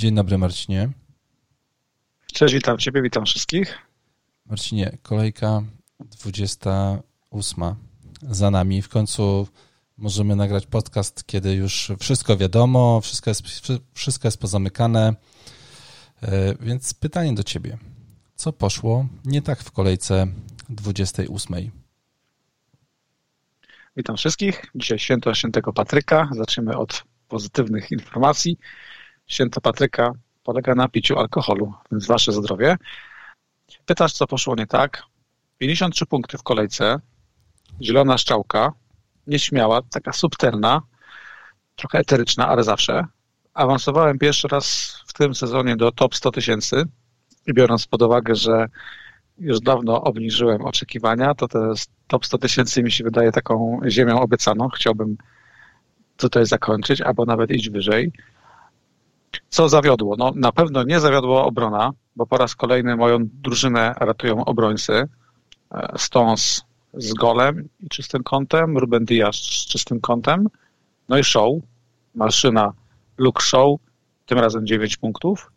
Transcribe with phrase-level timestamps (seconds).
[0.00, 0.88] Dzień dobry, Marcinie.
[2.32, 3.78] Cześć, witam Ciebie, witam wszystkich.
[4.46, 5.62] Marcinie, kolejka
[6.00, 7.64] 28
[8.22, 8.82] za nami.
[8.82, 9.48] W końcu
[9.96, 13.42] możemy nagrać podcast, kiedy już wszystko wiadomo, wszystko jest,
[13.94, 15.14] wszystko jest pozamykane.
[16.22, 17.78] E, więc pytanie do Ciebie.
[18.34, 20.26] Co poszło nie tak w kolejce
[20.68, 21.70] 28?
[23.96, 24.66] Witam wszystkich.
[24.74, 26.28] Dzisiaj święto świętego Patryka.
[26.32, 28.58] Zaczniemy od pozytywnych informacji.
[29.30, 30.12] Święto Patryka
[30.42, 32.76] polega na piciu alkoholu, więc wasze zdrowie.
[33.86, 35.02] Pytasz, co poszło nie tak?
[35.58, 37.00] 53 punkty w kolejce,
[37.82, 38.72] zielona szczałka,
[39.26, 40.82] nieśmiała, taka subtelna,
[41.76, 43.04] trochę eteryczna, ale zawsze.
[43.54, 46.84] Awansowałem pierwszy raz w tym sezonie do top 100 tysięcy
[47.46, 48.66] i biorąc pod uwagę, że
[49.38, 51.72] już dawno obniżyłem oczekiwania, to te
[52.06, 54.68] top 100 tysięcy mi się wydaje taką ziemią obiecaną.
[54.68, 55.16] Chciałbym
[56.16, 58.12] tutaj zakończyć, albo nawet iść wyżej.
[59.48, 60.16] Co zawiodło?
[60.18, 65.08] No, na pewno nie zawiodło obrona, bo po raz kolejny moją drużynę ratują obrońcy.
[65.70, 66.64] E, Stones
[66.94, 70.48] z golem i czystym kątem, Ruben Diaz z czystym kątem,
[71.08, 71.54] no i show,
[72.14, 72.72] maszyna
[73.18, 73.80] Luke Show,
[74.26, 75.52] tym razem 9 punktów.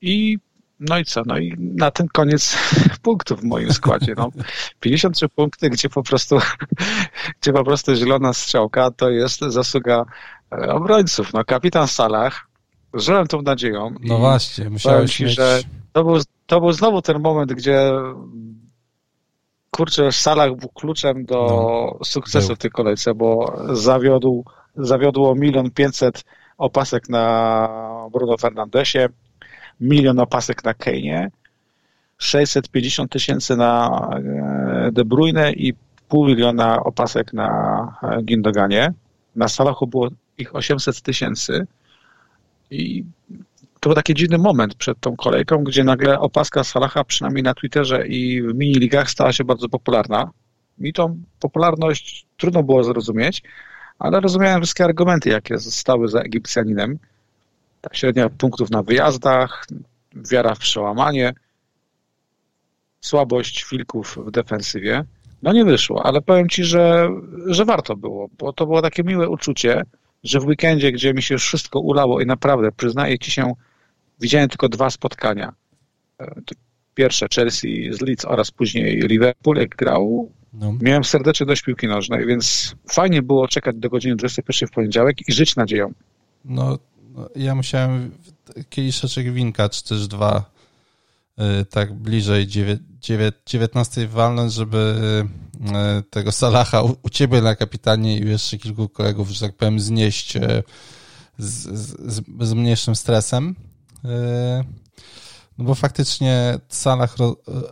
[0.00, 0.38] I
[0.80, 1.22] no i co?
[1.26, 2.56] No i na ten koniec
[3.02, 4.14] punktów w moim składzie.
[4.16, 4.30] No,
[4.80, 6.38] 53 punkty, gdzie po prostu,
[7.40, 10.04] gdzie po prostu zielona strzałka to jest zasługa
[10.52, 11.32] e, obrońców.
[11.32, 12.46] No, kapitan Salah,
[12.94, 13.94] żyłem tą nadzieją.
[14.00, 15.34] No właśnie, musiałeś ci, mieć...
[15.34, 15.60] że
[15.92, 17.92] to był, to był znowu ten moment, gdzie
[19.70, 22.56] kurczę, Salah był kluczem do no, sukcesu był.
[22.56, 24.44] w tej kolejce, bo zawiodł,
[24.76, 26.24] zawiodło milion pięćset
[26.58, 27.68] opasek na
[28.12, 29.08] Bruno Fernandesie,
[29.80, 31.30] milion opasek na Kane,
[32.18, 35.74] 650 tysięcy na e, De Bruyne i
[36.08, 37.48] pół miliona opasek na
[38.02, 38.92] e, Gindoganie.
[39.36, 41.66] Na Salachu było ich 800 tysięcy
[42.70, 43.04] i
[43.80, 48.06] to był taki dziwny moment przed tą kolejką, gdzie nagle opaska Salaha, przynajmniej na Twitterze
[48.06, 50.30] i w mini-ligach, stała się bardzo popularna.
[50.78, 53.42] Mi tą popularność trudno było zrozumieć,
[53.98, 56.98] ale rozumiałem wszystkie argumenty, jakie zostały za Egipcjaninem.
[57.80, 59.66] Ta średnia punktów na wyjazdach,
[60.30, 61.34] wiara w przełamanie,
[63.00, 65.04] słabość wilków w defensywie.
[65.42, 67.08] No nie wyszło, ale powiem Ci, że,
[67.46, 69.82] że warto było, bo to było takie miłe uczucie,
[70.24, 73.52] że w weekendzie, gdzie mi się już wszystko ulało i naprawdę, przyznaję Ci się,
[74.20, 75.52] widziałem tylko dwa spotkania.
[76.20, 76.34] E,
[76.94, 80.30] pierwsze Chelsea z Leeds oraz później Liverpool, jak grał.
[80.52, 80.74] No.
[80.80, 85.32] Miałem serdecznie dość piłki nożnej, więc fajnie było czekać do godziny 21 w poniedziałek i
[85.32, 85.92] żyć nadzieją.
[86.44, 86.78] No
[87.36, 88.10] ja musiałem
[88.70, 90.50] kieliszeczek winka, czy też dwa,
[91.60, 92.46] y, tak bliżej
[93.46, 94.94] 19 walnąć, żeby
[96.00, 100.36] y, tego Salaha u ciebie na kapitanie i jeszcze kilku kolegów, że tak powiem, znieść
[100.36, 100.62] y,
[101.38, 101.78] z,
[102.12, 103.54] z, z mniejszym stresem.
[105.58, 107.16] No bo faktycznie Salah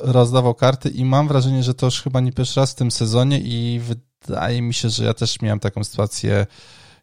[0.00, 3.40] rozdawał karty i mam wrażenie, że to już chyba nie pierwszy raz w tym sezonie
[3.40, 3.80] i
[4.26, 6.46] wydaje mi się, że ja też miałem taką sytuację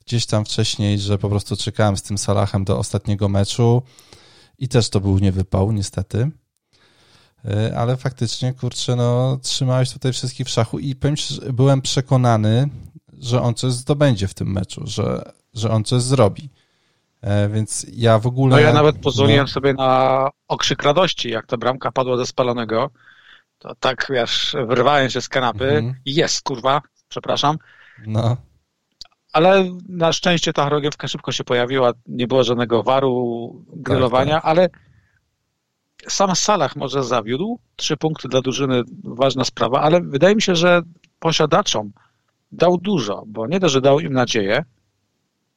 [0.06, 3.84] gdzieś tam wcześniej, że po prostu czekałem z tym Salahem do ostatniego meczu
[4.59, 6.31] i też to był niewypał, niestety.
[7.46, 12.69] E, ale faktycznie, kurczę, no, trzymałeś tutaj wszystkich w szachu i powiem ci, byłem przekonany,
[13.19, 16.50] że on coś zdobędzie w tym meczu, że, że on coś zrobi.
[17.22, 18.56] E, więc ja w ogóle.
[18.56, 19.47] No ja nawet pozwoliłem no...
[19.47, 22.90] sobie na okrzyk radości, jak ta bramka padła ze spalonego.
[23.59, 25.96] To tak, wiesz, wyrwałem się z kanapy mhm.
[26.06, 27.58] jest, kurwa, przepraszam.
[28.08, 28.38] No
[29.33, 34.51] ale na szczęście ta chorągiewka szybko się pojawiła, nie było żadnego waru, grillowania, tak, tak.
[34.51, 34.69] ale
[36.07, 40.81] sam Salah może zawiódł, trzy punkty dla drużyny, ważna sprawa, ale wydaje mi się, że
[41.19, 41.91] posiadaczom
[42.51, 44.66] dał dużo, bo nie to, że dał im nadzieję.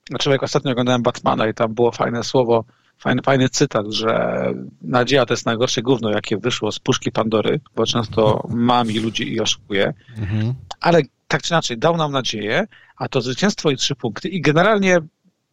[0.09, 2.65] Znaczy, jak ostatnio oglądałem Batmana i tam było fajne słowo,
[2.99, 4.41] fajny, fajny cytat, że
[4.83, 9.41] nadzieja to jest najgorsze gówno, jakie wyszło z puszki Pandory, bo często mami ludzi i
[9.41, 9.95] oszukuje.
[10.19, 10.55] Mhm.
[10.81, 14.99] Ale tak czy inaczej, dał nam nadzieję, a to zwycięstwo i trzy punkty i generalnie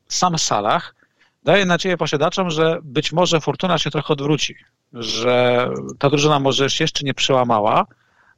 [0.08, 0.96] sam Salah
[1.44, 4.56] daje nadzieję posiadaczom, że być może fortuna się trochę odwróci,
[4.94, 5.70] że
[6.00, 7.86] ta drużyna może jeszcze nie przełamała,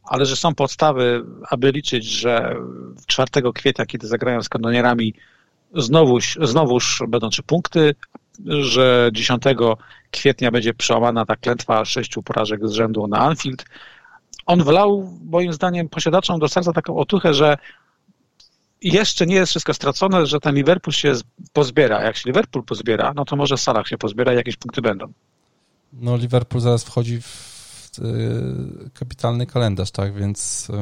[0.03, 2.55] ale że są podstawy, aby liczyć, że
[3.07, 5.13] 4 kwietnia, kiedy zagrają z kanonierami,
[5.73, 7.95] znowuż, znowuż będą trzy punkty,
[8.45, 9.43] że 10
[10.11, 13.65] kwietnia będzie przełamana ta klętwa sześciu porażek z rzędu na Anfield.
[14.45, 17.57] On wlał, moim zdaniem, posiadaczom do serca taką otuchę, że
[18.81, 21.13] jeszcze nie jest wszystko stracone, że ten Liverpool się
[21.53, 22.03] pozbiera.
[22.03, 25.13] Jak się Liverpool pozbiera, no to może Salah się pozbiera i jakieś punkty będą.
[25.93, 30.73] No Liverpool zaraz wchodzi w y, kapitalny kalendarz, tak, więc y,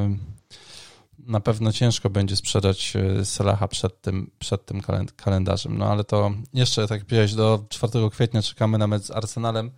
[1.27, 4.81] na pewno ciężko będzie sprzedać e, Salaha przed tym, przed tym
[5.15, 5.77] kalendarzem.
[5.77, 9.71] No ale to jeszcze, tak jak do 4 kwietnia czekamy na mecz z Arsenalem,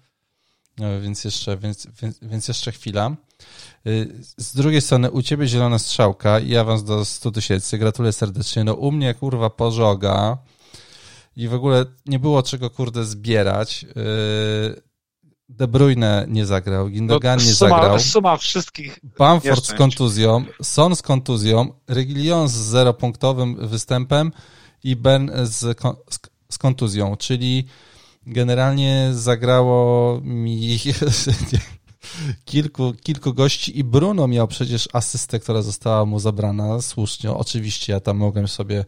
[1.01, 3.06] więc jeszcze, więc, więc, więc jeszcze chwila.
[3.07, 3.16] E,
[4.38, 7.77] z drugiej strony, u ciebie zielona strzałka i awans do 100 tysięcy.
[7.77, 8.63] Gratuluję serdecznie.
[8.63, 10.38] No u mnie, kurwa, pożoga
[11.36, 13.86] i w ogóle nie było czego, kurde, zbierać.
[15.50, 18.00] De Bruyne nie zagrał, Gindogan nie suma, zagrał.
[18.00, 19.00] Suma wszystkich.
[19.18, 24.31] Bamford z kontuzją, Son z kontuzją, Reguilon z zeropunktowym występem
[24.83, 25.80] i Ben z,
[26.50, 27.68] z kontuzją, czyli
[28.25, 30.80] generalnie zagrało mi
[32.45, 37.31] kilku, kilku gości i Bruno miał przecież asystę, która została mu zabrana słusznie.
[37.31, 38.86] Oczywiście ja tam mogłem sobie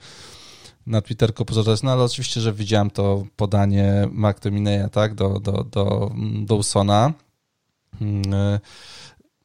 [0.88, 6.12] na Twitterku pożądać, no ale oczywiście, że widziałem to podanie McTominaya, tak, do, do, do
[6.46, 7.14] Dawsona.
[8.02, 8.60] Mm, e,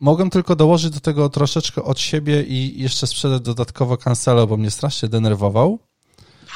[0.01, 4.71] mogłem tylko dołożyć do tego troszeczkę od siebie i jeszcze sprzedać dodatkowo Cancelo, bo mnie
[4.71, 5.79] strasznie denerwował.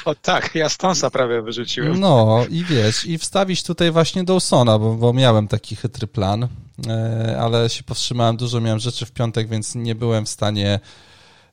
[0.07, 1.99] O tak, ja Stonsa prawie wyrzuciłem.
[1.99, 6.47] No i wiesz, i wstawić tutaj właśnie Dawsona, bo, bo miałem taki chytry plan,
[6.87, 10.79] e, ale się powstrzymałem, dużo miałem rzeczy w piątek, więc nie byłem w stanie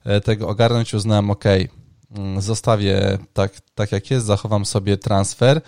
[0.04, 1.44] e, tego ogarnąć, uznałem, ok,
[2.14, 5.60] Mm, zostawię tak, tak jak jest, zachowam sobie transfer.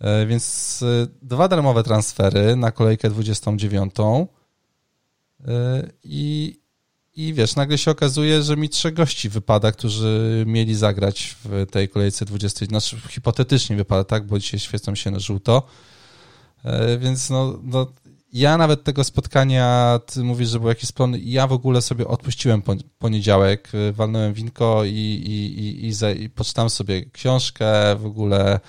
[0.00, 0.84] E, więc
[1.22, 3.94] dwa darmowe transfery na kolejkę 29.
[3.98, 6.59] E, I,
[7.16, 11.88] I wiesz, nagle się okazuje, że mi trzech gości wypada, którzy mieli zagrać w tej
[11.88, 12.66] kolejce 20.
[12.66, 15.66] Znaczy, hipotetycznie wypada, tak, bo dzisiaj świecą się na żółto.
[16.98, 17.86] Więc no, no
[18.32, 22.62] ja nawet tego spotkania, ty mówisz, że był jakiś plon, ja w ogóle sobie odpuściłem
[22.98, 28.60] poniedziałek, y, walnąłem winko i, i, i, i, i poczytałem sobie książkę, w ogóle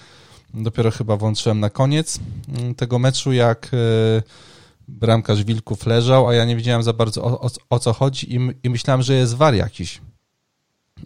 [0.54, 4.24] dopiero chyba włączyłem na koniec mm, tego meczu, jak y,
[4.88, 8.39] bramkarz Wilków leżał, a ja nie wiedziałem za bardzo o, o, o co chodzi i,
[8.63, 10.01] i myślałem, że jest war jakiś.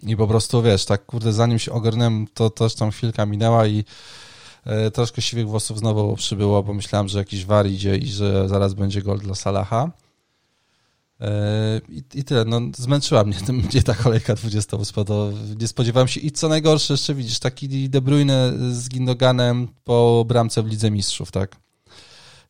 [0.02, 3.84] I po prostu, wiesz, tak kurde, zanim się ogarnąłem, to też tam chwilka minęła i
[4.66, 8.74] E, troszkę siwych włosów znowu przybyło, bo myślałem, że jakiś war idzie i że zaraz
[8.74, 9.90] będzie gol dla Salaha.
[11.20, 13.36] E, I, I tyle, no zmęczyła mnie,
[13.72, 18.00] mnie ta kolejka 28, to nie spodziewałem się i co najgorsze jeszcze widzisz, taki De
[18.00, 21.56] Bruyne z Gindoganem po bramce w Lidze Mistrzów, tak?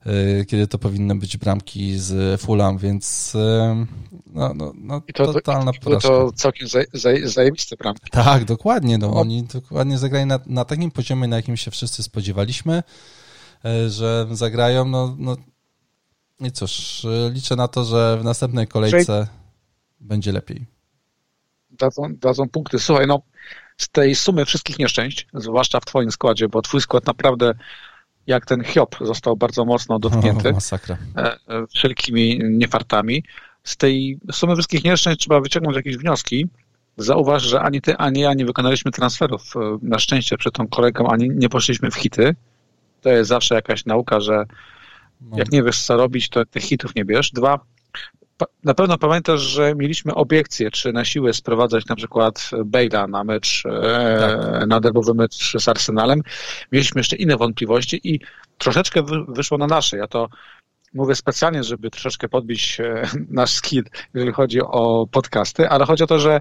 [0.06, 3.86] E, kiedy to powinny być bramki z Fulham, więc e,
[4.26, 6.08] no, no, no I to, totalna to, porażka.
[6.08, 8.10] To całkiem zaj, zaj, zajebiste bramki.
[8.10, 8.98] Tak, dokładnie.
[8.98, 12.82] No, oni dokładnie zagrali na, na takim poziomie, na jakim się wszyscy spodziewaliśmy,
[13.64, 14.84] e, że zagrają.
[14.84, 15.36] No, no
[16.40, 19.26] i cóż, liczę na to, że w następnej kolejce
[20.00, 20.66] będzie lepiej.
[21.70, 22.78] Dadzą, dadzą punkty.
[22.78, 23.22] Słuchaj, no
[23.76, 27.54] z tej sumy wszystkich nieszczęść, zwłaszcza w twoim składzie, bo twój skład naprawdę
[28.26, 30.96] jak ten Hiob został bardzo mocno dotknięty masakra.
[31.16, 33.24] E, e, wszelkimi niefartami.
[33.64, 36.46] Z tej sumy wszystkich nieszczęść trzeba wyciągnąć jakieś wnioski.
[36.96, 39.56] Zauważ, że ani ty, ani ja nie wykonaliśmy transferów.
[39.56, 42.34] E, na szczęście przed tą kolejką ani nie poszliśmy w hity.
[43.00, 44.44] To jest zawsze jakaś nauka, że
[45.20, 45.38] no.
[45.38, 47.30] jak nie wiesz co robić, to tych hitów nie bierz.
[47.32, 47.60] Dwa,
[48.64, 53.62] na pewno pamiętasz, że mieliśmy obiekcje, czy na siłę sprowadzać na przykład Bale'a na mecz,
[53.66, 54.66] e, tak.
[54.66, 56.22] na derbowy mecz z Arsenalem.
[56.72, 58.20] Mieliśmy jeszcze inne wątpliwości i
[58.58, 59.96] troszeczkę wyszło na nasze.
[59.96, 60.28] Ja to
[60.94, 63.84] mówię specjalnie, żeby troszeczkę podbić e, nasz skill,
[64.14, 66.40] jeżeli chodzi o podcasty, ale chodzi o to, że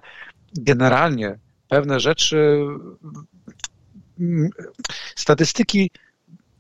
[0.58, 1.38] generalnie
[1.70, 2.58] pewne rzeczy,
[5.16, 5.92] statystyki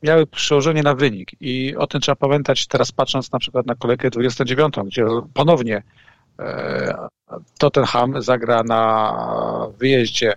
[0.05, 4.09] miały przełożenie na wynik i o tym trzeba pamiętać teraz patrząc na przykład na kolejkę
[4.09, 5.83] 29, gdzie ponownie
[6.39, 7.07] e,
[7.57, 10.33] Tottenham zagra na wyjeździe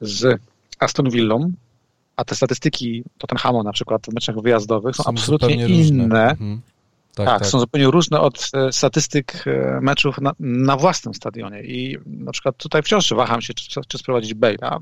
[0.00, 0.40] z
[0.78, 1.52] Aston Villą,
[2.16, 6.30] a te statystyki Tottenhamu na przykład w meczach wyjazdowych są, są absolutnie inne.
[6.30, 6.60] Mhm.
[7.14, 11.62] Tak, tak, tak, są zupełnie różne od e, statystyk e, meczów na, na, własnym stadionie.
[11.62, 14.78] I na przykład tutaj wciąż waham się, czy, czy sprowadzić Bale'a.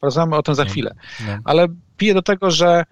[0.00, 0.94] Porozmawiamy o tym za chwilę.
[1.26, 1.38] No.
[1.44, 2.84] Ale piję do tego, że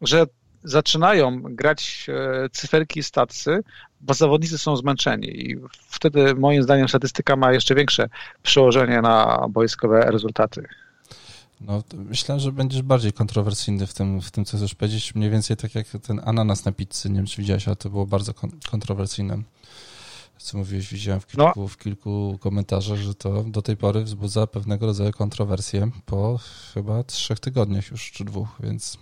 [0.00, 0.26] że
[0.64, 3.60] zaczynają grać e, cyferki stacy,
[4.00, 5.56] bo zawodnicy są zmęczeni i
[5.88, 8.08] wtedy moim zdaniem statystyka ma jeszcze większe
[8.42, 10.68] przełożenie na boiskowe rezultaty.
[11.60, 15.14] No, myślę, że będziesz bardziej kontrowersyjny w tym, w tym, co chcesz powiedzieć.
[15.14, 18.06] Mniej więcej tak jak ten ananas na pizzy, nie wiem, czy widziałeś, ale to było
[18.06, 18.32] bardzo
[18.70, 19.42] kontrowersyjne.
[20.38, 21.68] Co mówiłeś, widziałem w kilku, no.
[21.68, 26.38] w kilku komentarzach, że to do tej pory wzbudza pewnego rodzaju kontrowersje po
[26.74, 28.98] chyba trzech tygodniach już, czy dwóch, więc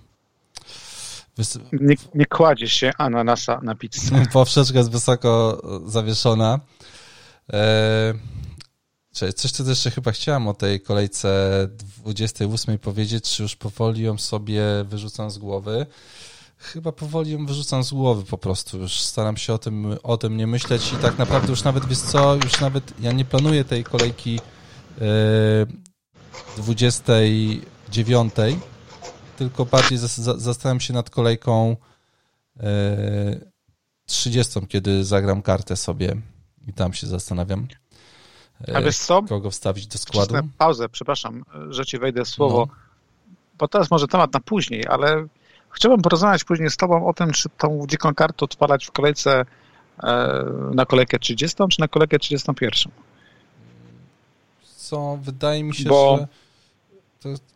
[1.73, 4.23] nie, nie kładzie się ananasa na pizzę.
[4.33, 6.61] Poprzeczka jest wysoko zawieszona.
[7.53, 8.15] E,
[9.35, 11.51] coś tu jeszcze chyba chciałem o tej kolejce
[12.05, 15.87] 28 powiedzieć, czy już powoli ją sobie wyrzucam z głowy.
[16.59, 18.79] chyba powoli ją wyrzucam z głowy po prostu.
[18.79, 21.99] Już staram się o tym, o tym nie myśleć i tak naprawdę już nawet, wiesz
[21.99, 24.41] co, już nawet ja nie planuję tej kolejki
[25.01, 25.67] yy,
[26.57, 28.35] 29,
[29.37, 29.99] tylko bardziej
[30.37, 31.77] zastanawiam się nad kolejką
[32.57, 32.65] yy,
[34.07, 36.17] 30, kiedy zagram kartę sobie
[36.67, 37.67] i tam się zastanawiam.
[38.75, 39.23] A wiesz co?
[39.23, 40.35] Kogo wstawić do składu?
[40.35, 42.75] Wcisnę pauzę, przepraszam, że ci wejdę słowo, no.
[43.59, 45.27] bo to jest może temat na później, ale
[45.71, 49.45] chciałbym porozmawiać później z tobą o tym, czy tą dziką kartę odpalać w kolejce
[50.03, 52.93] e, na kolejkę 30, czy na kolejkę 31.
[54.77, 56.29] Co, wydaje mi się, bo że...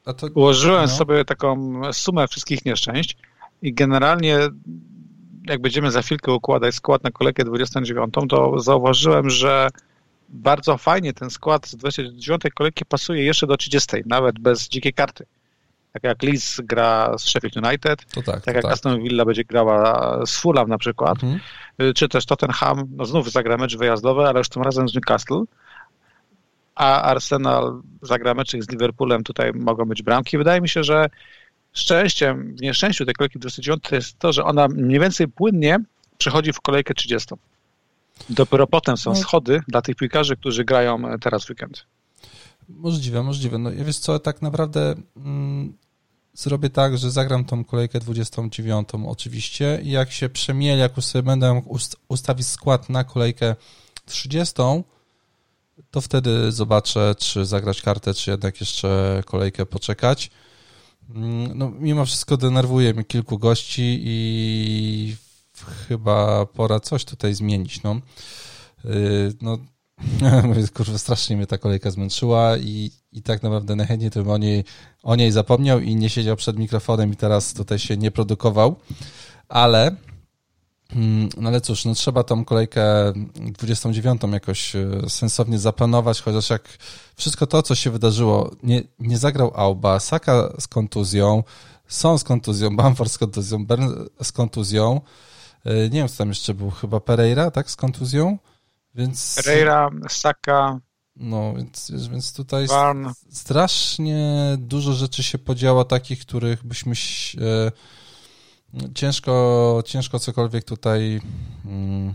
[0.05, 0.89] To, to, ułożyłem no.
[0.89, 3.17] sobie taką sumę wszystkich nieszczęść
[3.63, 4.39] i generalnie
[5.47, 9.69] jak będziemy za chwilkę układać skład na kolejkę 29, to zauważyłem, że
[10.29, 15.27] bardzo fajnie ten skład z 29 kolejki pasuje jeszcze do 30, nawet bez dzikiej karty.
[15.93, 18.73] Tak jak Leeds gra z Sheffield United, tak, tak jak tak.
[18.73, 21.41] Aston Villa będzie grała z Fulham na przykład, mhm.
[21.95, 25.43] czy też Tottenham, no znów zagra mecz wyjazdowy, ale już tym razem z Newcastle,
[26.81, 30.39] a Arsenal zagra meczek z Liverpoolem, tutaj mogą być bramki.
[30.39, 31.11] Wydaje mi się, że
[31.73, 35.79] szczęściem, w nieszczęściu tej kolejki 29 jest to, że ona mniej więcej płynnie
[36.19, 37.35] przechodzi w kolejkę 30.
[38.31, 39.17] Dopiero potem są no.
[39.17, 41.87] schody dla tych piłkarzy, którzy grają teraz w weekend.
[42.69, 43.59] Możliwe, możliwe.
[43.59, 45.73] No ja wiesz co, tak naprawdę mm,
[46.35, 51.23] zrobię tak, że zagram tą kolejkę 29 oczywiście i jak się przemieli, jak już sobie
[51.23, 53.57] będę mógł ustawić skład na kolejkę
[54.07, 54.55] 30,
[55.91, 60.31] to wtedy zobaczę, czy zagrać kartę, czy jednak jeszcze kolejkę poczekać.
[61.15, 65.17] Mm, no, mimo wszystko denerwuje mi kilku gości i
[65.89, 67.83] chyba pora coś tutaj zmienić.
[67.83, 68.01] No,
[68.85, 69.59] yy, no
[70.75, 74.65] kurwa, strasznie mnie ta kolejka zmęczyła i, i tak naprawdę najchętniej to bym o niej,
[75.03, 78.77] o niej zapomniał i nie siedział przed mikrofonem i teraz tutaj się nie produkował,
[79.49, 79.97] ale
[81.37, 82.83] no ale cóż, no trzeba tą kolejkę
[83.35, 86.69] 29 jakoś e, sensownie zaplanować, chociaż jak
[87.17, 91.45] wszystko to, co się wydarzyło, nie, nie zagrał Auba, Saka z kontuzją,
[91.89, 93.93] są z kontuzją, Bamford z kontuzją, Bern
[94.23, 95.01] z kontuzją,
[95.65, 98.39] e, nie wiem, co tam jeszcze był, chyba Pereira, tak, z kontuzją,
[98.95, 99.41] więc...
[99.45, 100.81] Pereira, Saka...
[101.17, 103.09] No, więc, więc tutaj Barn.
[103.31, 107.73] strasznie dużo rzeczy się podziało takich, których byśmy e,
[108.95, 111.21] ciężko, ciężko cokolwiek tutaj
[111.67, 112.15] mm,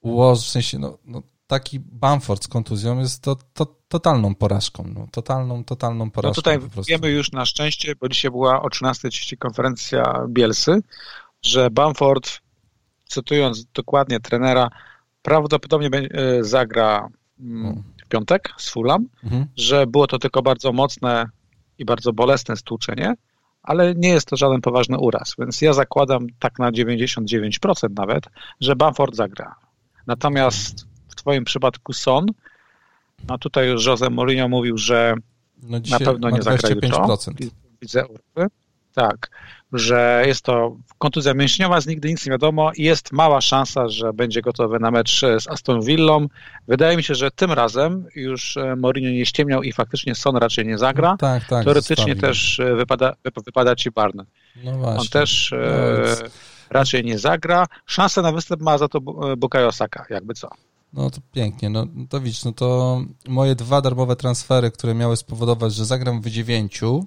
[0.00, 5.06] ułożyć, w sensie, no, no taki Bamford z kontuzją jest to, to, totalną porażką, no,
[5.12, 6.42] totalną, totalną porażką.
[6.46, 10.80] No tutaj wiemy już na szczęście, bo dzisiaj była o 13.30 konferencja Bielsy,
[11.42, 12.40] że Bamford,
[13.04, 14.70] cytując dokładnie trenera,
[15.22, 17.08] prawdopodobnie e, zagra
[17.40, 19.46] mm, w piątek z Fulham, mhm.
[19.56, 21.26] że było to tylko bardzo mocne
[21.78, 23.14] i bardzo bolesne stłuczenie,
[23.62, 28.24] ale nie jest to żaden poważny uraz, więc ja zakładam tak na 99% nawet,
[28.60, 29.54] że Bamford zagra.
[30.06, 32.26] Natomiast w twoim przypadku Son,
[33.28, 35.14] no tutaj już Jose Mourinho mówił, że
[35.62, 37.18] no na pewno nie zagra jutro.
[37.80, 38.48] Widzę urwy.
[38.94, 39.30] Tak,
[39.72, 44.12] że jest to kontuzja mięśniowa, z nigdy nic nie wiadomo i jest mała szansa, że
[44.12, 46.26] będzie gotowy na mecz z Aston Villą.
[46.68, 50.66] Wydaje mi się, że tym razem już e, Mourinho nie ściemniał i faktycznie Son raczej
[50.66, 51.10] nie zagra.
[51.10, 53.12] No tak, tak, Teoretycznie też e, wypada,
[53.46, 54.26] wypada ci Barnes.
[54.64, 55.00] No właśnie.
[55.00, 55.54] On też
[56.20, 56.28] no
[56.70, 57.66] raczej nie zagra.
[57.86, 59.00] Szansę na występ ma za to
[59.36, 60.48] Bukayo Saka, jakby co.
[60.92, 65.74] No to pięknie, no to widzisz, no to moje dwa darmowe transfery, które miały spowodować,
[65.74, 67.06] że zagram w dziewięciu,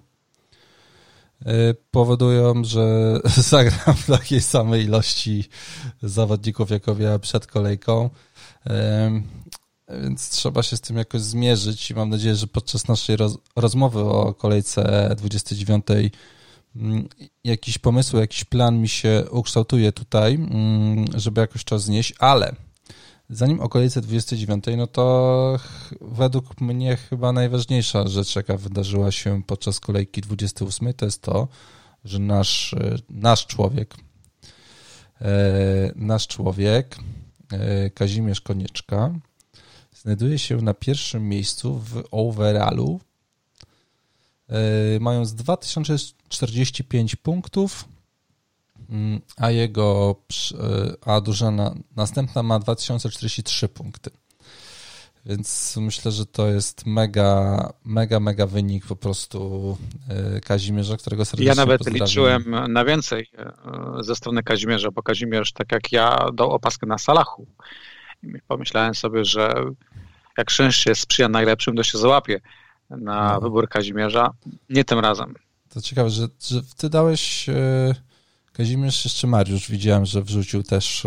[1.92, 3.16] powodują, że
[3.52, 5.44] zagram w takiej samej ilości
[6.04, 8.10] zawodników, jak ja przed kolejką.
[9.90, 14.00] Więc trzeba się z tym jakoś zmierzyć i mam nadzieję, że podczas naszej roz rozmowy
[14.00, 15.86] o kolejce 29
[16.76, 17.08] mm,
[17.44, 22.56] jakiś pomysł, jakiś plan mi się ukształtuje tutaj, mm, żeby jakoś to znieść, ale
[23.30, 25.60] Zanim okolice 29, no to
[26.02, 31.48] według mnie chyba najważniejsza rzecz, jaka wydarzyła się podczas kolejki 28, to jest to,
[32.04, 32.76] że nasz,
[33.10, 33.96] nasz człowiek,
[35.22, 36.98] e, nasz człowiek,
[37.52, 39.14] e, Kazimierz Konieczka,
[39.96, 43.00] znajduje się na pierwszym miejscu w overallu,
[44.50, 47.86] e, mając 2045 punktów,
[49.38, 50.16] a jego,
[50.54, 54.10] e, a drużyna następna ma 2043 punkty.
[55.26, 59.78] Więc myślę, że to jest mega, mega, mega wynik po prostu
[60.10, 63.54] e, Kazimierza, którego serdecznie Ja nawet liczyłem na więcej e,
[64.04, 67.48] ze strony Kazimierza, bo Kazimierz, tak jak ja, dał opaskę na Salachu.
[68.24, 69.54] I pomyślałem sobie, że
[70.38, 72.42] jak szczęście sprzyja najlepszym, to się załapie
[72.90, 73.42] na no.
[73.42, 74.34] wybór Kazimierza.
[74.70, 75.36] Nie tym razem.
[75.70, 77.50] To ciekawe, że, że ty dałeś
[78.58, 81.04] Kazimierz, jeszcze Mariusz, widziałem, że wrzucił też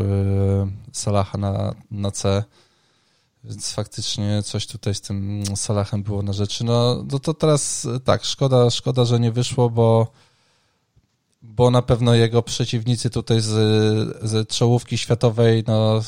[0.93, 2.45] Salaha na, na C,
[3.45, 6.65] więc faktycznie coś tutaj z tym Salahem było na rzeczy.
[6.65, 10.13] No, no to teraz tak, szkoda, szkoda, że nie wyszło, bo
[11.43, 13.47] bo na pewno jego przeciwnicy tutaj z,
[14.23, 16.03] z czołówki światowej no,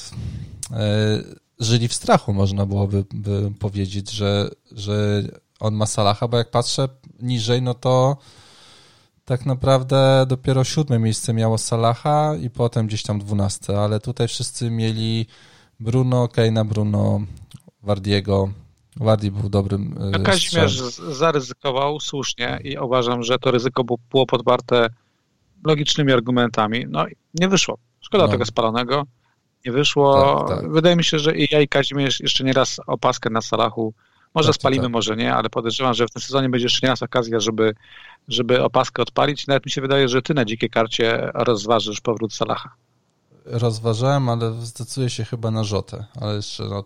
[0.70, 1.22] e,
[1.60, 5.22] żyli w strachu, można byłoby by powiedzieć, że, że
[5.60, 6.88] on ma Salaha, bo jak patrzę
[7.20, 8.16] niżej, no to
[9.30, 14.70] tak naprawdę dopiero siódme miejsce miało Salaha i potem gdzieś tam dwunaste, ale tutaj wszyscy
[14.70, 15.26] mieli
[15.80, 17.20] Bruno, Keina Bruno,
[17.82, 18.50] Wardiego.
[18.96, 24.88] Wardi był dobrym e, no, Kazimierz zaryzykował słusznie i uważam, że to ryzyko było podwarte
[25.64, 26.86] logicznymi argumentami.
[26.88, 27.78] No nie wyszło.
[28.00, 28.30] Szkoda no.
[28.30, 29.02] tego spalonego.
[29.66, 30.44] Nie wyszło.
[30.48, 30.72] Tak, tak.
[30.72, 33.94] Wydaje mi się, że i ja i Kazimierz jeszcze nie raz opaskę na Salachu
[34.34, 34.92] może tak, spalimy, tak.
[34.92, 37.74] może nie, ale podejrzewam, że w tym sezonie będzie jeszcze nie raz okazja, żeby,
[38.28, 39.46] żeby opaskę odpalić.
[39.46, 42.74] Nawet mi się wydaje, że ty na dzikiej karcie rozważysz powrót Salaha.
[43.44, 46.84] Rozważałem, ale zdecyduję się chyba na Rzotę, ale jeszcze no,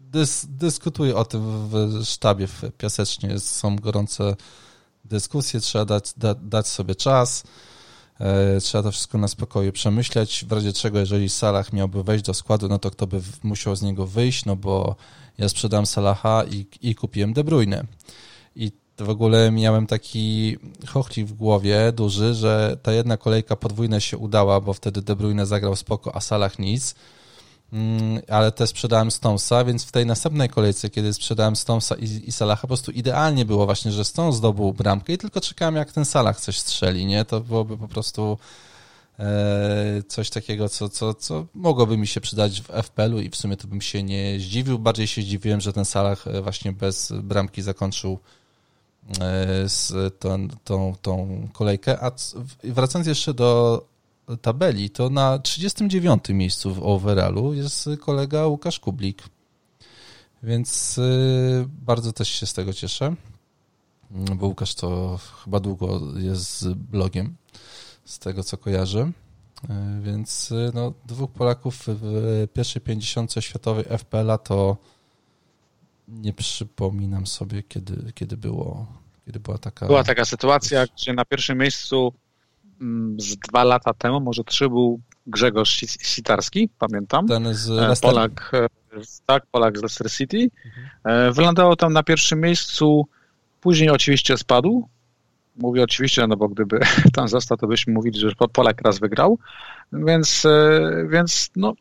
[0.00, 3.38] dys, dyskutuję o tym w sztabie w Piasecznie.
[3.38, 4.36] Są gorące
[5.04, 7.44] dyskusje, trzeba dać, da, dać sobie czas.
[8.20, 10.44] E, trzeba to wszystko na spokoju przemyśleć.
[10.48, 13.82] W razie czego, jeżeli Salah miałby wejść do składu, no to kto by musiał z
[13.82, 14.96] niego wyjść, no bo
[15.40, 17.84] ja sprzedam Salaha i, i kupiłem De Bruyne.
[18.56, 20.56] I w ogóle miałem taki
[20.86, 25.46] chochli w głowie duży, że ta jedna kolejka podwójna się udała, bo wtedy De Bruyne
[25.46, 26.94] zagrał spoko, a Salah nic.
[27.72, 32.32] Mm, ale też sprzedałem Stonesa, więc w tej następnej kolejce, kiedy sprzedałem Stonesa i, i
[32.32, 36.04] Salaha, po prostu idealnie było właśnie, że Stones zdobył bramkę i tylko czekałem, jak ten
[36.04, 37.24] Salah coś strzeli, nie?
[37.24, 38.38] To byłoby po prostu
[40.08, 43.68] coś takiego, co, co, co mogłoby mi się przydać w FPL-u i w sumie to
[43.68, 44.78] bym się nie zdziwił.
[44.78, 48.18] Bardziej się zdziwiłem, że ten Salah e, właśnie bez bramki zakończył
[49.20, 52.04] e, z tą, tą, tą kolejkę.
[52.04, 52.12] A
[52.64, 53.84] wracając jeszcze do
[54.42, 59.22] tabeli, to na 39 miejscu w overallu jest kolega Łukasz Kublik.
[60.42, 61.00] Więc
[61.66, 63.14] bardzo też się z tego cieszę,
[64.10, 67.34] bo Łukasz to chyba długo jest blogiem,
[68.10, 69.10] z tego co kojarzę.
[69.64, 74.76] Y, więc y, no, dwóch Polaków w pierwszej 50 światowej FPL-a to
[76.08, 78.86] nie przypominam sobie, kiedy, kiedy było,
[79.26, 79.86] kiedy była taka...
[79.86, 82.12] Była taka sytuacja, gdzie na pierwszym miejscu
[82.80, 87.28] Mm, z dwa lata temu, może trzy, był Grzegorz Sitarski, pamiętam.
[87.28, 88.10] Ten z e, Leicester.
[88.10, 88.68] Polak, e,
[89.26, 90.50] tak, Polak z Leicester City.
[91.04, 91.32] Mhm.
[91.32, 93.06] Wylądował tam na pierwszym miejscu,
[93.60, 94.88] później oczywiście spadł.
[95.56, 96.80] Mówię oczywiście, no bo gdyby
[97.16, 99.38] tam został, to byśmy mówili, że Polak raz wygrał.
[99.92, 100.46] Więc,
[101.08, 101.72] więc no,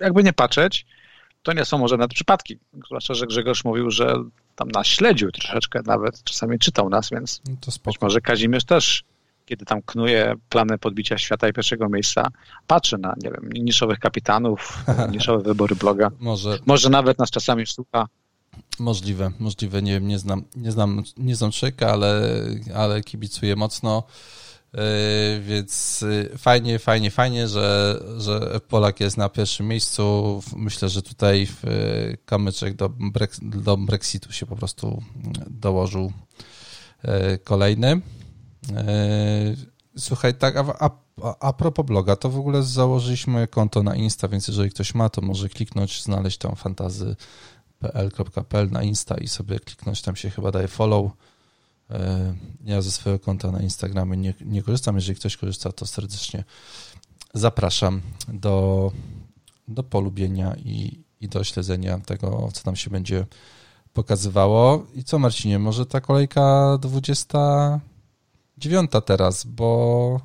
[0.00, 0.86] jakby nie patrzeć,
[1.42, 2.58] to nie są może nawet przypadki.
[2.86, 4.14] Zwłaszcza, że Grzegorz mówił, że
[4.56, 9.04] tam nas śledził troszeczkę, nawet czasami czytał nas, więc no to być może Kazimierz też
[9.46, 12.28] kiedy tam knuje plany podbicia świata i pierwszego miejsca,
[12.66, 16.10] patrzy na, nie wiem, niszowych kapitanów, niszowe wybory bloga.
[16.20, 18.06] Może, Może nawet nas czasami słucha.
[18.78, 19.82] Możliwe, możliwe.
[19.82, 22.22] Nie wiem, nie znam, nie znam, nie znam człowieka, ale,
[22.74, 24.02] ale kibicuję mocno.
[24.72, 24.80] Yy,
[25.42, 30.42] więc yy, fajnie, fajnie, fajnie, że, że Polak jest na pierwszym miejscu.
[30.56, 32.90] Myślę, że tutaj yy, kamyczek do,
[33.42, 35.02] do Brexitu się po prostu
[35.50, 36.12] dołożył
[37.44, 38.00] kolejny.
[38.76, 39.54] E,
[39.98, 40.90] słuchaj, tak, a, a,
[41.40, 45.20] a propos bloga, to w ogóle założyliśmy konto na Insta, więc jeżeli ktoś ma, to
[45.20, 46.56] może kliknąć, znaleźć tam
[47.92, 51.10] fantazy.pl na Insta i sobie kliknąć, tam się chyba daje follow.
[51.90, 54.94] E, ja ze swojego konta na Instagramie nie, nie korzystam.
[54.94, 56.44] Jeżeli ktoś korzysta, to serdecznie
[57.34, 58.92] zapraszam do,
[59.68, 63.26] do polubienia i, i do śledzenia tego, co tam się będzie
[63.92, 64.86] pokazywało.
[64.94, 67.80] I co, Marcinie, może ta kolejka 20
[68.58, 70.20] dziewiąta teraz, bo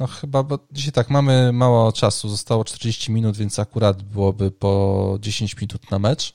[0.00, 5.16] no chyba, bo dzisiaj tak, mamy mało czasu, zostało 40 minut, więc akurat byłoby po
[5.20, 6.34] 10 minut na mecz.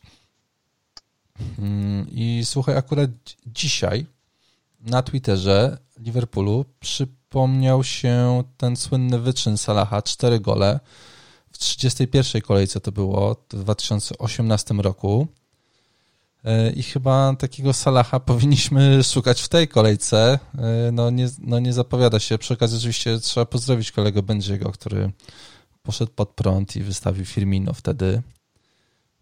[1.60, 3.10] Mm, I słuchaj, akurat
[3.46, 4.06] dzisiaj
[4.80, 10.80] na Twitterze Liverpoolu przypomniał się ten słynny wyczyn Salaha, 4 gole
[11.52, 15.28] w 31 kolejce to było w 2018 roku.
[16.44, 20.40] E, I chyba takiego Salaha powinniśmy szukać w tej kolejce.
[20.58, 22.38] E, no nie, no nie zapowiada się.
[22.38, 25.12] Przy okazji oczywiście trzeba pozdrowić kolegę Będziego, który
[25.84, 28.22] poszedł pod prąd i wystawił Firmino wtedy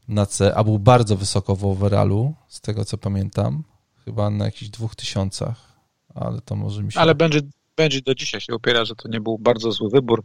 [0.07, 3.63] na C, a był bardzo wysoko w overallu, z tego co pamiętam.
[4.05, 5.55] Chyba na jakichś dwóch tysiącach,
[6.15, 6.99] ale to może mi się...
[6.99, 7.41] Ale będzie,
[7.77, 10.23] będzie do dzisiaj się upiera, że to nie był bardzo zły wybór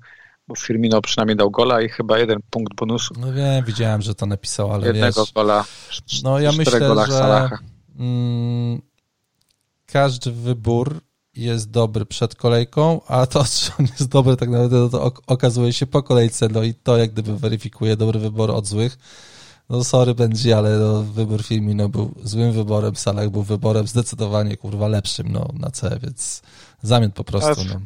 [0.48, 3.14] bo Firmino przynajmniej dał gola i chyba jeden punkt bonusu.
[3.20, 5.64] No wiem, widziałem, że to napisał, ale Jednego wiesz, gola,
[6.22, 7.48] no ja myślę, że
[7.98, 8.82] mm,
[9.86, 11.00] każdy wybór
[11.36, 15.86] jest dobry przed kolejką, a to, czy on jest dobry tak naprawdę, to okazuje się
[15.86, 18.98] po kolejce, no i to jak gdyby weryfikuje dobry wybór od złych.
[19.68, 21.42] No sorry będzie, ale no, wybór
[21.74, 26.42] no był złym wyborem, Salah był wyborem zdecydowanie, kurwa, lepszym, no, na C, więc
[26.82, 27.80] zamian po prostu, no.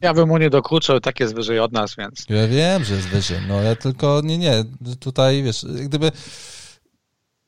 [0.00, 2.26] Ja bym mu nie dokuczał, tak jest wyżej od nas, więc...
[2.28, 4.64] Ja wiem, że jest wyżej, no ja tylko, nie, nie,
[5.00, 6.12] tutaj, wiesz, gdyby,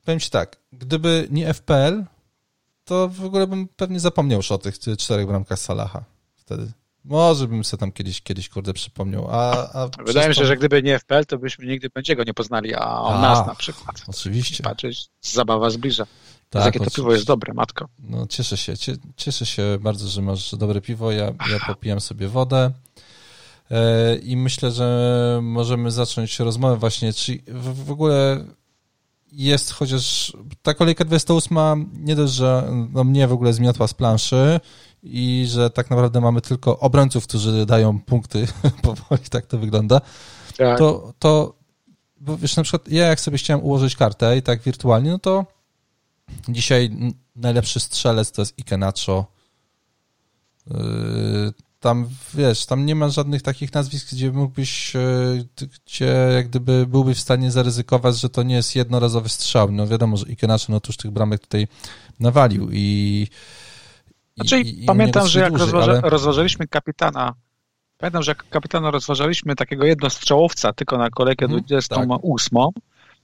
[0.05, 2.03] powiem ci tak, gdyby nie FPL,
[2.85, 6.03] to w ogóle bym pewnie zapomniał już o tych czterech bramkach Salaha
[6.35, 6.71] wtedy.
[7.05, 9.27] Może bym sobie tam kiedyś, kiedyś kurde przypomniał.
[9.31, 12.75] A, a Wydaje mi się, że gdyby nie FPL, to byśmy nigdy Będziego nie poznali,
[12.75, 13.95] a on a, nas na przykład.
[14.07, 14.63] Oczywiście.
[14.63, 16.05] Patrzeć, zabawa zbliża.
[16.49, 17.87] Tak, Jakie to piwo jest dobre, matko.
[17.99, 18.73] No cieszę się,
[19.17, 21.11] cieszę się bardzo, że masz dobre piwo.
[21.11, 22.71] Ja, ja popijam sobie wodę.
[23.71, 28.45] E, I myślę, że możemy zacząć rozmowę właśnie, czy w, w ogóle
[29.31, 34.59] jest chociaż ta kolejka 28 nie dość, że no mnie w ogóle zmiotła z planszy
[35.03, 38.47] i że tak naprawdę mamy tylko obrońców, którzy dają punkty,
[38.81, 40.01] powoli tak to wygląda,
[40.57, 40.77] tak.
[40.77, 41.53] to, to
[42.21, 45.45] bo wiesz, na przykład ja jak sobie chciałem ułożyć kartę i tak wirtualnie, no to
[46.49, 46.91] dzisiaj
[47.35, 49.25] najlepszy strzelec to jest Ikenacho.
[50.67, 54.99] Yy, tam, wiesz, tam nie ma żadnych takich nazwisk, gdzie mógłbyś, e,
[55.85, 59.71] gdzie jak gdyby byłbyś w stanie zaryzykować, że to nie jest jednorazowy strzał.
[59.71, 61.67] No wiadomo, że Ikenacho no tuż tych bramek tutaj
[62.19, 63.27] nawalił i
[64.35, 66.09] znaczy, i, pamiętam, że jak dłużej, rozważa, ale...
[66.09, 67.33] rozważaliśmy kapitana,
[67.97, 72.57] pamiętam, że jak kapitana rozważaliśmy takiego jednostrzałowca tylko na kolejkę hmm, 28,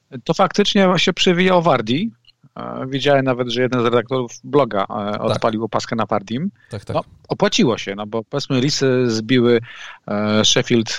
[0.10, 0.22] tak.
[0.24, 2.12] to faktycznie się przywijał Wardi.
[2.56, 5.22] E, widziałem nawet, że jeden z redaktorów bloga e, tak.
[5.22, 5.66] odpalił tak.
[5.66, 6.52] opaskę na Wardim.
[6.70, 6.96] Tak, tak.
[6.96, 9.62] No, opłaciło się, no bo powiedzmy lisy zbiły
[10.08, 10.98] e, Sheffield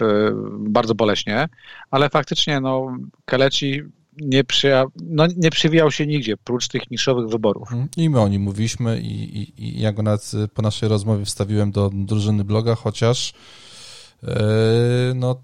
[0.59, 1.49] bardzo boleśnie,
[1.91, 3.83] ale faktycznie no Keleci
[4.21, 7.73] nie, przyja, no, nie przywijał się nigdzie, prócz tych niszowych wyborów.
[7.73, 7.89] Mhm.
[7.97, 11.71] I my o nim mówiliśmy i, i, i ja go nawet po naszej rozmowie wstawiłem
[11.71, 13.35] do drużyny bloga, chociaż
[14.23, 14.31] yy,
[15.15, 15.37] no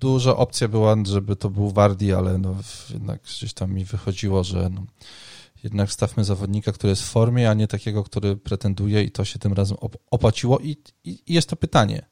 [0.00, 2.54] duża opcja była, żeby to był Wardi, ale no,
[2.94, 4.82] jednak gdzieś tam mi wychodziło, że no,
[5.66, 9.38] jednak stawmy zawodnika, który jest w formie, a nie takiego, który pretenduje i to się
[9.38, 10.58] tym razem op opłaciło.
[10.58, 12.06] I, I, jest to pytanie,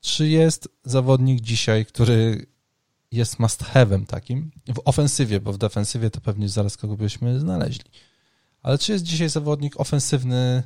[0.00, 2.46] czy jest zawodnik dzisiaj, który
[3.12, 7.90] jest must have'em takim w ofensywie, bo w defensywie to pewnie zaraz kogo byśmy znaleźli.
[8.62, 10.62] Ale czy jest dzisiaj zawodnik ofensywny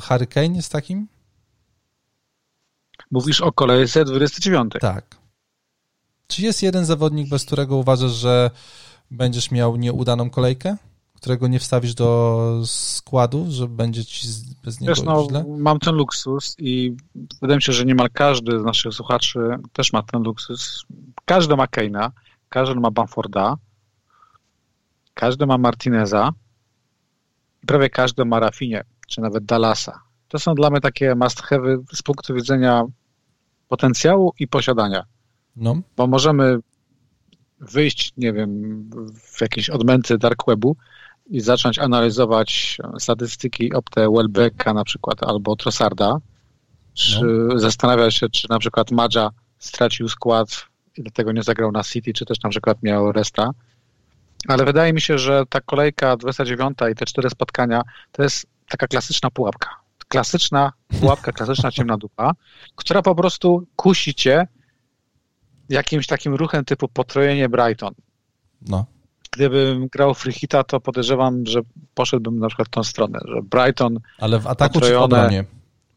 [0.00, 1.08] Harry Kane jest takim?
[3.10, 4.72] Mówisz o kolejce 29.
[4.80, 5.16] Tak.
[6.26, 8.50] Czy jest jeden zawodnik, bez którego uważasz, że
[9.10, 10.76] będziesz miał nieudaną kolejkę?
[11.20, 14.28] Którego nie wstawisz do składu, że będzie ci
[14.64, 15.44] bez niego Wiesz, no, źle?
[15.58, 16.96] Mam ten luksus i
[17.42, 19.38] wydaje mi się, że niemal każdy z naszych słuchaczy
[19.72, 20.84] też ma ten luksus
[21.24, 22.12] każdy ma Keina,
[22.48, 23.56] każdy ma Bamforda,
[25.14, 26.32] każdy ma Martineza
[27.62, 30.00] i prawie każdy ma Rafinie, czy nawet Dallasa.
[30.28, 32.84] To są dla mnie takie must have z punktu widzenia
[33.68, 35.04] potencjału i posiadania.
[35.56, 35.80] No.
[35.96, 36.58] Bo możemy
[37.60, 38.50] wyjść, nie wiem,
[39.14, 40.76] w jakieś odmęty dark webu
[41.30, 46.16] i zacząć analizować statystyki Opte Welbecka na przykład albo Trossarda,
[46.94, 47.58] czy no.
[47.58, 50.48] zastanawiać się, czy na przykład Madża stracił skład
[50.96, 53.50] i dlatego nie zagrał na City, czy też na przykład miał resta.
[54.48, 58.86] Ale wydaje mi się, że ta kolejka 29 i te cztery spotkania to jest taka
[58.86, 59.70] klasyczna pułapka.
[60.08, 62.32] Klasyczna pułapka, klasyczna ciemna dupa,
[62.76, 64.46] która po prostu kusi cię
[65.68, 67.94] jakimś takim ruchem typu potrojenie Brighton.
[68.62, 68.86] No.
[69.32, 71.60] Gdybym grał Frichita, to podejrzewam, że
[71.94, 73.98] poszedłbym na przykład w tą stronę, że Brighton.
[74.18, 75.08] Ale w ataku potrojone...
[75.08, 75.44] czy w obronie?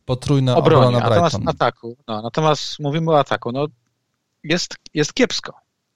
[0.06, 1.24] Potrójna obronie, obrona Brighton.
[1.24, 3.52] Natomiast ataku, no, natomiast mówimy o ataku.
[3.52, 3.68] No,
[4.44, 5.54] jest, jest kiepsko.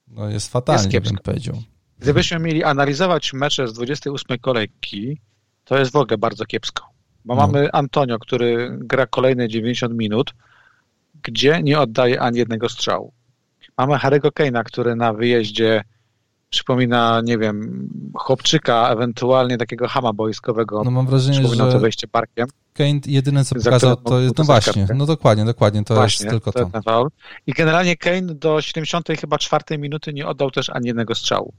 [0.08, 1.14] No jest fatalnie, jest kiepsko.
[1.14, 1.62] bym powiedział.
[1.98, 5.20] Gdybyśmy mieli analizować mecze z 28 kolejki,
[5.64, 6.88] to jest w ogóle bardzo kiepsko.
[7.24, 7.46] Bo no.
[7.46, 10.34] mamy Antonio, który gra kolejne 90 minut,
[11.22, 13.12] gdzie nie oddaje ani jednego strzału.
[13.78, 15.84] Mamy Harry'ego Kane'a, który na wyjeździe
[16.50, 20.84] przypomina, nie wiem, chłopczyka, ewentualnie takiego hama boiskowego.
[20.84, 21.72] No mam wrażenie, przypomina że...
[21.72, 22.46] to wejście parkiem.
[22.74, 26.52] Kane jedyne co pokazał to jest, no właśnie, no dokładnie, dokładnie, to właśnie, jest tylko
[26.52, 26.82] to.
[26.84, 27.08] to.
[27.46, 31.52] I generalnie Kane do 70 chyba czwartej minuty nie oddał też ani jednego strzału.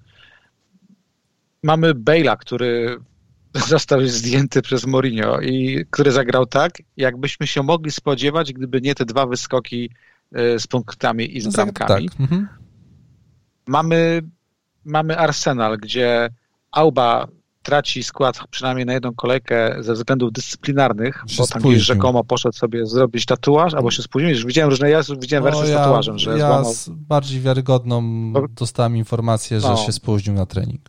[1.63, 2.97] Mamy Bale'a, który
[3.67, 9.05] został zdjęty przez Mourinho i który zagrał tak, jakbyśmy się mogli spodziewać, gdyby nie te
[9.05, 9.89] dwa wyskoki
[10.31, 12.09] e, z punktami i z no, bramkami.
[12.09, 12.19] Tak.
[12.19, 12.47] Mhm.
[13.67, 14.21] Mamy,
[14.89, 16.29] mamy Arsenal, gdzie
[16.71, 17.27] Auba
[17.63, 22.85] traci skład przynajmniej na jedną kolejkę ze względów dyscyplinarnych, bo tam gdzieś rzekomo poszedł sobie
[22.85, 24.29] zrobić tatuaż, albo się spóźnił.
[24.29, 26.73] Już widziałem różne, ja widziałem wersję no, ja, z tatuażem, że ja złamał...
[26.73, 28.03] z bardziej wiarygodną
[28.49, 29.77] dostałem informację, że no.
[29.77, 30.81] się spóźnił na trening.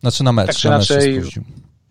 [0.00, 1.22] Znaczy na mecz, tak na mecz inaczej,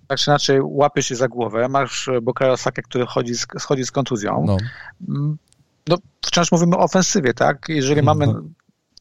[0.08, 3.92] tak czy inaczej łapie się za głowę, masz Bukayo Saka, który chodzi z, schodzi z
[3.92, 4.44] kontuzją.
[4.48, 4.58] No.
[5.88, 7.66] No, wciąż mówimy o ofensywie, tak?
[7.70, 8.18] Jeżeli mhm.
[8.18, 8.34] mamy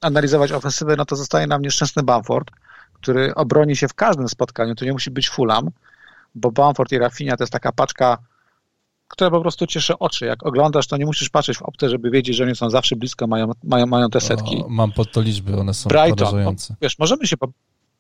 [0.03, 2.51] analizować ofensywę, no to zostaje nam nieszczęsny Bamford,
[2.93, 5.71] który obroni się w każdym spotkaniu, to nie musi być Fulham,
[6.35, 8.19] bo Bamford i Rafinha to jest taka paczka,
[9.09, 10.27] która po prostu cieszy oczy.
[10.27, 13.27] Jak oglądasz, to nie musisz patrzeć w optę, żeby wiedzieć, że oni są zawsze blisko,
[13.27, 14.65] mają, mają, mają te setki.
[14.65, 16.77] O, mam pod to liczby, one są Brighton, porażające.
[16.81, 17.37] wiesz, możemy się,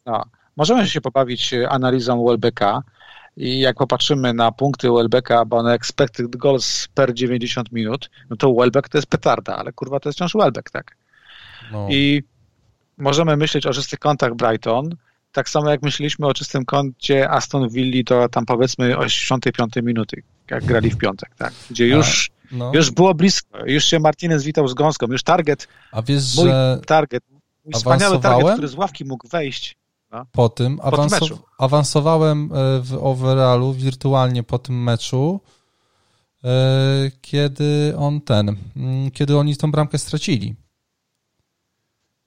[0.07, 0.23] no,
[0.57, 2.83] możemy się pobawić analizą Welbecka
[3.37, 8.55] i jak popatrzymy na punkty Welbecka, bo na expected goals per 90 minut, no to
[8.55, 10.97] Welbeck to jest petarda, ale kurwa to jest wciąż Welbeck, tak?
[11.73, 11.89] No.
[11.91, 12.23] I
[12.99, 14.97] możemy myśleć o czystych kątach Brighton,
[15.33, 20.65] tak samo jak myśleliśmy o czystym kącie Aston Villa to tam powiedzmy 85 minuty, jak
[20.65, 21.53] grali w piątek, tak?
[21.71, 22.71] Gdzie już, no.
[22.75, 26.81] już było blisko, już się Martinez witał z gąską, już target, A wiesz, mój że
[26.87, 27.25] target,
[27.65, 29.77] mój wspaniały target, który z ławki mógł wejść.
[30.13, 35.41] No, po tym awansow awansowałem e, w overallu wirtualnie po tym meczu,
[36.45, 36.49] e,
[37.21, 40.55] kiedy on ten, mm, kiedy oni tą bramkę stracili.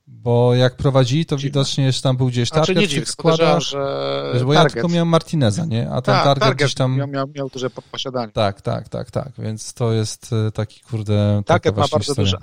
[0.08, 3.60] Bo jak prowadzili, to widocznie jeszcze tam był gdzieś target znaczy, nie w składach.
[3.60, 4.72] Że wiesz, bo target.
[4.72, 5.90] ja tylko miałem Martineza, nie?
[5.92, 6.98] A ten Ta, target, target gdzieś tam...
[6.98, 8.32] Miał, miał, miał duże posiadanie.
[8.32, 9.30] Tak, tak, tak, tak.
[9.38, 11.42] Więc to jest e, taki, kurde...
[11.46, 12.32] Target ma bardzo historia.
[12.32, 12.38] duże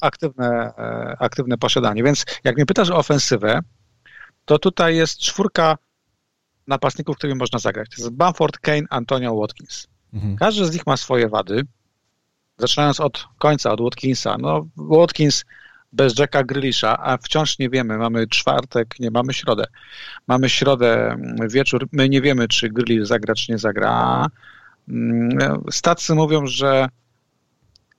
[0.00, 2.02] aktywne, e, aktywne posiadanie.
[2.02, 3.60] Więc jak mnie pytasz o ofensywę,
[4.44, 5.78] to tutaj jest czwórka
[6.66, 7.88] napastników, którymi można zagrać.
[7.96, 9.86] To jest Bamford, Kane, Antonio, Watkins.
[10.14, 10.36] Mhm.
[10.36, 11.62] Każdy z nich ma swoje wady.
[12.58, 14.36] Zaczynając od końca, od Watkinsa.
[14.38, 15.44] No, Watkins
[15.96, 19.64] bez Jacka Grillisha, a wciąż nie wiemy, mamy czwartek, nie mamy środę.
[20.26, 24.26] Mamy środę mm, wieczór, my nie wiemy, czy Grealish zagra, czy nie zagra.
[24.88, 25.38] Mm,
[25.70, 26.88] Stacy mówią, że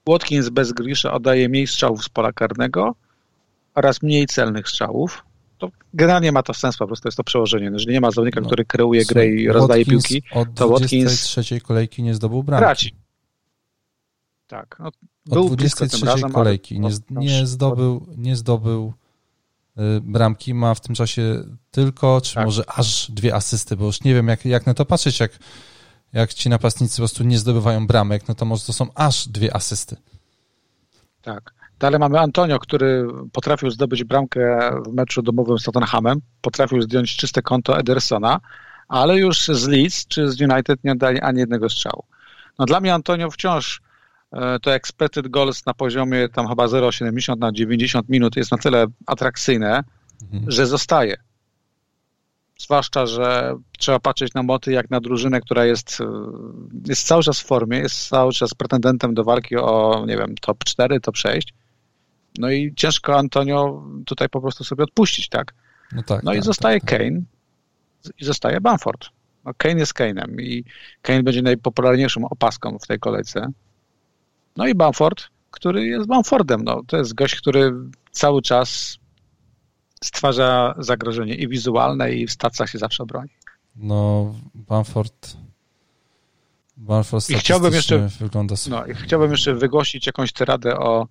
[0.08, 2.96] Watkins bez Grealisha oddaje mniej strzałów z pola karnego
[3.76, 5.24] oraz mniej celnych strzałów.
[5.58, 7.70] To generalnie ma to sens, po prostu jest to przełożenie.
[7.74, 10.24] Jeżeli nie ma zawodnika, no, który kreuje grę i rozdaje piłki,
[10.56, 11.14] to Watkins...
[11.14, 12.66] Od trzeciej kolejki nie zdobył bramki.
[12.66, 13.07] Traci.
[14.48, 14.76] Tak.
[14.80, 14.90] No,
[15.26, 18.94] był Od 23 razem, kolejki nie, nie, zdobył, nie zdobył
[19.78, 22.46] y, bramki, ma w tym czasie tylko, czy tak.
[22.46, 25.32] może aż dwie asysty, bo już nie wiem, jak, jak na to patrzeć, jak,
[26.14, 29.56] jak ci napastnicy po prostu nie zdobywają bramek, no to może to są aż dwie
[29.56, 29.96] asysty.
[31.22, 31.54] Tak.
[31.80, 37.42] Dalej mamy Antonio, który potrafił zdobyć bramkę w meczu domowym z Tottenhamem, potrafił zdjąć czyste
[37.42, 38.40] konto Edersona,
[38.88, 42.04] ale już z Leeds czy z United nie oddali ani jednego strzału.
[42.60, 43.82] No dla mnie Antonio wciąż
[44.62, 49.84] to expected goals na poziomie tam chyba 0,70 na 90 minut jest na tyle atrakcyjne,
[50.24, 50.52] mhm.
[50.52, 51.18] że zostaje.
[52.60, 56.06] Zwłaszcza, że trzeba patrzeć na moty jak na drużynę, która jest, e,
[56.86, 60.64] jest cały czas w formie, jest cały czas pretendentem do walki o, nie wiem, top
[60.64, 61.54] 4, top 6.
[62.38, 65.54] No i ciężko Antonio tutaj po prostu sobie odpuścić, tak?
[65.92, 67.00] No, tak, no tak, i zostaje tak, tak.
[67.00, 67.22] Kane
[68.20, 69.06] i zostaje Bamford.
[69.46, 70.66] No Kane jest Kane'em i
[71.02, 73.48] Kane będzie najpopularniejszą opaską w tej kolejce.
[74.58, 76.64] No i Bamford, który jest Bamfordem.
[76.64, 77.74] No, to jest gość, który
[78.12, 78.98] cały czas
[80.04, 83.30] stwarza zagrożenie i wizualne, i w stacjach się zawsze broni.
[83.76, 85.38] No, Bamford.
[86.78, 91.08] Bamford I chciałbym jeszcze, wygląda No, i chciałbym jeszcze wygłosić jakąś tyradę o,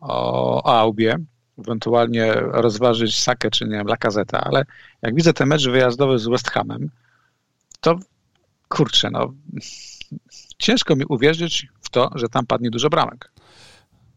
[0.00, 1.16] o, o Aubie,
[1.58, 4.64] ewentualnie rozważyć Sakę czy nie wiem, Lakazeta, ale
[5.02, 6.90] jak widzę ten mecz wyjazdowy z West Hamem,
[7.80, 7.98] to
[8.68, 9.32] kurczę, no
[10.58, 13.32] ciężko mi uwierzyć w to, że tam padnie dużo bramek.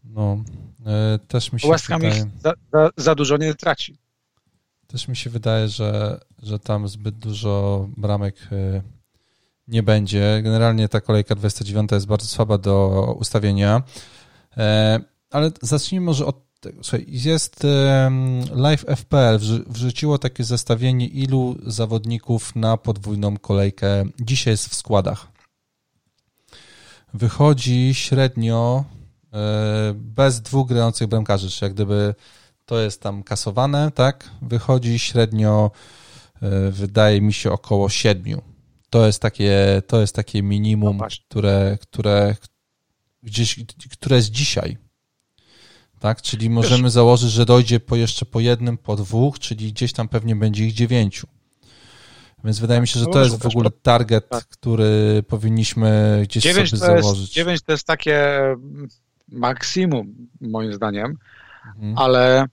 [0.04, 0.44] No,
[0.86, 2.30] e, też mi się West Ham wydaje...
[2.42, 3.98] za, za, za, dużo nie traci.
[4.86, 8.82] Też mi się wydaje, że, że tam zbyt dużo bramek e,
[9.68, 10.40] nie będzie.
[10.42, 13.82] Generalnie ta kolejka 29 jest bardzo słaba do ustawienia.
[14.56, 16.84] E, ale zacznijmy może od tego.
[16.84, 17.66] Słuchaj, jest
[18.54, 25.31] Live FPL wrzuciło takie zestawienie, ilu zawodników na podwójną kolejkę dzisiaj jest w składach
[27.14, 28.84] wychodzi średnio
[29.32, 32.14] e, bez dwóch grających bramkarzy, czyli jak gdyby
[32.64, 34.30] to jest tam kasowane, tak?
[34.42, 35.70] Wychodzi średnio,
[36.42, 38.42] e, wydaje mi się, około siedmiu.
[38.90, 42.36] To jest takie, to jest takie minimum, no które, które,
[43.22, 44.76] gdzieś, które jest dzisiaj.
[46.00, 46.22] Tak?
[46.22, 50.36] Czyli możemy założyć, że dojdzie po jeszcze po jednym, po dwóch, czyli gdzieś tam pewnie
[50.36, 51.26] będzie ich dziewięciu.
[52.44, 54.44] Więc wydaje mi się, że to jest w ogóle target, tak.
[54.44, 57.22] który powinniśmy gdzieś 9 sobie założyć.
[57.22, 58.38] Jest, 9 to jest takie
[59.28, 61.16] maksimum, moim zdaniem,
[61.66, 61.98] mhm.
[61.98, 62.46] ale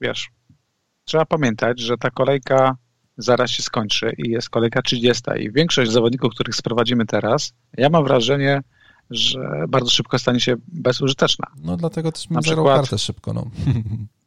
[0.00, 0.28] wiesz,
[1.04, 2.76] trzeba pamiętać, że ta kolejka
[3.16, 8.04] zaraz się skończy i jest kolejka 30 i większość zawodników, których sprowadzimy teraz, ja mam
[8.04, 8.62] wrażenie,
[9.10, 11.46] że bardzo szybko stanie się bezużyteczna.
[11.62, 12.80] No dlatego też mi przykład...
[12.80, 13.50] kartę szybko, no.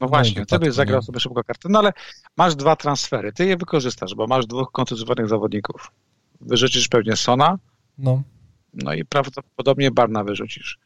[0.00, 1.92] No właśnie, no byś zagrał sobie szybko kartę, no ale
[2.36, 5.90] masz dwa transfery, ty je wykorzystasz, bo masz dwóch kontuzjowanych zawodników.
[6.40, 7.58] Wyrzucisz pewnie Sona,
[7.98, 8.22] no,
[8.74, 10.78] no i prawdopodobnie Barna wyrzucisz.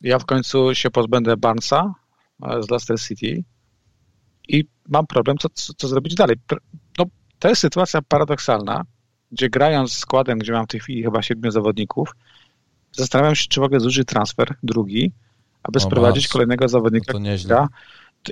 [0.00, 1.94] Ja w końcu się pozbędę Barnesa
[2.42, 3.44] e, z Leicester City
[4.48, 6.36] i mam problem, co, co, co zrobić dalej.
[6.98, 7.04] No,
[7.38, 8.84] to jest sytuacja paradoksalna,
[9.32, 12.16] gdzie grając składem, gdzie mam w tej chwili chyba siedmiu zawodników,
[12.92, 15.12] zastanawiam się, czy w ogóle zużyć transfer drugi,
[15.62, 17.12] aby sprowadzić kolejnego zawodnika.
[17.12, 17.66] To nieźle.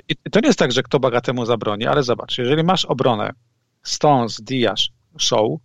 [0.09, 3.33] I to nie jest tak, że kto bagatemu zabroni, ale zobacz, jeżeli masz obronę
[3.83, 5.59] Stones, Diaz, Show,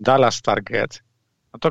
[0.00, 1.02] Dallas Target,
[1.52, 1.70] no to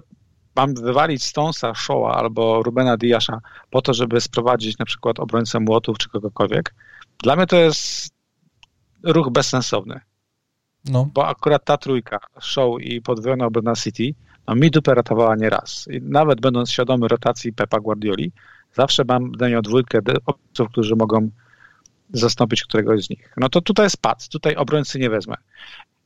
[0.55, 5.97] mam wywalić Stonesa, Showa albo Rubena Diasza po to, żeby sprowadzić na przykład obrońcę młotów
[5.97, 6.75] czy kogokolwiek.
[7.23, 8.09] Dla mnie to jest
[9.03, 9.99] ruch bezsensowny.
[10.85, 11.09] No.
[11.13, 14.13] Bo akurat ta trójka, Show i podwojona obrona City,
[14.47, 15.87] no mi dupę ratowała nieraz.
[15.91, 18.31] I nawet będąc świadomy rotacji Pepa Guardioli,
[18.73, 21.29] zawsze mam daję dwójkę obców, którzy mogą
[22.13, 23.33] zastąpić któregoś z nich.
[23.37, 25.35] No to tutaj jest pad, tutaj obrońcy nie wezmę.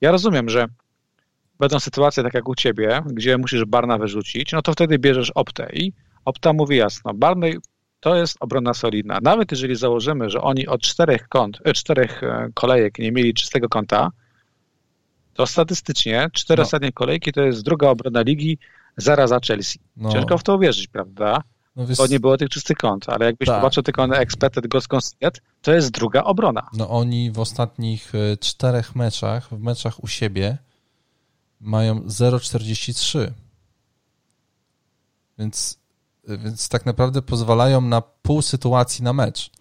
[0.02, 0.66] Ja rozumiem, że
[1.60, 5.70] będą sytuacje tak jak u ciebie, gdzie musisz Barna wyrzucić, no to wtedy bierzesz Optę
[5.74, 5.94] i
[6.26, 7.58] Opta mówi jasno, Barney
[8.00, 9.20] to jest obrona solidna.
[9.22, 13.70] Nawet jeżeli założymy, że oni od czterech kąt, e, czterech e, kolejek nie mieli czystego
[13.70, 14.12] kąta,
[15.34, 16.64] to statystycznie cztery no.
[16.64, 18.58] ostatnie kolejki to jest druga obrona ligi,
[18.98, 19.80] zaraz za Chelsea.
[19.98, 20.12] No.
[20.12, 21.44] Ciężko w to uwierzyć, prawda?
[21.76, 23.58] No to nie było tych czystych kąt, ale jakbyś tak.
[23.58, 26.70] popatrzył tylko na expected goals conceded, to jest druga obrona.
[26.74, 30.58] No oni w ostatnich e, czterech meczach, w meczach u siebie
[31.60, 33.32] mają 0,43.
[35.38, 35.80] Więc,
[36.28, 39.52] więc tak naprawdę pozwalają na pół sytuacji na mecz.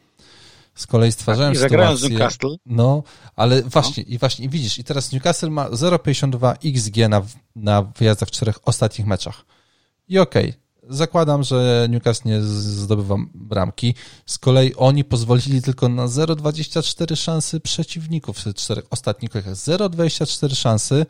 [0.75, 1.97] Z kolei stwarzają tak, sytuację...
[1.97, 2.57] z Newcastle.
[2.67, 3.03] No,
[3.37, 4.15] ale właśnie, no.
[4.15, 7.23] i właśnie, i widzisz, i teraz Newcastle ma 0,52 XG na,
[7.57, 9.45] na wyjazdach w czterech ostatnich meczach.
[10.09, 13.95] I okej, okay, zakładam, że Newcastle nie zdobywa bramki.
[14.27, 19.55] Z kolei oni pozwolili tylko na 0,24 szansy przeciwników w czterech ostatnich kolejkach.
[19.55, 21.07] 0,24 szansy,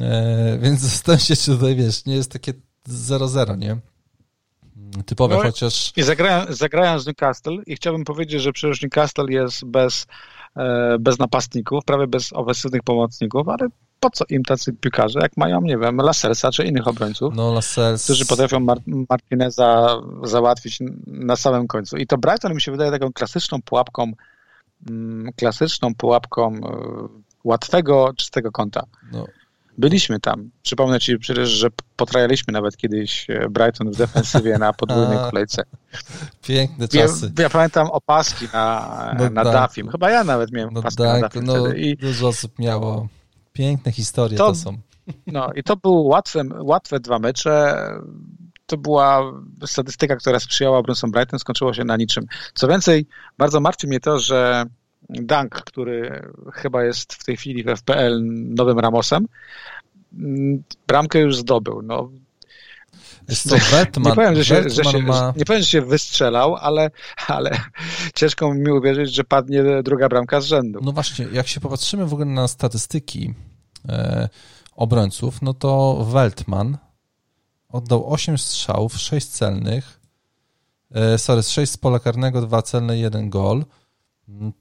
[0.00, 2.52] e, więc zastanawiam się, czy tutaj, wiesz, nie jest takie
[2.88, 3.76] 0-0, nie?
[5.06, 5.92] Typowe, no, chociaż...
[5.96, 10.06] I zagrałem, zagrałem z Newcastle i chciałbym powiedzieć, że przecież Newcastle jest bez,
[10.56, 13.68] e, bez napastników, prawie bez ofensywnych pomocników, ale
[14.00, 18.04] po co im tacy piłkarze, jak mają, nie wiem, Laselsa czy innych obrońców, no, Lasels...
[18.04, 18.78] którzy potrafią Mar
[19.08, 21.96] Martineza załatwić na samym końcu.
[21.96, 24.12] I to Brighton mi się wydaje taką klasyczną pułapką,
[24.90, 26.58] mm, klasyczną pułapką e,
[27.44, 28.82] łatwego, czystego kąta.
[29.12, 29.26] No.
[29.78, 30.50] Byliśmy tam.
[30.62, 35.62] Przypomnę ci przecież, że potrajaliśmy nawet kiedyś e, Brighton w defensywie na podwójnej kolejce.
[36.42, 37.32] Piękne czasy.
[37.38, 39.52] Ja, ja pamiętam opaski na, no na tak.
[39.52, 39.88] Dafim.
[39.88, 41.78] Chyba ja nawet miałem no opaskę tak, na Dafim no, wtedy.
[41.78, 43.08] I, dużo osób miało.
[43.56, 44.78] Piękne historie to, to są.
[45.26, 47.76] No i to były łatwe, łatwe dwa mecze.
[48.66, 49.32] To była
[49.66, 52.26] statystyka, która sprzyjała obrońcom Brighton, skończyło się na niczym.
[52.54, 53.06] Co więcej,
[53.38, 54.64] bardzo martwi mnie to, że
[55.08, 59.26] Dunk, który chyba jest w tej chwili w FPL nowym Ramosem,
[60.86, 61.82] bramkę już zdobył.
[61.82, 62.10] No,
[63.48, 64.10] to Batman.
[64.10, 65.32] Nie powiem, że się, że się, ma...
[65.36, 66.90] nie powiem, że się wystrzelał, ale,
[67.26, 67.50] ale
[68.14, 70.80] ciężko mi uwierzyć, że padnie druga bramka z rzędu.
[70.82, 73.34] No właśnie, jak się popatrzymy w ogóle na statystyki
[73.88, 74.28] e,
[74.72, 76.78] obrońców, no to Weltman
[77.68, 80.00] oddał 8 strzałów, 6 celnych,
[80.94, 83.64] e, sorry, 6 z pola karnego, 2 celne, 1 gol.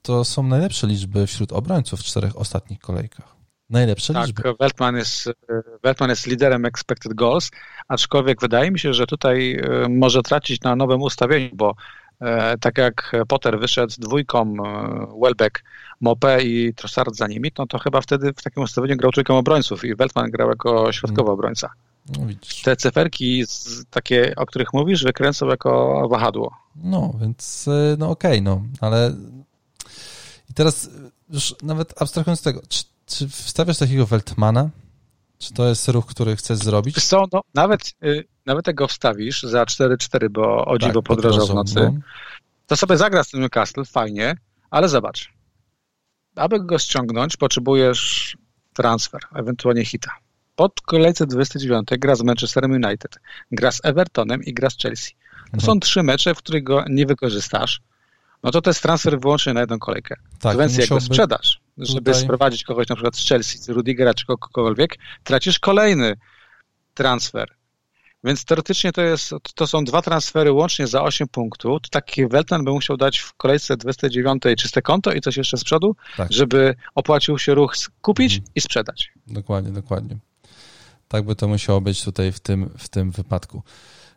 [0.01, 3.34] To są najlepsze liczby wśród obrońców w czterech ostatnich kolejkach.
[3.69, 4.53] Najlepsze tak, liczby.
[4.59, 5.29] Weltman jest,
[5.83, 7.51] Weltman jest liderem expected goals,
[7.87, 11.75] aczkolwiek wydaje mi się, że tutaj e, może tracić na nowym ustawieniu, bo
[12.21, 15.63] e, tak jak Potter wyszedł z dwójką e, Welbeck,
[16.01, 19.85] Mopé i Trossard za nimi, no to chyba wtedy w takim ustawieniu grał trójką obrońców
[19.85, 21.33] i Weltman grał jako środkowy hmm.
[21.33, 21.69] obrońca.
[22.17, 22.27] No,
[22.63, 23.43] Te cyferki
[23.89, 26.57] takie, o których mówisz, wykręcą jako wahadło.
[26.75, 29.15] No, więc no okej, okay, no, ale
[30.49, 30.89] i teraz
[31.29, 34.69] już nawet abstrahując z tego, czy, czy wstawiasz takiego Weltmana?
[35.37, 37.03] Czy to jest ruch, który chcesz zrobić?
[37.05, 41.47] Co, no, nawet, y, nawet jak go wstawisz za 4-4, bo o dziwo tak, podrożał
[41.47, 41.93] w nocy, no.
[42.67, 44.37] to sobie zagra z tym Newcastle, fajnie,
[44.69, 45.33] ale zobacz.
[46.35, 48.37] Aby go ściągnąć, potrzebujesz
[48.73, 50.11] transfer, ewentualnie hita.
[50.55, 53.19] Pod kolejce 29 gra z Manchesterem United,
[53.51, 55.11] gra z Evertonem i gra z Chelsea.
[55.11, 55.61] To mhm.
[55.61, 57.81] są trzy mecze, w których go nie wykorzystasz
[58.45, 60.15] no to to jest transfer wyłącznie na jedną kolejkę.
[60.39, 62.23] Tak, Więc jak go sprzedasz, żeby tutaj...
[62.23, 66.17] sprowadzić kogoś na przykład z Chelsea, z Rudigera czy kogokolwiek, tracisz kolejny
[66.93, 67.55] transfer.
[68.23, 71.81] Więc teoretycznie to, jest, to są dwa transfery łącznie za 8 punktów.
[71.81, 75.63] To taki Weltman by musiał dać w kolejce 29 czyste konto i coś jeszcze z
[75.63, 76.33] przodu, tak.
[76.33, 78.51] żeby opłacił się ruch kupić mhm.
[78.55, 79.11] i sprzedać.
[79.27, 80.17] Dokładnie, dokładnie.
[81.07, 83.63] Tak by to musiało być tutaj w tym, w tym wypadku.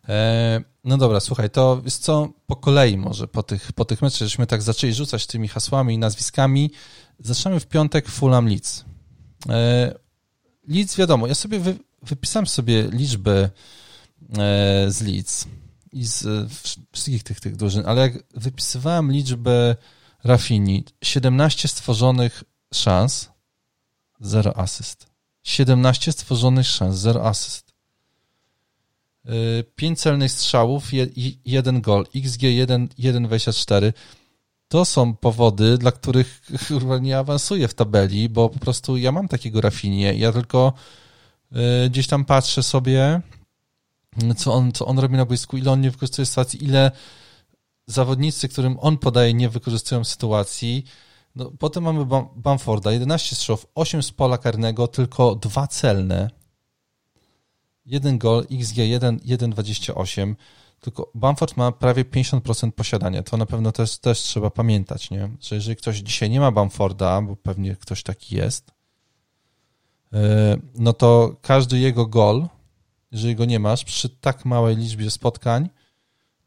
[0.09, 4.19] E, no dobra, słuchaj, to jest co po kolei może po tych, po tych meczach,
[4.19, 6.71] żeśmy tak zaczęli rzucać tymi hasłami i nazwiskami.
[7.19, 8.85] Zaczynamy w piątek Fulham Leeds.
[9.49, 9.93] E,
[10.67, 13.49] Leeds wiadomo, ja sobie wy, wypisałem sobie liczby
[14.37, 15.47] e, z Leeds
[15.91, 16.51] i z
[16.91, 19.75] wszystkich tych, tych drużyn, ale jak wypisywałem liczbę
[20.23, 22.43] Rafini, 17 stworzonych
[22.73, 23.29] szans,
[24.19, 25.07] 0 asyst.
[25.43, 27.68] 17 stworzonych szans, 0 asyst.
[29.75, 30.89] 5 celnych strzałów,
[31.45, 33.93] 1 gol, XG 1,24.
[34.67, 36.41] To są powody, dla których
[37.01, 40.13] nie awansuję w tabeli, bo po prostu ja mam takiego Rafinie.
[40.13, 40.73] Ja tylko
[41.85, 43.21] y, gdzieś tam patrzę sobie,
[44.37, 46.91] co on, co on robi na boisku, ile on nie wykorzystuje sytuacji, ile
[47.87, 50.85] zawodnicy, którym on podaje, nie wykorzystują sytuacji.
[51.35, 52.05] No, potem mamy
[52.35, 56.38] Bamforda, 11 strzałów, 8 z pola karnego, tylko dwa celne.
[57.89, 60.35] Jeden gol, XG 1,28.
[60.79, 63.23] Tylko Bamford ma prawie 50% posiadania.
[63.23, 65.29] To na pewno też, też trzeba pamiętać, nie?
[65.41, 68.71] że jeżeli ktoś dzisiaj nie ma Bamforda, bo pewnie ktoś taki jest,
[70.13, 72.47] e, no to każdy jego gol,
[73.11, 75.69] jeżeli go nie masz, przy tak małej liczbie spotkań,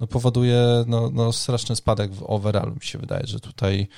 [0.00, 2.74] no powoduje no, no straszny spadek w overallu.
[2.74, 3.88] Mi się wydaje, że tutaj,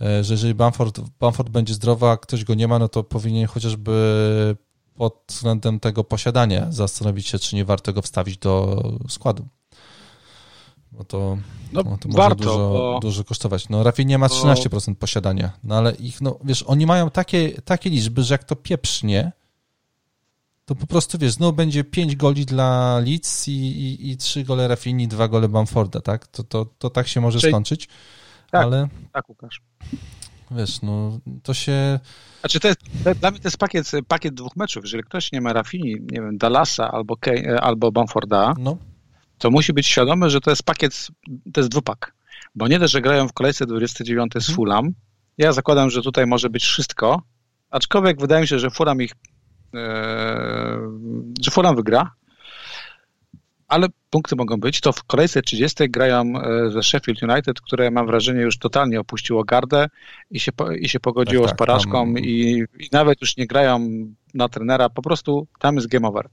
[0.00, 3.46] e, że jeżeli Bamford, Bamford będzie zdrowy, a ktoś go nie ma, no to powinien
[3.46, 4.56] chociażby
[4.98, 9.46] pod względem tego posiadania zastanowić się, czy nie warto go wstawić do składu.
[10.92, 11.38] Bo to,
[11.72, 12.98] no, no to może warto, dużo, bo...
[13.02, 13.68] dużo kosztować.
[13.68, 18.22] No Rafinha ma 13% posiadania, no ale ich, no wiesz, oni mają takie, takie liczby,
[18.22, 19.32] że jak to pieprznie,
[20.64, 24.68] to po prostu, wiesz, znowu będzie 5 goli dla Leeds i, i, i 3 gole
[24.68, 26.26] Rafini, 2 gole Bamforda, tak?
[26.26, 27.52] To, to, to tak się może Czyli...
[27.52, 27.88] skończyć,
[28.50, 28.88] tak, ale...
[29.12, 29.62] Tak, Łukasz.
[30.50, 32.00] Wiesz, no to się...
[32.40, 34.84] Znaczy, to jest, to, dla mnie to jest pakiet, pakiet dwóch meczów.
[34.84, 38.76] Jeżeli ktoś nie ma Rafini, nie wiem, Dallasa albo, Kane, albo Bamforda, no.
[39.38, 41.08] to musi być świadomy, że to jest pakiet,
[41.52, 42.14] to jest dwupak.
[42.54, 44.56] Bo nie dość, że grają w kolejce 29 z mhm.
[44.56, 44.94] Fulham,
[45.38, 47.22] ja zakładam, że tutaj może być wszystko,
[47.70, 49.12] aczkolwiek wydaje mi się, że Fulham ich
[49.74, 50.78] Eee,
[51.40, 52.10] że Fulham wygra,
[53.68, 54.80] ale punkty mogą być.
[54.80, 59.44] To w kolejce 30 grają e, ze Sheffield United, które mam wrażenie już totalnie opuściło
[59.44, 59.86] gardę
[60.30, 62.18] i się, i się pogodziło tak, tak, z porażką tam...
[62.18, 63.88] i, i, nawet już nie grają
[64.34, 66.28] na trenera, po prostu tam jest game over.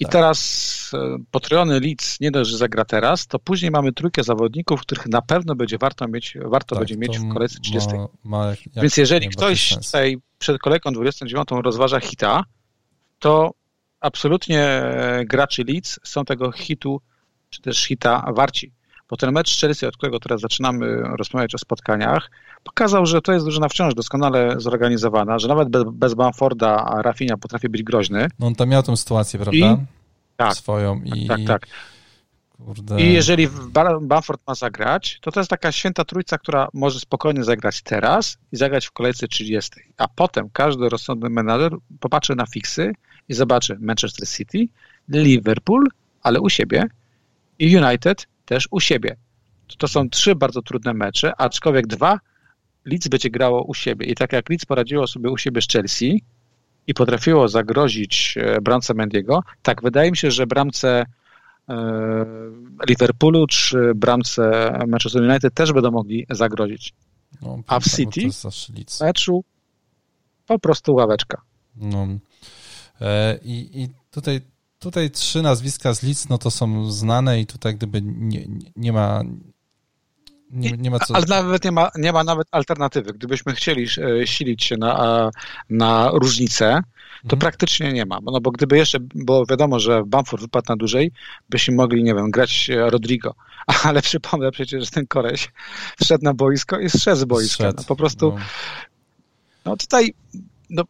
[0.00, 0.12] I tak.
[0.12, 5.06] teraz e, potrojony Leeds nie dość, że zagra teraz, to później mamy trójkę zawodników, których
[5.06, 7.94] na pewno będzie warto mieć, warto tak, będzie mieć w kolejce 30.
[7.94, 12.44] Ma, ma jak, Więc jeżeli ktoś tutaj przed kolejką 29 rozważa hita,
[13.18, 13.50] to
[14.04, 17.00] absolutnie e, gracze Leeds są tego hitu,
[17.50, 18.72] czy też hita warci.
[19.08, 22.30] Bo ten mecz Chelsea, od którego teraz zaczynamy rozmawiać o spotkaniach,
[22.64, 27.68] pokazał, że to jest drużyna wciąż doskonale zorganizowana, że nawet bez, bez Bamforda Rafinha potrafi
[27.68, 28.28] być groźny.
[28.38, 29.58] No on tam miał tę sytuację, prawda?
[29.58, 29.76] I,
[30.36, 31.26] tak, Swoją i...
[31.26, 31.66] Tak, tak.
[32.66, 33.00] Kurde.
[33.00, 33.48] I jeżeli
[34.00, 38.56] Bamford ma zagrać, to to jest taka święta trójca, która może spokojnie zagrać teraz i
[38.56, 39.70] zagrać w kolejce 30.
[39.96, 42.92] A potem każdy rozsądny menadżer popatrzy na fiksy
[43.28, 44.68] i zobaczy Manchester City,
[45.08, 45.84] Liverpool,
[46.22, 46.84] ale u siebie
[47.58, 49.16] i United też u siebie.
[49.78, 52.20] To są trzy bardzo trudne mecze, aczkolwiek dwa
[52.84, 54.06] Leeds będzie grało u siebie.
[54.06, 56.22] I tak jak Leeds poradziło sobie u siebie z Chelsea
[56.86, 61.06] i potrafiło zagrozić e, bramce Mendiego, tak wydaje mi się, że bramce
[61.68, 61.76] e,
[62.88, 66.92] Liverpoolu czy bramce Manchester United też będą mogli zagrozić.
[67.42, 68.28] No, A w City
[68.88, 69.44] w meczu
[70.46, 71.42] po prostu ławeczka.
[71.76, 72.06] No.
[73.00, 74.40] E, I, i tutaj,
[74.78, 79.22] tutaj trzy nazwiska z Leeds, no to są znane i tutaj gdyby nie, nie ma
[80.54, 81.16] nie, nie, ma co...
[81.16, 83.12] Ale nawet nie ma, nie ma nawet alternatywy.
[83.12, 83.86] Gdybyśmy chcieli
[84.22, 85.30] e, silić się na,
[85.70, 86.82] na różnicę,
[87.22, 87.40] to mhm.
[87.40, 88.18] praktycznie nie ma.
[88.22, 91.12] No bo gdyby jeszcze było wiadomo, że Bamford wypadł na dłużej,
[91.48, 93.34] byśmy mogli, nie wiem, grać Rodrigo.
[93.84, 95.52] Ale przypomnę przecież, że ten koleś
[96.02, 97.72] wszedł na boisko i z boiska.
[97.76, 98.44] No, po prostu no.
[99.64, 100.14] no tutaj
[100.70, 100.82] no,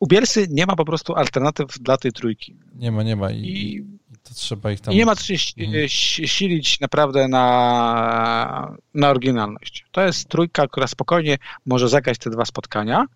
[0.00, 2.56] u Bielsy nie ma po prostu alternatyw dla tej trójki.
[2.74, 3.30] Nie ma, nie ma.
[3.30, 3.84] I, I
[4.22, 4.94] to trzeba ich tam...
[4.94, 5.88] I nie ma co się mhm.
[6.26, 9.86] silić naprawdę na, na oryginalność.
[9.92, 13.06] To jest trójka, która spokojnie może zagrać te dwa spotkania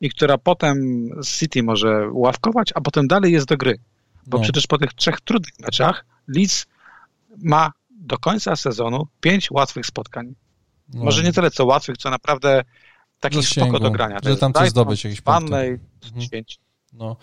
[0.00, 3.78] i która potem City może ławkować, a potem dalej jest do gry.
[4.26, 4.44] Bo no.
[4.44, 6.66] przecież po tych trzech trudnych meczach Leeds
[7.42, 10.34] ma do końca sezonu pięć łatwych spotkań.
[10.94, 11.04] No.
[11.04, 12.64] Może nie tyle co łatwych, co naprawdę
[13.20, 14.18] takich spoko do grania.
[14.24, 15.80] Że tam coś zdobyć jakieś punkty.
[16.04, 16.44] Mhm.
[16.92, 17.16] No.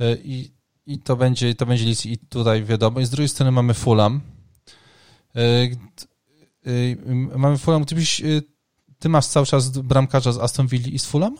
[0.00, 0.58] E, I
[0.88, 3.00] i to będzie, to będzie Leeds i tutaj wiadomo.
[3.00, 4.20] I z drugiej strony mamy Fulham.
[5.36, 6.96] E, e,
[7.38, 7.82] mamy Fulham.
[7.82, 8.24] Gdybyś, e,
[8.98, 11.36] ty masz cały czas bramkarza z Aston Villa i z Fulham?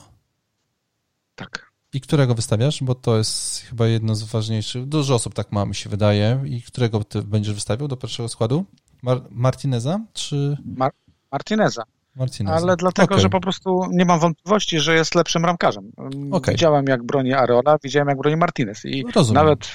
[1.34, 1.72] Tak.
[1.92, 2.82] I którego wystawiasz?
[2.82, 4.86] Bo to jest chyba jedno z ważniejszych.
[4.86, 6.42] Dużo osób tak ma, mi się wydaje.
[6.46, 8.64] I którego ty będziesz wystawiał do pierwszego składu?
[9.03, 10.57] Mar Martineza czy...
[10.64, 10.92] Mar
[11.32, 11.82] Martineza.
[12.18, 12.56] Martineza.
[12.56, 13.22] Ale dlatego, okay.
[13.22, 15.92] że po prostu nie mam wątpliwości, że jest lepszym ramkarzem.
[16.30, 16.54] Okay.
[16.54, 18.84] Widziałem, jak broni Areola, widziałem, jak broni Martinez.
[18.84, 19.44] I Rozumiem.
[19.44, 19.68] nawet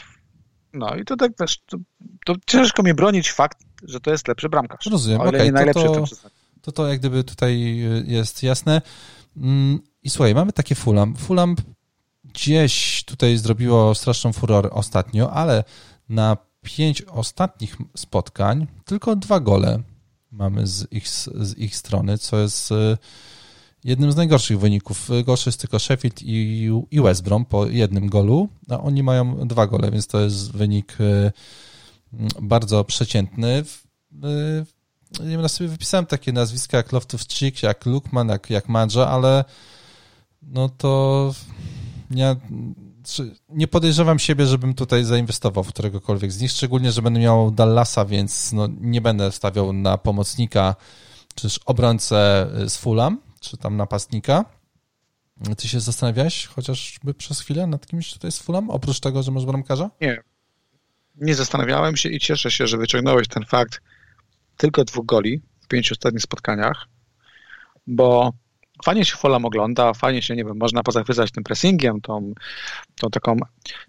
[0.74, 1.78] no i to tak wiesz, to,
[2.26, 4.86] to, ciężko mi bronić fakt, że to jest lepszy bramkarz.
[4.86, 6.06] Rozumiem, okej, okay, najlepszy to, to,
[6.62, 8.82] to, to jak gdyby tutaj jest jasne.
[9.38, 11.16] Mm, I słuchaj, mamy takie Fulham.
[11.16, 11.56] Fulham
[12.24, 15.64] gdzieś tutaj zrobiło straszną furorę ostatnio, ale
[16.10, 19.80] na pięć ostatnich spotkań tylko dwa gole
[20.34, 22.98] mamy z ich, z ich strony, co jest y,
[23.84, 25.10] jednym z najgorszych wyników.
[25.26, 29.68] Gorszy jest tylko Sheffield i, i West Brom po jednym golu, a oni mają dwa
[29.68, 31.32] gole, więc to jest wynik y,
[32.42, 33.64] bardzo przeciętny.
[35.20, 39.46] Nie wiem, sobie wypisałem takie nazwiska jak Loftus-Cheek, jak Lukman, jak, jak Madża, ale
[40.42, 41.34] no to
[42.12, 42.36] nie,
[43.50, 48.06] nie podejrzewam siebie, żebym tutaj zainwestował w któregokolwiek z nich, szczególnie, że będę miał Dallasa,
[48.06, 50.76] więc no, nie będę stawiał na pomocnika,
[51.36, 54.46] czy też obrońcę z Fulham, czy tam napastnika.
[55.58, 59.46] Ty się zastanawiałeś chociażby przez chwilę nad kimś tutaj z Fulham, oprócz tego, że masz
[59.46, 59.90] bramkarza?
[60.02, 60.24] Nie.
[61.16, 63.82] Nie zastanawiałem się i cieszę się, że wyciągnąłeś ten fakt
[64.58, 66.88] tylko dwóch goli w pięciu ostatnich spotkaniach,
[67.88, 68.34] bo
[68.84, 72.34] fajnie się Fulham ogląda, fajnie się, nie wiem, można pozachwycać tym pressingiem, tą,
[72.96, 73.38] tą taką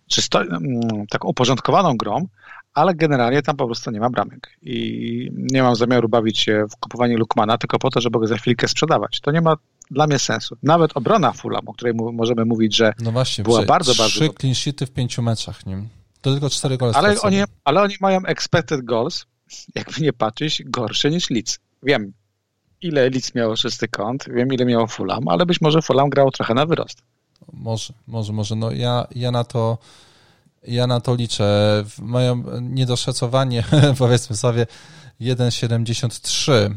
[0.06, 2.26] czysto, mm, taką uporządkowaną grą,
[2.74, 6.76] ale generalnie tam po prostu nie ma bramek i nie mam zamiaru bawić się w
[6.76, 9.20] kupowanie Lukmana tylko po to, żeby go za chwilkę sprzedawać.
[9.20, 9.56] To nie ma
[9.90, 10.56] dla mnie sensu.
[10.62, 14.20] Nawet obrona Fulham, o której możemy mówić, że no właśnie, była bardzo, bardzo...
[14.20, 15.82] Trzy clean sheety w pięciu meczach, nie?
[16.20, 19.26] To tylko cztery gole ale oni, ale oni mają expected goals,
[19.74, 21.58] jakby nie patrzeć, gorsze niż Leeds.
[21.82, 22.12] Wiem,
[22.84, 26.54] ile Leeds miało czysty kąt, wiem, ile miało Fulham, ale być może Fulham grał trochę
[26.54, 27.02] na wyrost.
[27.52, 28.56] Może, może, może.
[28.56, 29.78] No ja, ja na to
[30.66, 31.84] ja na to liczę.
[32.02, 33.64] Mają niedoszacowanie,
[33.98, 34.66] powiedzmy sobie,
[35.20, 36.74] 1,73,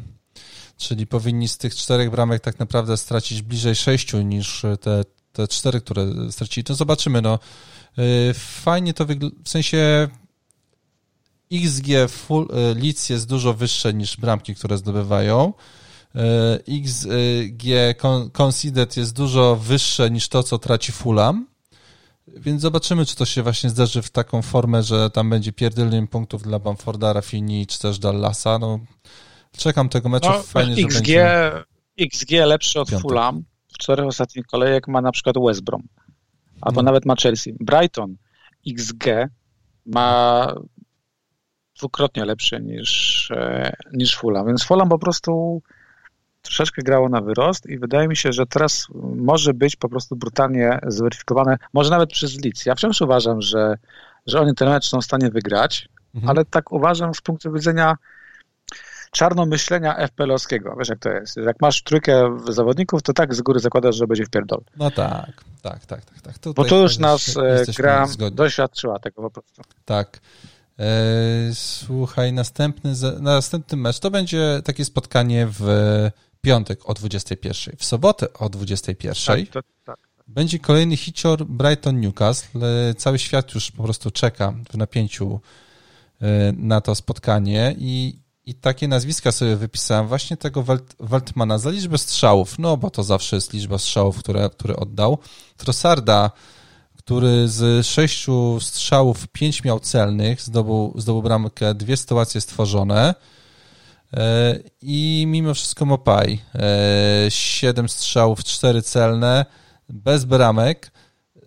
[0.77, 5.81] czyli powinni z tych czterech bramek tak naprawdę stracić bliżej sześciu niż te, te cztery,
[5.81, 6.63] które stracili.
[6.63, 7.21] To zobaczymy.
[7.21, 7.39] No.
[7.99, 10.07] Y, fajnie to wygląda, w sensie
[11.51, 15.53] XG full, y, Leeds jest dużo wyższe niż bramki, które zdobywają.
[16.17, 17.63] Y, XG
[18.33, 21.47] conceded jest dużo wyższe niż to, co traci Fulham.
[22.27, 26.43] Więc zobaczymy, czy to się właśnie zdarzy w taką formę, że tam będzie pierdolenie punktów
[26.43, 28.59] dla Bamforda, Rafini, czy też Dallasa.
[28.59, 28.79] No,
[29.57, 30.29] czekam tego meczu.
[30.29, 31.63] No, Fajnie, XG, że będzie...
[31.99, 33.09] XG lepszy od Piątek.
[33.09, 35.83] Fulham w czterech ostatnich kolejek ma na przykład West Brom.
[36.61, 36.85] Albo no.
[36.85, 37.55] nawet ma Chelsea.
[37.59, 38.15] Brighton
[38.67, 39.05] XG
[39.85, 40.53] ma
[41.77, 44.47] dwukrotnie lepszy niż, e, niż Fulham.
[44.47, 45.61] Więc Fulham po prostu
[46.47, 50.79] troszeczkę grało na wyrost i wydaje mi się, że teraz może być po prostu brutalnie
[50.87, 52.65] zweryfikowane, może nawet przez Leeds.
[52.65, 53.77] Ja wciąż uważam, że,
[54.27, 56.29] że oni ten mecz są w stanie wygrać, mhm.
[56.29, 57.95] ale tak uważam z punktu widzenia
[59.11, 60.75] czarnomyślenia FPL-owskiego.
[60.79, 61.37] Wiesz jak to jest?
[61.37, 64.61] Jak masz trójkę zawodników, to tak z góry zakładasz, że będzie w pierdol.
[64.77, 66.21] No tak, tak, tak, tak.
[66.21, 66.37] tak.
[66.37, 69.61] Tutaj Bo to już nas e, gra doświadczyła tego po prostu.
[69.85, 70.19] Tak.
[70.79, 70.85] E,
[71.53, 75.61] słuchaj, następny, następny mecz to będzie takie spotkanie w
[76.41, 77.75] piątek o 21.
[77.77, 79.45] W sobotę o 21.
[79.45, 80.07] Tak, tak, tak.
[80.27, 82.59] Będzie kolejny hicior Brighton Newcastle.
[82.97, 85.39] Cały świat już po prostu czeka w napięciu
[86.21, 91.69] e, na to spotkanie i, i takie nazwiska sobie wypisałem właśnie tego Walt, Waltmana za
[91.69, 95.17] liczbę strzałów, no bo to zawsze jest liczba strzałów, które, które oddał.
[95.57, 96.31] Trossarda,
[96.97, 103.15] który z sześciu strzałów pięć miał celnych, zdobył, zdobył bramkę, dwie sytuacje stworzone.
[104.13, 106.39] E, I mimo wszystko Mopaj.
[106.55, 109.45] E, siedem strzałów, cztery celne,
[109.89, 110.91] bez bramek.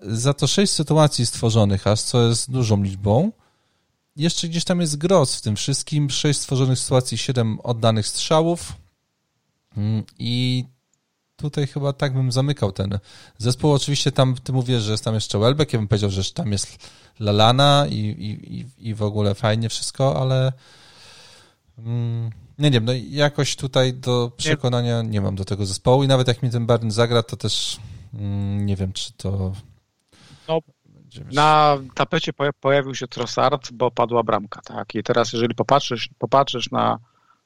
[0.02, 3.32] Za to sześć sytuacji stworzonych, aż co jest dużą liczbą.
[4.16, 6.10] Jeszcze gdzieś tam jest gros w tym wszystkim.
[6.10, 8.72] Sześć stworzonych sytuacji, siedem oddanych strzałów.
[9.76, 10.64] Mm, I
[11.36, 12.98] tutaj chyba tak bym zamykał ten
[13.38, 13.72] zespół.
[13.72, 15.72] Oczywiście tam ty mówisz, że jest tam jeszcze Welbeck.
[15.72, 16.88] Ja bym powiedział, że tam jest
[17.20, 20.52] Lalana i, i, i w ogóle fajnie wszystko, ale.
[21.78, 22.30] Mm,
[22.68, 26.42] nie wiem, no jakoś tutaj do przekonania nie mam do tego zespołu i nawet jak
[26.42, 27.78] mi ten Barn zagra, to też
[28.14, 29.52] mm, nie wiem, czy to...
[30.48, 30.60] No,
[31.32, 34.94] na tapecie pojawił się Trossard, bo padła bramka, tak?
[34.94, 36.98] I teraz jeżeli popatrzysz, popatrzysz na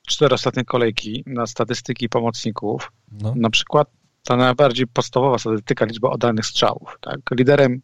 [0.07, 3.35] cztery ostatnie kolejki, na statystyki pomocników, no.
[3.37, 3.89] na przykład
[4.23, 7.21] ta najbardziej podstawowa statystyka, liczba oddanych strzałów, tak?
[7.31, 7.83] Liderem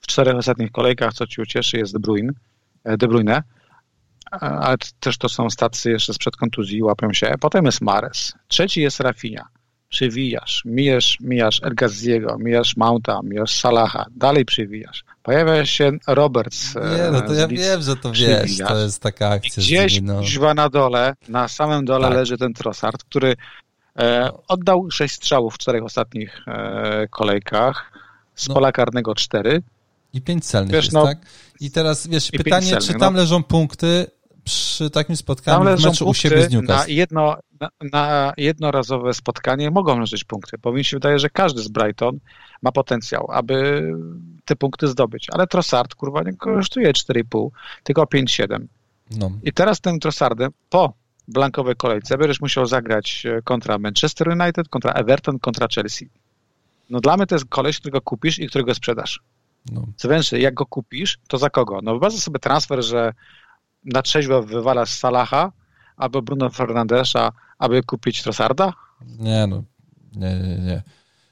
[0.00, 2.32] w czterech ostatnich kolejkach, co ci ucieszy, jest De Bruyne,
[2.84, 3.42] De Bruyne
[4.40, 7.34] ale też to są stacje jeszcze sprzed kontuzji, łapią się.
[7.40, 8.32] Potem jest Mares.
[8.48, 9.48] Trzeci jest Rafinha.
[9.88, 15.04] Przywijasz, mijasz, mijasz Ergaziego, mijasz Mounta, mijasz Salaha, dalej przywijasz.
[15.22, 16.74] Pojawia się Roberts.
[16.74, 19.62] Nie, no to ja wiem, że to wiesz, to jest taka akcja.
[19.62, 20.54] Gdzieś no.
[20.54, 22.16] na dole, na samym dole tak.
[22.16, 23.36] leży ten Trossard, który
[23.98, 27.92] e, oddał sześć strzałów w czterech ostatnich e, kolejkach,
[28.34, 28.54] z no.
[28.54, 29.62] pola karnego cztery.
[30.12, 31.18] I pięć celnych wiesz, jest, no, tak?
[31.60, 33.20] I teraz, wiesz, pytanie, celnych, czy tam no.
[33.20, 34.06] leżą punkty
[34.44, 36.88] przy takim spotkaniu w meczu u siebie z Newcastle?
[36.88, 41.62] Na, jedno, na, na, jednorazowe spotkanie mogą leżeć punkty, bo mi się wydaje, że każdy
[41.62, 42.18] z Brighton
[42.62, 43.88] ma potencjał, aby
[44.44, 45.26] te punkty zdobyć.
[45.32, 47.48] Ale Trossard, kurwa, nie kosztuje 4,5,
[47.82, 48.66] tylko 5,7.
[49.18, 49.30] No.
[49.42, 50.92] I teraz tym Trossardem po
[51.28, 56.08] blankowej kolejce będziesz musiał zagrać e, kontra Manchester United, kontra Everton, kontra Chelsea.
[56.90, 59.20] No dla mnie to jest koleś, którego kupisz i którego sprzedasz.
[59.72, 59.86] No.
[59.96, 61.80] Co więcej, jak go kupisz, to za kogo?
[61.82, 63.12] No wyobraź sobie transfer, że
[63.84, 65.52] na trzeźwo wywalasz Salaha
[65.96, 68.72] albo Bruno Fernandesza, aby kupić Trossarda?
[69.18, 69.62] Nie no,
[70.16, 70.82] nie, nie, nie.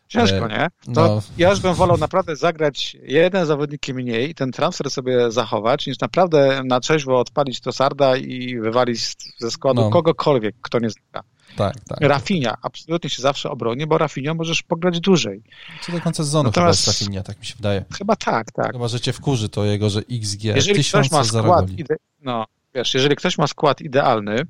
[0.09, 0.68] Ciężko, nie?
[0.94, 1.22] To no.
[1.38, 6.01] ja już bym wolał naprawdę zagrać jeden zawodnik mniej i ten transfer sobie zachować, niż
[6.01, 9.01] naprawdę na trzeźwo odpalić Trossarda i wywalić
[9.38, 9.90] ze składu no.
[9.90, 11.22] kogokolwiek, kto nie zna.
[11.57, 12.01] Tak, tak.
[12.01, 15.42] Rafinia absolutnie się zawsze obroni, bo Rafinia możesz pograć dłużej.
[15.82, 17.84] Co do końca sezonu Natomiast, chyba jest Rafinia, tak mi się wydaje.
[17.98, 18.72] Chyba tak, tak.
[18.72, 22.94] Chyba, że cię wkurzy to jego, że XG jeżeli ktoś ma skład ide- no, wiesz,
[22.94, 24.42] jeżeli ktoś ma skład idealny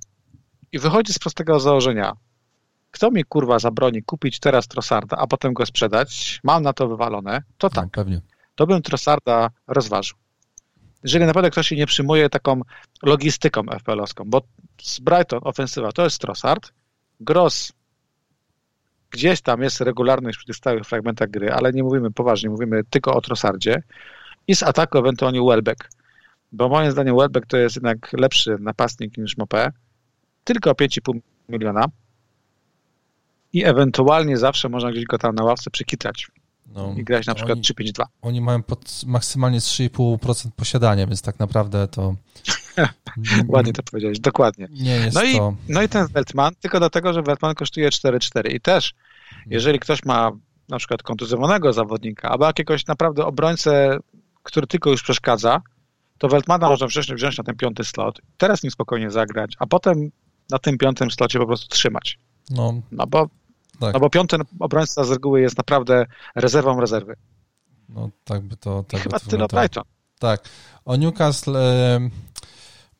[0.72, 2.12] i wychodzi z prostego założenia,
[2.90, 7.42] kto mi kurwa zabroni kupić teraz Trossarda, a potem go sprzedać, mam na to wywalone,
[7.58, 7.90] to no, tak.
[7.90, 8.20] Pewnie.
[8.54, 10.16] To bym Trossarda rozważył.
[11.02, 12.60] Jeżeli naprawdę ktoś się nie przyjmuje taką
[13.02, 14.42] logistyką FPL-owską, bo
[14.82, 16.72] z Brighton ofensywa to jest Trossard,
[17.20, 17.72] Gross
[19.10, 23.14] gdzieś tam jest regularność przy tych stałych fragmentach gry, ale nie mówimy poważnie, mówimy tylko
[23.14, 23.82] o Trossardzie
[24.46, 25.90] i z ataku ewentualnie Welbeck,
[26.52, 29.70] bo moim zdaniem Welbeck to jest jednak lepszy napastnik niż Mopé,
[30.44, 31.84] tylko 5,5 miliona
[33.52, 36.28] i ewentualnie zawsze można gdzieś go tam na ławce przykitrać
[36.74, 38.04] no, i grać na przykład 3-5-2.
[38.22, 42.14] Oni mają pod maksymalnie 3,5% posiadania, więc tak naprawdę to...
[43.48, 44.68] Ładnie to powiedziałeś, dokładnie.
[44.70, 45.26] Nie jest no, to...
[45.26, 48.94] i, no i ten Weltman, tylko dlatego, że Weltman kosztuje 4-4 i też,
[49.46, 50.30] jeżeli ktoś ma
[50.68, 53.98] na przykład kontuzjowanego zawodnika, albo jakiegoś naprawdę obrońcę,
[54.42, 55.62] który tylko już przeszkadza,
[56.18, 60.10] to Weltmana można wcześniej wziąć na ten piąty slot, teraz nim spokojnie zagrać, a potem
[60.50, 62.18] na tym piątym slocie po prostu trzymać.
[62.50, 63.28] No, no bo
[63.80, 63.94] tak.
[63.94, 67.16] No bo piąty obrońca z reguły jest naprawdę rezerwą rezerwy.
[67.88, 68.84] No tak by to...
[68.88, 69.84] Tak chyba by to tyle Brighton.
[70.18, 70.48] Tak.
[70.84, 71.56] O Newcastle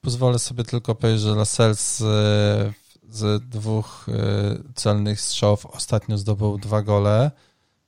[0.00, 2.04] pozwolę sobie tylko powiedzieć, że Lascelles e,
[3.10, 7.30] z dwóch e, celnych strzałów ostatnio zdobył dwa gole.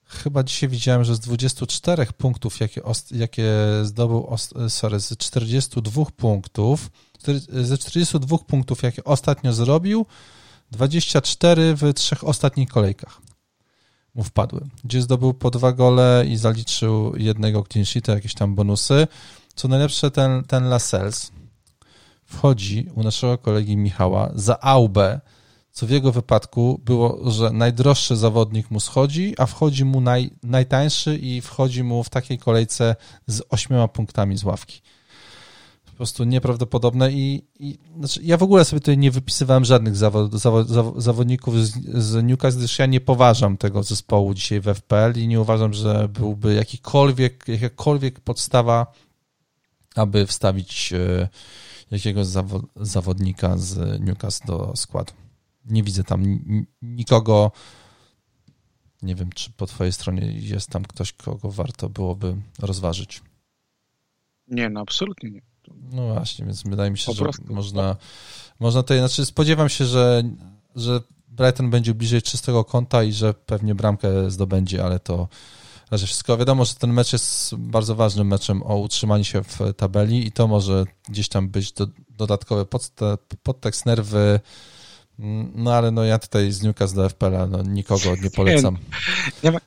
[0.05, 3.53] Chyba dzisiaj widziałem, że z 24 punktów, jakie, jakie
[3.83, 4.37] zdobył,
[4.69, 6.91] sorry, z 42 punktów,
[7.49, 10.07] ze 42 punktów, jakie ostatnio zrobił,
[10.71, 13.21] 24 w trzech ostatnich kolejkach
[14.15, 19.07] mu wpadły, gdzie zdobył po dwa gole i zaliczył jednego clean sheeta, jakieś tam bonusy.
[19.55, 21.33] Co najlepsze, ten, ten Lascelles
[22.33, 25.21] wchodzi u naszego kolegi Michała za Aubę,
[25.73, 31.17] co w jego wypadku było, że najdroższy zawodnik mu schodzi, a wchodzi mu naj, najtańszy
[31.17, 34.83] i wchodzi mu w takiej kolejce z ośmioma punktami z ławki.
[35.85, 40.33] Po prostu nieprawdopodobne i, i znaczy ja w ogóle sobie tutaj nie wypisywałem żadnych zawod,
[40.33, 41.73] zawod, zawodników z,
[42.05, 46.09] z Newcastle, gdyż ja nie poważam tego zespołu dzisiaj w FPL i nie uważam, że
[46.09, 48.87] byłby jakikolwiek, jakakolwiek podstawa,
[49.95, 51.29] aby wstawić e,
[51.93, 55.13] jakiegoś zawo, zawodnika z Newcastle do składu.
[55.65, 56.39] Nie widzę tam
[56.83, 57.53] nikogo,
[59.03, 63.23] nie wiem, czy po twojej stronie jest tam ktoś, kogo warto byłoby rozważyć.
[64.49, 65.43] Nie, no absolutnie nie.
[65.93, 67.97] No właśnie, więc wydaje mi się, że można,
[68.61, 70.23] można tutaj, znaczy spodziewam się, że,
[70.77, 75.29] że Brighton będzie bliżej czystego kąta i że pewnie bramkę zdobędzie, ale to
[75.93, 76.37] razie wszystko.
[76.37, 80.49] Wiadomo, że ten mecz jest bardzo ważnym meczem o utrzymanie się w tabeli i to
[80.49, 82.67] może gdzieś tam być do, dodatkowy
[83.43, 84.41] podtekst nerwy
[85.55, 88.79] no ale no ja tutaj z Newcastle do FPL no, nikogo nie polecam.
[89.45, 89.59] Nie, ma,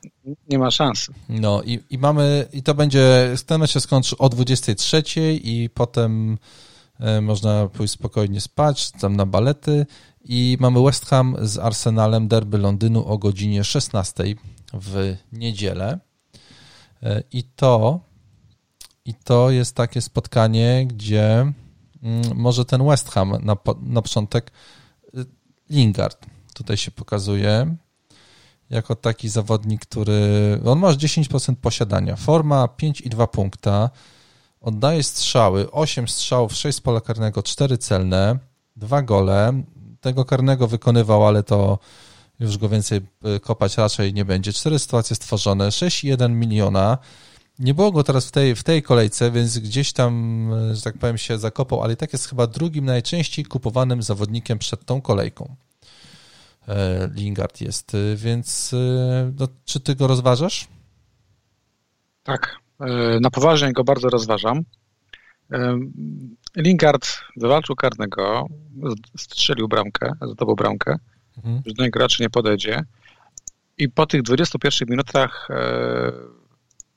[0.48, 1.06] nie ma szans.
[1.28, 5.02] No i, i mamy, i to będzie, ten mecz się skończy o 23
[5.42, 6.38] i potem
[7.00, 9.86] e, można pójść spokojnie spać, tam na balety
[10.24, 14.24] i mamy West Ham z Arsenalem, derby Londynu o godzinie 16
[14.74, 15.98] w niedzielę
[17.32, 18.00] i to
[19.04, 21.52] i to jest takie spotkanie, gdzie
[22.02, 24.50] mm, może ten West Ham na, na początek
[25.70, 27.76] Lingard tutaj się pokazuje
[28.70, 30.60] jako taki zawodnik, który.
[30.66, 32.16] On ma 10% posiadania.
[32.16, 33.90] Forma 5,2 punkta.
[34.60, 38.38] Oddaje strzały, 8 strzałów, 6 z pola karnego, 4 celne,
[38.76, 39.62] 2 gole.
[40.00, 41.78] Tego karnego wykonywał, ale to
[42.40, 44.52] już go więcej e, kopać raczej nie będzie.
[44.52, 46.98] Cztery sytuacje stworzone, 6,1 miliona.
[47.58, 50.12] Nie było go teraz w tej, w tej kolejce, więc gdzieś tam,
[50.52, 54.58] e, że tak powiem, się zakopał, ale i tak jest chyba drugim najczęściej kupowanym zawodnikiem
[54.58, 55.56] przed tą kolejką.
[56.68, 58.74] E, Lingard jest, więc
[59.38, 60.68] no, czy ty go rozważasz?
[62.22, 62.56] Tak,
[63.20, 64.64] na poważnie go bardzo rozważam.
[66.56, 67.06] Lingard
[67.36, 68.46] wywalczył karnego,
[69.16, 70.98] strzelił bramkę, zdobył bramkę,
[71.36, 71.62] mhm.
[71.78, 72.84] niego raczej nie podejdzie.
[73.78, 76.12] I po tych 21 minutach e,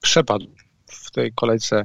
[0.01, 0.45] przepadł
[0.85, 1.83] w tej kolejce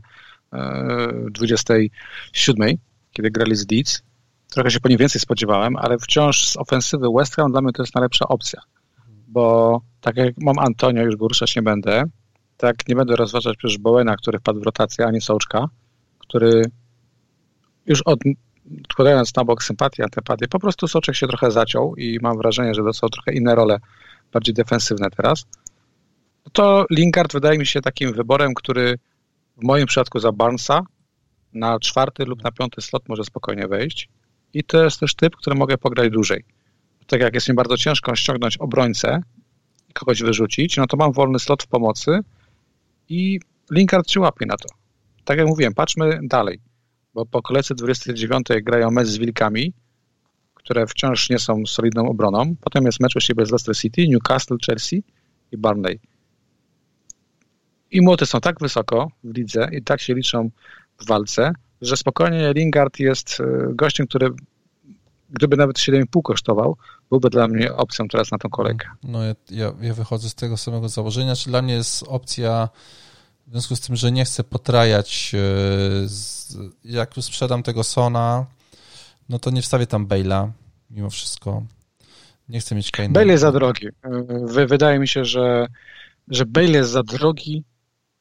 [0.53, 2.77] e, 27,
[3.13, 4.03] kiedy grali z Leeds.
[4.51, 7.83] Trochę się po nim więcej spodziewałem, ale wciąż z ofensywy West Ham dla mnie to
[7.83, 8.61] jest najlepsza opcja.
[9.29, 12.05] Bo tak jak mam Antonio, już go ruszać nie będę,
[12.57, 15.69] tak nie będę rozważać przecież Bowena, który wpadł w rotację, ani Sołczka,
[16.19, 16.63] który
[17.87, 18.19] już od,
[18.85, 22.83] odkładając na bok sympatię, antypatię, po prostu Soczek się trochę zaciął i mam wrażenie, że
[22.83, 23.79] dostał trochę inne role,
[24.33, 25.47] bardziej defensywne teraz.
[26.53, 28.99] To Lingard wydaje mi się takim wyborem, który
[29.57, 30.83] w moim przypadku za Barnesa
[31.53, 34.09] na czwarty lub na piąty slot może spokojnie wejść.
[34.55, 36.45] I to jest też typ, który mogę pograć dłużej.
[37.07, 39.23] Tak jak jest mi bardzo ciężko ściągnąć obrońcę
[39.89, 42.21] i kogoś wyrzucić, no to mam wolny slot w pomocy
[43.09, 43.41] i
[43.71, 44.69] Lingard się łapie na to.
[45.25, 46.61] Tak jak mówiłem, patrzmy dalej
[47.15, 49.73] bo po kolejce 29 grają mecz z Wilkami,
[50.55, 52.55] które wciąż nie są solidną obroną.
[52.61, 55.03] Potem jest mecz u siebie z Leicester City, Newcastle, Chelsea
[55.53, 56.01] i Barnley.
[57.91, 60.51] I młoty są tak wysoko w lidze i tak się liczą
[61.01, 64.31] w walce, że spokojnie Lingard jest e, gościem, który
[65.31, 66.77] gdyby nawet 7,5 kosztował,
[67.11, 68.89] byłby dla mnie opcją teraz na tą kolejkę.
[69.03, 69.35] No ja,
[69.81, 72.69] ja wychodzę z tego samego założenia, czy dla mnie jest opcja
[73.47, 75.39] w związku z tym, że nie chcę potrajać, e,
[76.85, 78.47] jak już sprzedam tego Sona,
[79.29, 80.51] no to nie wstawię tam Bale'a
[80.91, 81.63] mimo wszystko.
[82.49, 83.13] Nie chcę mieć Kane'a.
[83.13, 83.87] Bale jest za drogi.
[84.57, 85.67] E, wydaje mi się, że,
[86.29, 87.65] że Bale jest za drogi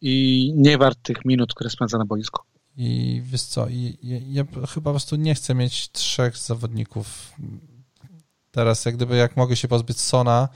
[0.02, 2.42] i nie wart tych minut, które spędza na boisku.
[2.78, 7.34] I wiesz co, i, ja, ja chyba po prostu nie chcę mieć trzech zawodników.
[8.52, 10.50] Teraz jak gdyby jak mogę się pozbyć Sona,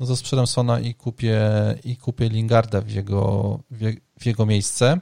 [0.00, 1.40] no to sprzedam Sona i kupię,
[1.84, 3.60] i kupię Lingarda w jego,
[4.20, 5.00] w jego miejsce.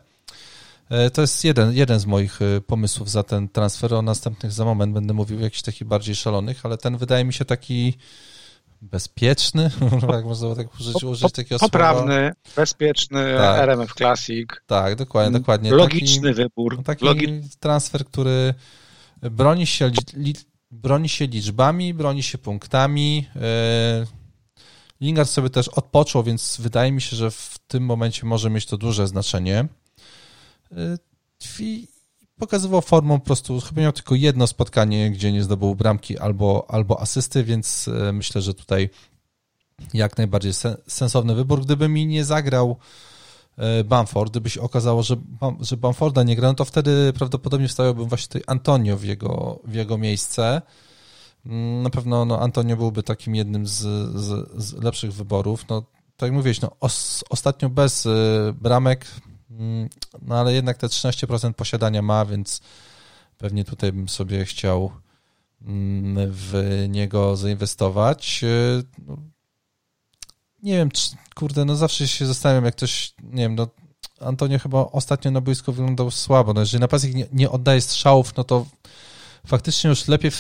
[0.91, 3.95] E, to jest jeden, jeden z moich e, pomysłów za ten transfer.
[3.95, 7.45] O następnych za moment będę mówił jakichś takich bardziej szalonych, ale ten wydaje mi się
[7.45, 7.95] taki
[8.83, 9.71] bezpieczny,
[10.13, 12.57] jak można tak użyć, użyć takiego Poprawny, słowa.
[12.57, 13.61] bezpieczny, tak.
[13.61, 14.49] RMF Classic.
[14.67, 15.71] Tak, dokładnie, mm, dokładnie.
[15.71, 16.83] Logiczny taki, wybór.
[16.85, 17.41] Taki Logi...
[17.61, 18.55] transfer, który
[19.23, 20.35] broni się, li,
[20.71, 24.07] broni się liczbami, broni się punktami, yy,
[25.01, 28.77] Lingard sobie też odpoczął, więc wydaje mi się, że w tym momencie może mieć to
[28.77, 29.69] duże znaczenie.
[31.61, 31.89] I
[32.39, 37.01] pokazywał formą po prostu, chyba miał tylko jedno spotkanie, gdzie nie zdobył bramki albo, albo
[37.01, 38.91] asysty, więc e, myślę, że tutaj
[39.95, 40.53] jak najbardziej
[40.87, 41.65] sensowny wybór.
[41.65, 42.77] Gdyby mi nie zagrał
[43.57, 45.17] e, Bamford, gdyby się okazało, że,
[45.61, 49.75] że Bamforda nie gra, no to wtedy prawdopodobnie wstawiałbym właśnie tutaj Antonio w jego, w
[49.75, 50.63] jego miejsce.
[51.83, 53.79] Na pewno no, Antonio byłby takim jednym z,
[54.15, 55.69] z, z lepszych wyborów.
[55.69, 55.83] No,
[56.17, 59.07] tak jak mówiłeś, no, os, ostatnio bez y, bramek,
[59.51, 59.89] mm,
[60.23, 62.61] no ale jednak te 13% posiadania ma, więc
[63.39, 64.91] pewnie tutaj bym sobie chciał
[65.63, 68.41] mm, w niego zainwestować.
[68.45, 69.17] Y, no,
[70.63, 73.69] nie wiem, czy, kurde, no zawsze się zastanawiam, jak ktoś, nie wiem, no
[74.21, 76.53] Antonio chyba ostatnio na boisku wyglądał słabo.
[76.53, 78.67] No, jeżeli napastnik nie, nie oddaje strzałów, no to
[79.47, 80.31] faktycznie już lepiej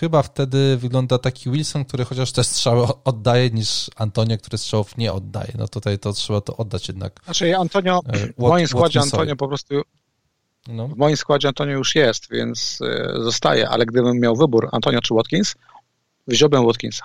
[0.00, 5.12] chyba wtedy wygląda taki Wilson, który chociaż te strzały oddaje, niż Antonio, który strzałów nie
[5.12, 5.52] oddaje.
[5.58, 7.20] No tutaj to trzeba to oddać jednak.
[7.24, 9.82] Znaczy Antonio, e, w moim składzie Antonio po prostu
[10.68, 10.88] no.
[10.88, 15.14] w moim składzie Antonio już jest, więc e, zostaje, ale gdybym miał wybór Antonio czy
[15.14, 15.54] Watkins,
[16.26, 17.04] wziąłbym Watkinsa.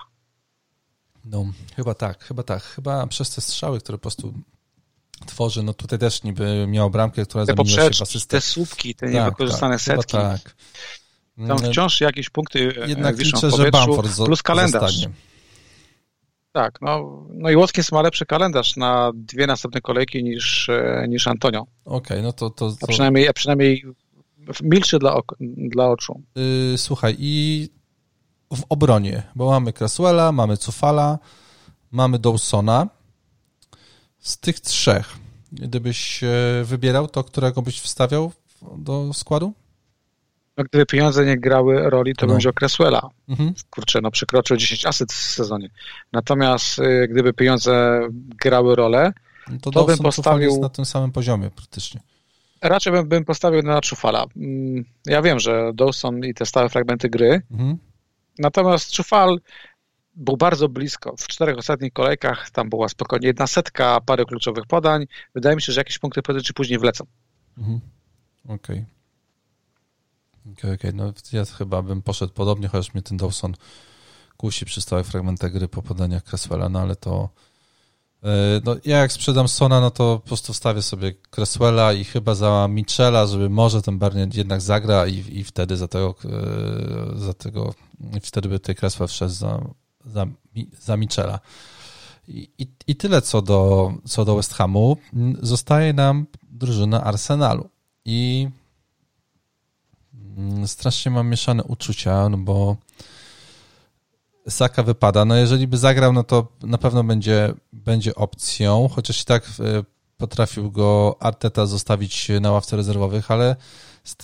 [1.26, 1.46] No,
[1.76, 2.64] chyba tak, chyba tak.
[2.64, 4.34] Chyba przez te strzały, które po prostu
[5.26, 8.38] tworzy, no tutaj też niby miał bramkę, która te zamieniła się w asystę.
[8.38, 10.12] Te słupki, te tak, niewykorzystane tak, setki.
[10.12, 10.56] tak.
[11.48, 14.94] Tam wciąż jakieś punkty e, Jednak wiszą liczę, w powietrzu, że plus kalendarz.
[14.94, 15.16] Zostanie.
[16.52, 21.28] Tak, no, no i Watkins ma lepszy kalendarz na dwie następne kolejki niż, e, niż
[21.28, 21.62] Antonio.
[21.86, 22.78] Okej, okay, no to, to, to...
[22.82, 23.84] A przynajmniej, a przynajmniej
[24.62, 26.22] milszy dla, ok dla oczu.
[26.36, 27.70] Yy, słuchaj, i
[28.56, 31.20] w obronie, bo mamy Cresswella, mamy Cufala,
[31.92, 32.88] mamy Dawsona.
[34.20, 35.18] Z tych trzech,
[35.52, 36.22] gdybyś
[36.64, 38.32] wybierał, to którego byś wstawiał
[38.78, 39.54] do składu?
[40.58, 42.34] No gdyby pieniądze nie grały roli, to no.
[42.34, 43.10] będzie Cresswella.
[43.30, 43.54] Mhm.
[43.70, 45.70] Kurczę, no przekroczył 10 asyst w sezonie.
[46.14, 49.14] Natomiast y, gdyby pieniądze grały rolę,
[49.52, 50.60] no to, to bym postawił...
[50.62, 52.02] na tym samym poziomie praktycznie.
[52.62, 54.26] Raczej bym, bym postawił na Czufala.
[54.36, 57.78] Mm, ja wiem, że Dawson i te stałe fragmenty gry, mhm.
[58.40, 59.40] natomiast Czufal
[60.16, 61.16] był bardzo blisko.
[61.18, 65.06] W czterech ostatnich kolejkach tam była spokojnie jedna setka, parę kluczowych podań.
[65.36, 67.06] Wydaje mi się, że jakieś punkty prędzej czy później wlecą.
[67.58, 67.80] Mhm.
[68.46, 68.56] Okej.
[68.56, 68.86] Okay.
[70.42, 73.54] Okej, okay, okay, no ja chyba bym poszedł podobnie, chociaż mnie ten Dawson
[74.38, 77.30] kusi przy stałych fragmentach gry po podaniach Cresswella, no ale to
[78.24, 82.36] e, no ja jak sprzedam Sona, no to po prostu wstawię sobie Cresswella i chyba
[82.36, 87.34] za Michela, żeby może ten Barnett jednak zagra i, i wtedy za tego, e, za
[87.34, 87.74] tego
[88.22, 89.62] wtedy by tej Cresswell wszedł za,
[90.06, 90.26] za,
[90.80, 91.40] za Michela.
[92.28, 94.98] I, i, I tyle co do, co do West Hamu.
[95.42, 97.70] Zostaje nam drużyna Arsenalu.
[98.06, 98.50] I
[100.66, 102.78] strasznie mam mieszane uczucia, no bo
[104.50, 105.26] Saka wypada.
[105.26, 109.84] No jeżeli by zagrał, no to na pewno będzie, będzie opcją, chociaż i tak e,
[110.18, 113.56] potrafił go Arteta zostawić na ławce rezerwowych, ale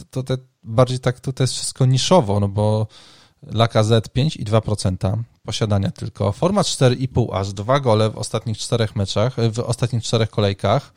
[0.10, 2.88] to te, bardziej tak tutaj jest wszystko niszowo, no bo
[3.44, 6.32] Laka Z 5 i 2% posiadania tylko.
[6.32, 10.94] Format 4,5 aż dwa gole w ostatnich czterech meczach, w ostatnich czterech kolejkach.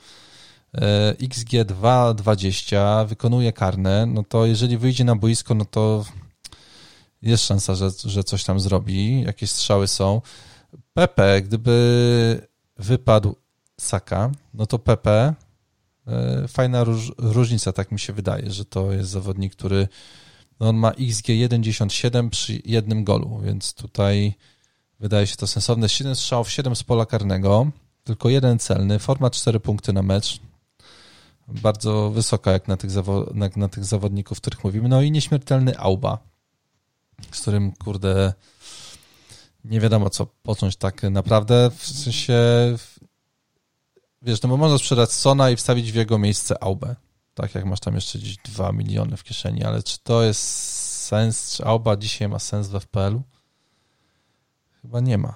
[0.74, 6.04] E, XG 2,20 wykonuje karne, no to jeżeli wyjdzie na boisko, no to
[7.22, 10.22] jest szansa, że, że coś tam zrobi, jakieś strzały są.
[10.94, 13.36] Pepe, gdyby wypadł
[13.80, 15.34] Saka, no to Pepe,
[16.06, 19.88] e, fajna róż, różnica, tak mi się wydaje, że to jest zawodnik, który
[20.60, 24.34] no on ma XG 1,97 przy jednym golu, więc tutaj
[25.00, 25.88] wydaje się to sensowne.
[25.88, 27.70] 7 strzałów, 7 z pola karnego,
[28.04, 30.40] tylko jeden celny, format 4 punkty na mecz,
[31.62, 34.88] bardzo wysoka jak na tych, zawo- na, na tych zawodników, o których mówimy.
[34.88, 36.18] No i nieśmiertelny Auba,
[37.32, 38.32] z którym, kurde,
[39.64, 42.34] nie wiadomo co począć tak naprawdę, w sensie
[44.22, 46.96] wiesz, no bo można sprzedać Sona i wstawić w jego miejsce Aubę,
[47.34, 50.42] tak jak masz tam jeszcze gdzieś 2 miliony w kieszeni, ale czy to jest
[51.06, 53.22] sens, czy Auba dzisiaj ma sens w FPL-u?
[54.82, 55.34] Chyba nie ma.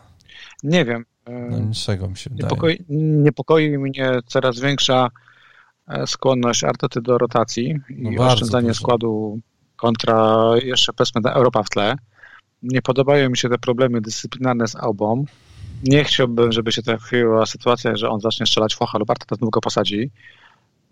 [0.62, 1.04] Nie wiem.
[1.50, 3.00] No niczego mi się niepokoi, wydaje.
[3.00, 5.10] Niepokoi mnie coraz większa
[6.06, 8.80] skłonność Artety do rotacji no i oszczędzanie dużo.
[8.80, 9.40] składu
[9.76, 11.94] kontra jeszcze powiedzmy Europa w tle.
[12.62, 15.24] Nie podobają mi się te problemy dyscyplinarne z Albą.
[15.84, 19.60] Nie chciałbym, żeby się trafiła sytuacja, że on zacznie strzelać focha lub Arteta znów go
[19.60, 20.10] posadzi.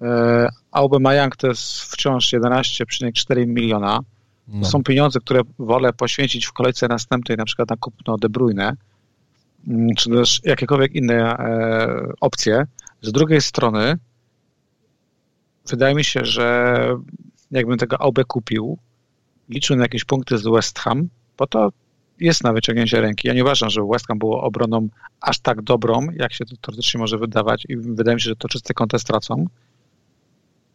[0.03, 4.01] E, Aubameyang to jest wciąż 11,4 miliona.
[4.49, 4.65] No.
[4.65, 8.77] Są pieniądze, które wolę poświęcić w kolejce następnej, na przykład na kupno De Bruyne,
[9.69, 12.67] mm, czy też jakiekolwiek inne e, opcje.
[13.03, 13.99] Z drugiej strony
[15.69, 16.87] wydaje mi się, że
[17.51, 18.79] jakbym tego Aubę kupił,
[19.49, 21.09] liczył na jakieś punkty z West Ham,
[21.39, 21.73] bo to
[22.21, 23.29] jest na wyciągnięcie ręki.
[23.29, 24.89] Ja nie uważam, że West Ham było obroną
[25.21, 28.49] aż tak dobrą, jak się to teoretycznie może wydawać i wydaje mi się, że to
[28.49, 29.47] czysty kontest tracą.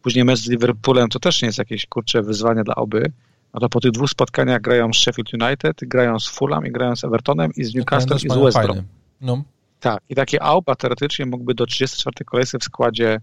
[0.02, 3.12] Później mecz z Liverpoolem to też nie jest jakieś, kurcze, wyzwanie dla oby.
[3.54, 6.96] No to po tych dwóch spotkaniach grają z Sheffield United, grają z Fulham i grają
[6.96, 8.82] z Evertonem i z Newcastle i z West Brom.
[9.20, 9.42] No.
[9.80, 13.20] Tak, i takie Auba teoretycznie mógłby do 34 kolejce w składzie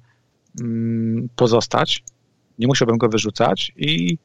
[1.36, 2.04] pozostać.
[2.60, 4.18] Nie musiałbym go wyrzucać i,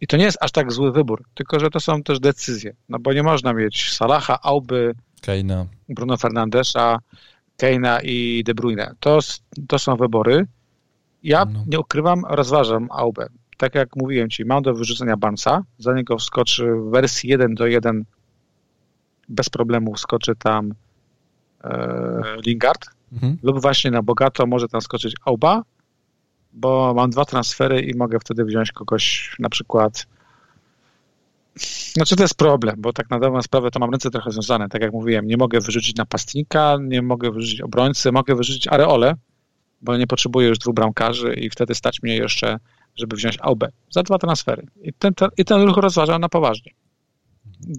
[0.00, 2.74] i to nie jest aż tak zły wybór, tylko że to są też decyzje.
[2.88, 5.66] No bo nie można mieć Salaha, Auby, Keina.
[5.88, 6.98] Bruno Fernandesza,
[7.56, 8.94] Keina i De Bruyne.
[9.00, 9.18] To,
[9.68, 10.46] to są wybory.
[11.22, 11.64] Ja no.
[11.66, 13.26] nie ukrywam, rozważam Aubę.
[13.56, 17.66] Tak jak mówiłem ci, mam do wyrzucenia Bansa, za niego wskoczy w wersji 1 do
[17.66, 18.04] 1
[19.28, 20.74] bez problemu wskoczy tam
[21.64, 23.38] e, Lingard mhm.
[23.42, 25.62] lub właśnie na bogato może tam skoczyć Auba,
[26.52, 30.06] bo mam dwa transfery i mogę wtedy wziąć kogoś na przykład
[31.94, 34.68] znaczy to jest problem, bo tak na dobrą sprawę to mam ręce trochę związane.
[34.68, 39.14] Tak jak mówiłem, nie mogę wyrzucić napastnika, nie mogę wyrzucić obrońcy, mogę wyrzucić areole,
[39.82, 42.58] bo nie potrzebuję już dwóch bramkarzy i wtedy stać mnie jeszcze,
[42.96, 44.66] żeby wziąć Aubę za dwa transfery.
[44.82, 46.72] I ten, ten, i ten ruch rozważam na poważnie.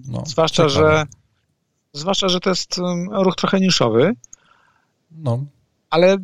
[0.08, 1.06] No, zwłaszcza, że
[1.92, 4.12] zwłaszcza, że to jest um, ruch trochę niszowy,
[5.10, 5.44] no.
[5.90, 6.18] ale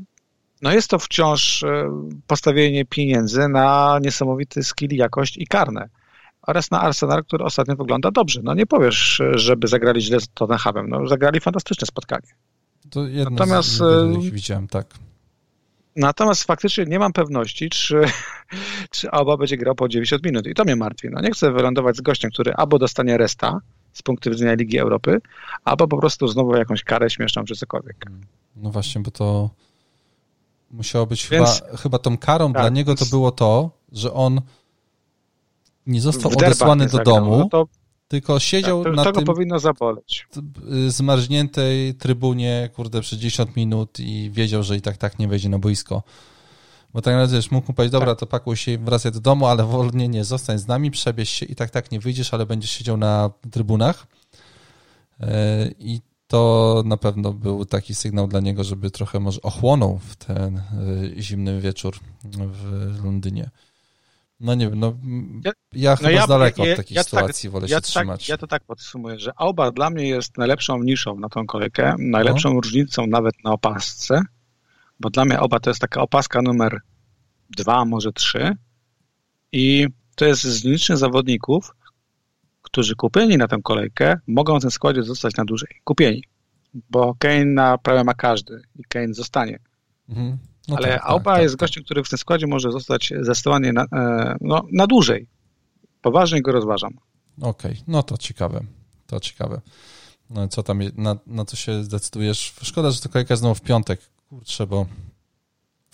[0.63, 1.91] no jest to wciąż e,
[2.27, 5.89] postawienie pieniędzy na niesamowity skill, jakość i karne.
[6.47, 8.41] Oraz na Arsenal, który ostatnio wygląda dobrze.
[8.45, 10.89] No nie powiesz, żeby zagrali źle z Tottenhamem.
[10.89, 12.29] No zagrali fantastyczne spotkanie.
[12.91, 14.87] To jedno Natomiast z, e, widziałem, tak.
[15.97, 18.01] Natomiast faktycznie nie mam pewności, czy,
[18.95, 20.47] czy Alba będzie grał po 90 minut.
[20.47, 21.09] I to mnie martwi.
[21.11, 23.61] No nie chcę wylądować z gościem, który albo dostanie resta
[23.95, 25.21] z punktu widzenia Ligi Europy,
[25.65, 28.05] albo po prostu znowu jakąś karę śmieszną czy cokolwiek.
[28.57, 29.51] No właśnie, bo to
[30.71, 34.41] musiało być Więc, chyba, chyba tą karą tak, dla niego to było to, że on
[35.87, 37.67] nie został odesłany do domu, no to,
[38.09, 40.27] tylko siedział tak, to, na to tym powinno zaboleć.
[40.89, 45.59] zmarzniętej trybunie, kurde, przez 10 minut i wiedział, że i tak tak nie wejdzie na
[45.59, 46.03] boisko.
[46.95, 48.19] Bo tak naprawdę wiesz, mógł mu powiedzieć, dobra, tak.
[48.19, 51.55] to pakuj się wracaj do domu, ale wolnie nie, zostań z nami, przebierz się i
[51.55, 54.07] tak tak nie wyjdziesz, ale będziesz siedział na trybunach.
[55.79, 60.63] I to na pewno był taki sygnał dla niego, żeby trochę może ochłonął w ten
[61.19, 63.51] zimny wieczór w Londynie.
[64.41, 64.95] No nie wiem, no
[65.45, 67.75] ja, ja no chyba ja, z daleka ja, od takiej tak- sytuacji tak, wolę się
[67.75, 68.29] tak, trzymać.
[68.29, 72.55] Ja to tak podsumuję, że Auba dla mnie jest najlepszą niszą na tą kolejkę, najlepszą
[72.55, 72.61] no.
[72.61, 74.23] różnicą nawet na opasce,
[75.01, 76.81] bo dla mnie Auba to jest taka opaska numer
[77.51, 78.57] dwa, może trzy
[79.53, 81.75] i to jest z nielicznych zawodników,
[82.63, 85.69] którzy kupieni na tę kolejkę mogą w tym składzie zostać na dłużej.
[85.85, 86.23] Kupieni.
[86.91, 89.59] Bo Kane na prawie ma każdy i Kane zostanie.
[90.09, 90.39] Mhm.
[90.69, 93.73] No Ale tak, Auba tak, jest tak, gościem, który w tym składzie może zostać zdecydowany
[93.73, 95.27] na, e, no, na dłużej.
[96.03, 96.93] Poważnie go rozważam.
[97.41, 97.85] Okej, okay.
[97.87, 98.61] no to ciekawe.
[99.07, 99.61] To ciekawe.
[100.31, 102.55] No, co tam, na, na co się zdecydujesz?
[102.63, 104.01] Szkoda, że to kolejka znowu w piątek.
[104.29, 104.87] Kurczę, bo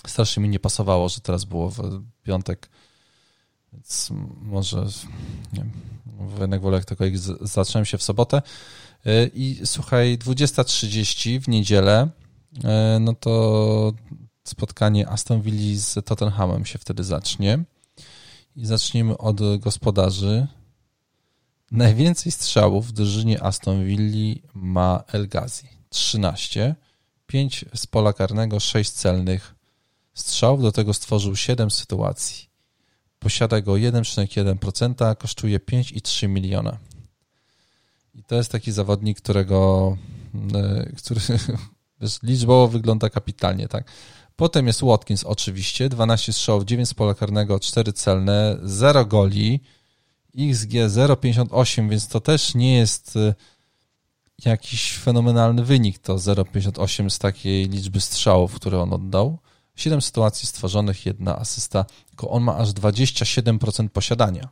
[0.06, 2.70] strasznie mi nie pasowało, że teraz było w piątek.
[3.72, 4.08] Więc
[4.42, 4.86] może,
[5.52, 5.70] nie wiem,
[6.40, 8.42] jednak wolę, jak to kolejek zacząłem się w sobotę.
[9.06, 12.08] E, I słuchaj, 20.30 w niedzielę,
[12.64, 13.92] e, no to
[14.44, 17.64] spotkanie Aston Villa z Tottenhamem się wtedy zacznie.
[18.56, 20.46] I zaczniemy od gospodarzy.
[21.70, 25.68] Najwięcej strzałów w drużynie Aston Villa ma El Ghazi.
[25.90, 26.74] 13.
[27.30, 29.54] 5 z pola karnego, 6 celnych
[30.14, 30.62] strzałów.
[30.62, 32.48] Do tego stworzył 7 sytuacji.
[33.18, 36.78] Posiada go 1,1%, kosztuje 5,3 miliona.
[38.14, 39.96] I to jest taki zawodnik, którego
[40.54, 41.20] e, który
[42.00, 43.90] wiesz, liczbowo wygląda kapitalnie, tak?
[44.36, 49.60] Potem jest Watkins oczywiście, 12 strzałów, 9 z pola karnego, 4 celne, 0 goli,
[50.38, 53.34] XG 0,58, więc to też nie jest y,
[54.44, 59.38] jakiś fenomenalny wynik, to 0,58 z takiej liczby strzałów, które on oddał.
[59.76, 64.48] 7 sytuacji stworzonych, jedna asysta, tylko on ma aż 27% posiadania.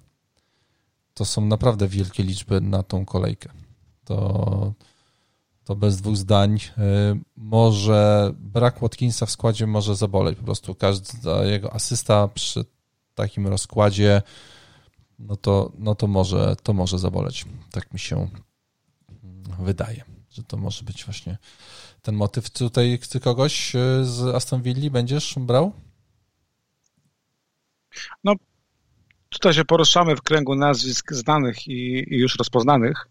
[1.15, 3.49] To są naprawdę wielkie liczby na tą kolejkę.
[4.05, 4.73] To
[5.65, 6.61] to bez dwóch zdań y,
[7.37, 10.39] może brak Watkinsa w składzie może zaboleć.
[10.39, 12.65] Po prostu każda jego asysta przy
[13.15, 14.23] takim rozkładzie
[15.19, 17.45] no to, no to może to może zaboleć.
[17.71, 18.29] Tak mi się
[19.65, 21.39] wydaje, że to może być właśnie
[22.03, 22.51] ten motyw.
[22.51, 25.73] Tutaj ty kogoś y, z Aston Villa będziesz brał?
[28.25, 28.35] No
[29.29, 33.09] tutaj się poruszamy w kręgu nazwisk znanych i, i już rozpoznanych.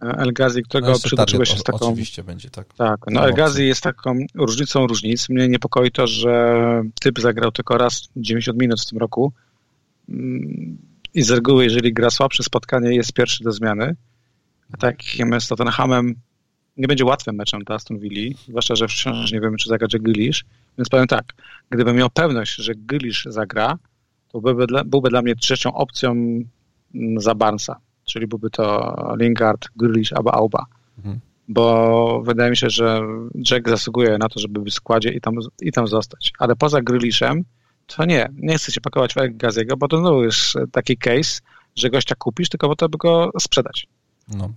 [0.00, 1.86] El Ghazi, którego no przytoczyłeś się z taką...
[1.86, 2.74] Oczywiście będzie, tak.
[2.74, 5.28] Tak, no El Ghazi jest taką różnicą różnic.
[5.28, 9.32] Mnie niepokoi to, że typ zagrał tylko raz 90 minut w tym roku
[10.08, 10.78] mm,
[11.14, 13.96] i z reguły, jeżeli gra słabsze spotkanie, jest pierwszy do zmiany.
[14.78, 16.14] Takim z Tottenhamem
[16.76, 20.44] nie będzie łatwym meczem dla Aston Villa, zwłaszcza, że wciąż nie wiemy, czy zagra Grealish.
[20.78, 21.32] Więc powiem tak,
[21.70, 23.78] gdybym miał pewność, że Grealish zagra,
[24.28, 26.12] to byłby dla, byłby dla mnie trzecią opcją
[26.94, 30.66] mm, za Barnesa czyli byłby to Lingard, Grealish albo Auba.
[30.98, 31.20] Mhm.
[31.48, 33.00] Bo wydaje mi się, że
[33.50, 36.32] Jack zasługuje na to, żeby być w składzie i tam, i tam zostać.
[36.38, 37.44] Ale poza Grealishem
[37.86, 41.40] to nie, nie chcę się pakować w Gaziego, bo to znowu jest taki case,
[41.76, 43.86] że gościa kupisz tylko po to, by go sprzedać.
[44.28, 44.52] No.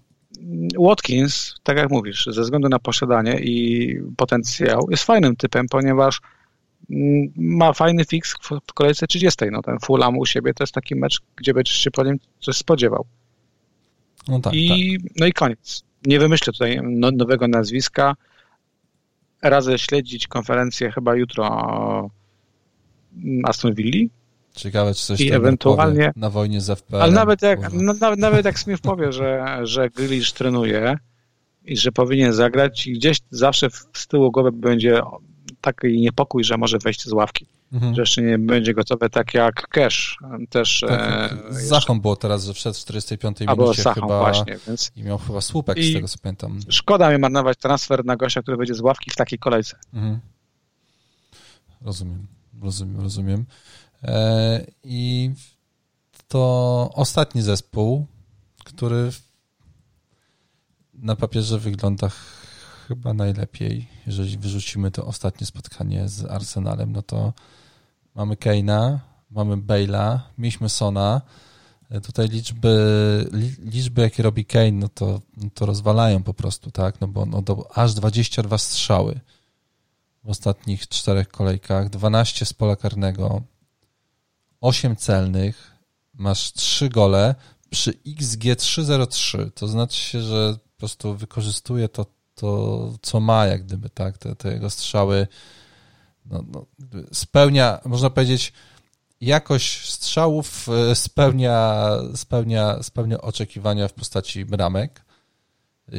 [0.79, 6.21] Watkins, tak jak mówisz, ze względu na posiadanie i potencjał, jest fajnym typem, ponieważ
[6.91, 8.35] mm, ma fajny fix
[8.67, 9.45] w kolejce 30.
[9.51, 12.57] No ten Fulham u siebie to jest taki mecz, gdzie będziesz się po nim coś
[12.57, 13.05] spodziewał.
[14.27, 15.11] No, tak, I, tak.
[15.19, 15.83] no i koniec.
[16.05, 18.15] Nie wymyślę tutaj no, nowego nazwiska.
[19.41, 22.09] Radzę śledzić konferencję chyba jutro
[23.43, 24.09] Aston Villa.
[24.55, 27.01] Ciekawe, czy coś I ewentualnie na wojnie z FPL.
[27.01, 30.97] Ale nawet jak, no, nawet, nawet jak Smith powie, że, że Grealish trenuje
[31.65, 35.01] i że powinien zagrać i gdzieś zawsze z tyłu głowy będzie
[35.61, 37.47] taki niepokój, że może wejść z ławki.
[37.73, 37.95] Mhm.
[37.95, 40.17] Że jeszcze nie będzie gotowe tak jak Cash.
[40.49, 44.19] Też, tak, e, z Zachą było teraz, że wszedł w 45 A, minucie Zachą, chyba
[44.19, 44.91] właśnie, więc...
[44.95, 46.59] i miał chyba słupek I z tego co pamiętam.
[46.69, 49.77] Szkoda mi marnować transfer na gościa, który będzie z ławki w takiej kolejce.
[49.93, 50.19] Mhm.
[51.81, 52.27] Rozumiem,
[52.61, 53.45] rozumiem, rozumiem.
[54.03, 55.31] E, I
[56.27, 58.05] to ostatni zespół,
[58.65, 59.11] który
[60.93, 62.09] na papierze wygląda
[62.87, 67.33] chyba najlepiej, jeżeli wyrzucimy to ostatnie spotkanie z Arsenalem, no to
[68.15, 68.99] mamy Keina,
[69.31, 71.21] mamy Bale'a, mieliśmy Sona.
[71.89, 73.29] E, tutaj liczby,
[73.59, 77.01] liczby jakie robi Kane, no to, no to rozwalają po prostu, tak?
[77.01, 79.19] No bo no do, aż 22 strzały
[80.23, 83.41] w ostatnich czterech kolejkach, 12 z pola karnego,
[84.65, 85.71] 8 celnych,
[86.13, 87.35] masz 3 gole
[87.69, 89.51] przy XG 303.
[89.55, 92.05] To znaczy się, że po prostu wykorzystuje to
[92.35, 95.27] to, co ma, jak gdyby, tak, te, te jego strzały
[96.25, 96.65] no, no,
[97.13, 98.53] spełnia, można powiedzieć,
[99.21, 105.05] jakość strzałów e, spełnia, spełnia, spełnia oczekiwania w postaci bramek.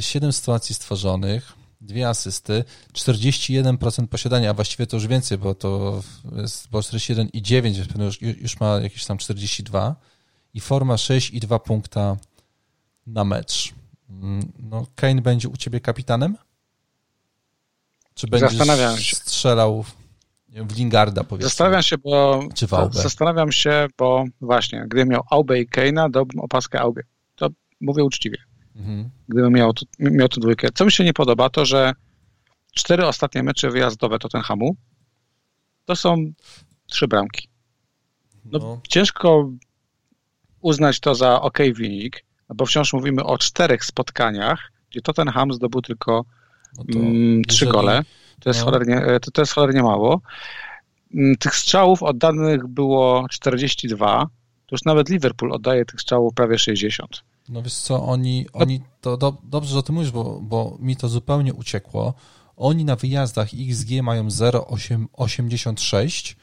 [0.00, 6.02] 7 sytuacji stworzonych, dwie asysty, 41% posiadania, a właściwie to już więcej, bo to
[6.36, 9.96] jest było 41 i 9, już, już ma jakieś tam 42
[10.54, 12.16] i forma 6 i 2 punkta
[13.06, 13.74] na mecz.
[14.10, 16.36] Mm, no, Kane będzie u ciebie kapitanem?
[18.14, 19.84] Czy będziesz strzelał
[20.48, 21.48] w Lingarda, powiedzmy?
[21.48, 23.02] Zastanawiam się, bo Czy w Aubę?
[23.02, 27.02] zastanawiam się, bo właśnie, gdybym miał Aubę i Kane'a, dałbym opaskę Aubie.
[27.36, 27.48] To
[27.80, 28.38] mówię uczciwie.
[28.76, 29.10] Mhm.
[29.28, 30.68] Gdybym miał, miał tu dwójkę.
[30.74, 31.92] Co mi się nie podoba, to że
[32.74, 34.76] cztery ostatnie mecze wyjazdowe Tottenhamu
[35.84, 36.32] to są
[36.86, 37.48] trzy bramki.
[38.44, 38.80] No, no.
[38.88, 39.50] Ciężko
[40.60, 42.24] uznać to za ok wynik,
[42.54, 46.24] bo wciąż mówimy o czterech spotkaniach, gdzie Tottenham zdobył tylko
[46.78, 48.02] no mm, trzy gole.
[48.40, 48.66] To jest, no.
[48.66, 50.20] cholernie, e, to, to jest cholernie mało.
[51.14, 54.26] Mm, tych strzałów oddanych było 42,
[54.66, 57.22] to już nawet Liverpool oddaje tych strzałów prawie 60.
[57.48, 58.60] No wiesz co, oni, no.
[58.60, 62.14] oni to do, dobrze, że o tym mówisz, bo, bo mi to zupełnie uciekło.
[62.56, 66.34] Oni na wyjazdach XG mają 0,86,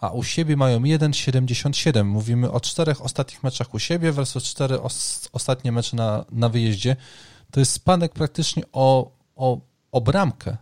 [0.00, 2.04] a u siebie mają 1,77.
[2.04, 6.96] Mówimy o czterech ostatnich meczach u siebie versus cztery os, ostatnie mecze na, na wyjeździe.
[7.50, 9.60] To jest spadek praktycznie o, o,
[9.92, 10.56] o bramkę.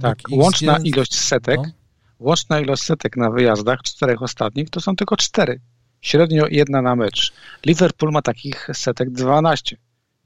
[0.00, 1.72] tak, XG, łączna ilość setek, no.
[2.18, 5.60] łączna ilość setek na wyjazdach czterech ostatnich to są tylko cztery.
[6.00, 7.32] Średnio jedna na mecz.
[7.66, 9.76] Liverpool ma takich setek 12.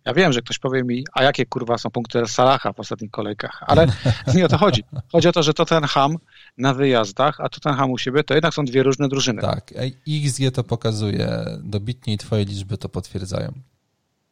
[0.05, 3.65] Ja wiem, że ktoś powie mi, a jakie kurwa są punkty Salaha w ostatnich kolejkach,
[3.67, 3.87] ale
[4.35, 4.85] nie o to chodzi.
[5.13, 6.17] Chodzi o to, że Tottenham
[6.59, 9.43] na wyjazdach, a Tottenham u siebie, to jednak są dwie różne drużyny.
[9.43, 9.75] Tak,
[10.09, 13.53] XG to pokazuje dobitnie i twoje liczby to potwierdzają.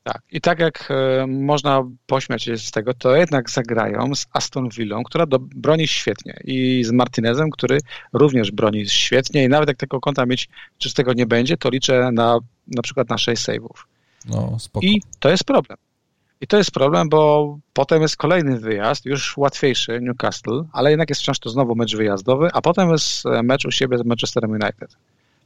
[0.02, 4.68] Tak, i tak jak e, można pośmiać się z tego, to jednak zagrają z Aston
[4.68, 7.78] Villą, która do, broni świetnie i z Martinezem, który
[8.12, 10.48] również broni świetnie i nawet jak tego konta mieć,
[10.78, 13.84] czy z tego nie będzie, to liczę na na przykład na 6 save'ów.
[14.28, 14.86] No, spoko.
[14.86, 15.78] I to jest problem.
[16.40, 21.22] I to jest problem, bo potem jest kolejny wyjazd, już łatwiejszy, Newcastle, ale jednak jest
[21.22, 24.96] wciąż to znowu mecz wyjazdowy, a potem jest mecz u siebie z Manchesterem United.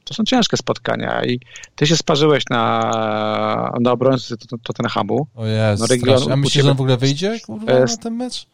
[0.05, 1.39] To są ciężkie spotkania i
[1.75, 5.27] ty się sparzyłeś na, na obrońcy Tottenhamu.
[5.35, 8.47] O jest, no, region, A myślisz, że on w ogóle wyjdzie kurwa, na ten mecz?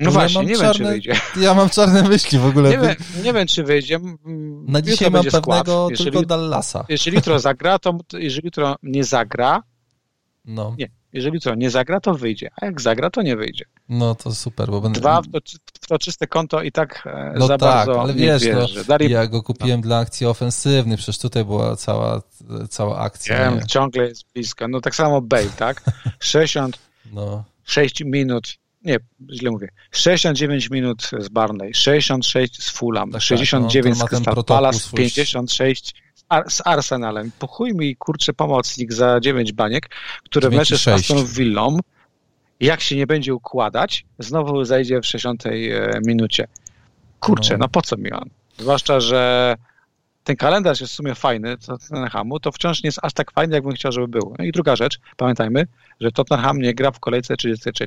[0.00, 1.14] No właśnie, ja nie czarne, wiem, czy wyjdzie.
[1.46, 2.70] Ja mam czarne myśli w ogóle.
[2.70, 4.00] Nie, wiem, nie wiem czy wyjdzie.
[4.66, 6.84] Na dzisiaj mam pewnego jeżeli, tylko Dallasa.
[6.88, 9.62] Jeżeli jutro zagra, to jeżeli jutro nie zagra,
[10.44, 10.74] no.
[10.78, 13.64] nie, jeżeli jutro nie zagra, to wyjdzie, a jak zagra, to nie wyjdzie.
[13.88, 15.00] No to super, bo będę...
[15.00, 15.38] Dwa, w to,
[15.82, 19.10] w to czyste konto i tak e, no za tak, bardzo ale wiesz, no, Dali...
[19.10, 19.86] ja go kupiłem no.
[19.86, 22.22] dla akcji ofensywnej, przecież tutaj była cała,
[22.70, 23.38] cała akcja.
[23.38, 24.68] Wiem, ciągle jest blisko.
[24.68, 25.82] No tak samo Bale, tak?
[26.20, 26.78] 60,
[27.12, 27.44] no.
[27.64, 28.54] 6 minut,
[28.84, 28.96] nie,
[29.32, 34.44] źle mówię, 69 minut z Barney, 66 z Fulham, tak, 69 tak, no, z Crystal
[34.44, 35.94] Palace, 56
[36.48, 37.30] z Arsenalem.
[37.38, 39.90] Po chuj mi, kurczę, pomocnik za 9 baniek,
[40.24, 41.78] które w meczu z Aston Villą,
[42.60, 45.50] jak się nie będzie układać, znowu zajdzie w 60 e,
[46.06, 46.48] minucie.
[47.20, 47.58] Kurczę, no.
[47.58, 48.30] no po co mi on?
[48.58, 49.54] Zwłaszcza, że
[50.24, 53.72] ten kalendarz jest w sumie fajny, Tottenhamu, to wciąż nie jest aż tak fajny, jakbym
[53.72, 54.34] chciał, żeby był.
[54.38, 55.66] No i druga rzecz, pamiętajmy,
[56.00, 57.86] że Tottenham nie gra w kolejce 33.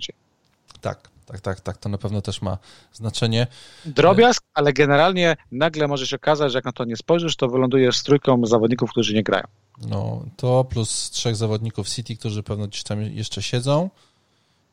[0.82, 2.58] Tak, tak, tak, tak, to na pewno też ma
[2.94, 3.48] znaczenie.
[3.86, 7.98] Drobiazg, ale generalnie nagle może się okazać, że jak na to nie spojrzysz, to wylądujesz
[7.98, 9.44] z trójką zawodników, którzy nie grają.
[9.88, 13.90] No, to plus trzech zawodników City, którzy pewno gdzieś tam jeszcze siedzą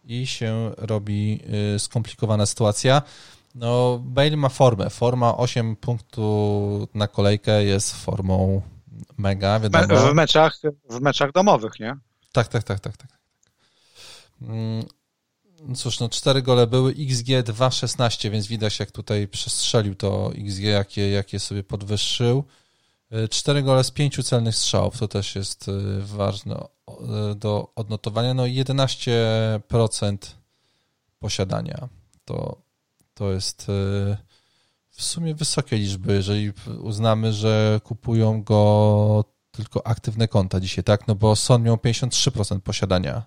[0.04, 1.40] i się robi
[1.74, 3.02] y, skomplikowana sytuacja.
[3.54, 4.90] No, Bale ma formę.
[4.90, 8.62] Forma 8 punktów na kolejkę jest formą
[9.18, 10.10] mega, wiadomo.
[10.10, 11.96] W meczach, w meczach domowych, nie?
[12.32, 13.08] Tak, tak, tak, tak, tak.
[15.66, 20.60] No cóż, no cztery gole były, XG 2,16, więc widać jak tutaj przestrzelił to XG,
[20.60, 22.44] jakie, jakie sobie podwyższył.
[23.10, 28.34] E, cztery gole z pięciu celnych strzałów, to też jest e, ważne e, do odnotowania.
[28.34, 30.16] No 11%
[31.18, 31.88] posiadania.
[32.24, 32.62] To,
[33.14, 33.66] to jest
[34.90, 41.08] w sumie wysokie liczby, jeżeli uznamy, że kupują go tylko aktywne konta dzisiaj, tak?
[41.08, 43.22] No bo Son miał 53% posiadania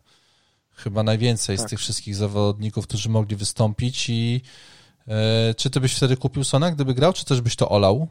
[0.84, 1.68] chyba najwięcej tak.
[1.68, 4.41] z tych wszystkich zawodników, którzy mogli wystąpić i
[5.07, 8.07] e, czy ty byś wtedy kupił Sona, gdyby grał, czy też byś to olał?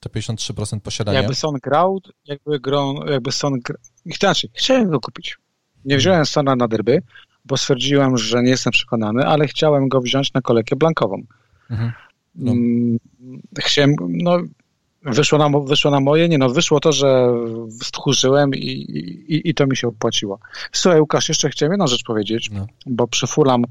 [0.00, 1.18] Te 53% posiadania.
[1.18, 3.76] Jakby Son grał, jakby, grą, jakby Son gra...
[4.04, 5.38] Inaczej, chciałem go kupić.
[5.84, 7.02] Nie wziąłem Sona na derby,
[7.44, 11.22] bo stwierdziłem, że nie jestem przekonany, ale chciałem go wziąć na kolejkę blankową.
[11.70, 11.92] Mhm.
[12.34, 12.52] No.
[12.52, 12.98] Mm,
[13.58, 14.38] chciałem, no
[15.04, 17.28] wyszło na, wyszło na moje, nie no, wyszło to, że
[17.82, 18.70] stchórzyłem i,
[19.28, 20.38] i, i to mi się opłaciło.
[20.72, 22.66] Słuchaj, Łukasz, jeszcze chciałem jedną rzecz powiedzieć, no.
[22.86, 23.64] bo przy Fulam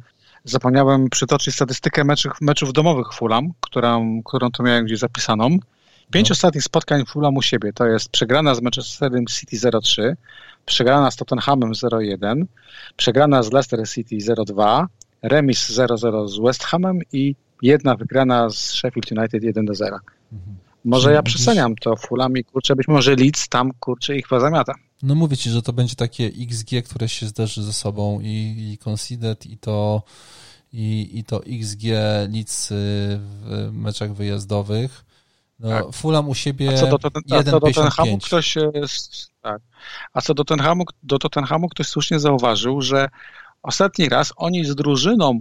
[0.43, 5.57] zapomniałem przytoczyć statystykę meczów, meczów domowych Fulam, którą, którą tu miałem gdzieś zapisaną.
[6.11, 6.33] Pięć no.
[6.33, 10.13] ostatnich spotkań Fulam u siebie to jest przegrana z Manchesterem City 0-3,
[10.65, 12.43] przegrana z Tottenhamem 0-1,
[12.95, 14.85] przegrana z Leicester City 0-2,
[15.21, 19.99] remis 0-0 z West Hamem i jedna wygrana z Sheffield United 1-0.
[20.33, 20.70] Mhm.
[20.85, 24.73] Może ja przeceniam to Fulham i kurczę, być może Leeds tam kurczę ich pozamiata.
[25.03, 28.77] No mówię ci, że to będzie takie XG, które się zderzy ze sobą i, i
[28.77, 30.03] Conceded i to
[30.73, 31.83] i, i to XG
[32.33, 35.05] Leeds w meczach wyjazdowych.
[35.59, 35.93] No, tak.
[35.93, 38.55] Fulham u siebie a co do, ten, a co do Tottenhamu ktoś
[39.41, 39.61] tak.
[40.13, 43.09] A co do Tottenhamu, do Tottenhamu ktoś słusznie zauważył, że
[43.63, 45.39] ostatni raz oni z drużyną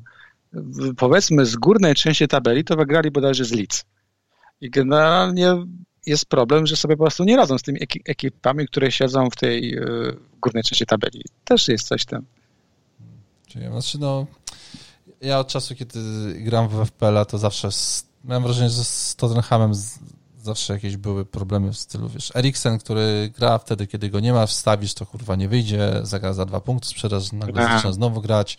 [0.96, 3.84] powiedzmy z górnej części tabeli to wygrali bodajże z Leeds.
[4.60, 5.56] I generalnie
[6.06, 9.74] jest problem, że sobie po prostu nie radzą z tymi ekipami, które siedzą w tej
[9.74, 9.82] e,
[10.40, 11.24] górnej części tabeli.
[11.44, 12.24] Też jest coś tam.
[13.46, 14.26] Czyli, znaczy no,
[15.20, 16.00] ja od czasu, kiedy
[16.34, 19.98] gram w FPL, to zawsze z, miałem wrażenie, że z Tottenhamem z,
[20.42, 24.46] zawsze jakieś były problemy w stylu, wiesz, Eriksen, który gra wtedy, kiedy go nie ma,
[24.46, 28.58] wstawisz, to kurwa nie wyjdzie, zagra za dwa punkty, sprzedaż, nagle zaczyna znowu grać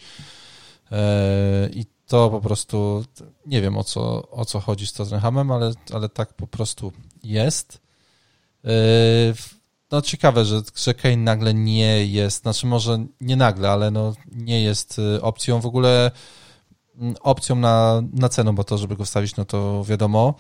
[0.91, 3.03] e, i to po prostu,
[3.45, 6.91] nie wiem o co, o co chodzi z Tottenhamem, ale, ale tak po prostu
[7.23, 7.81] jest.
[8.65, 8.69] E,
[9.91, 14.63] no ciekawe, że, że Kane nagle nie jest, znaczy może nie nagle, ale no nie
[14.63, 16.11] jest e, opcją w ogóle
[17.21, 20.33] opcją na, na cenę, bo to, żeby go wstawić, no to wiadomo.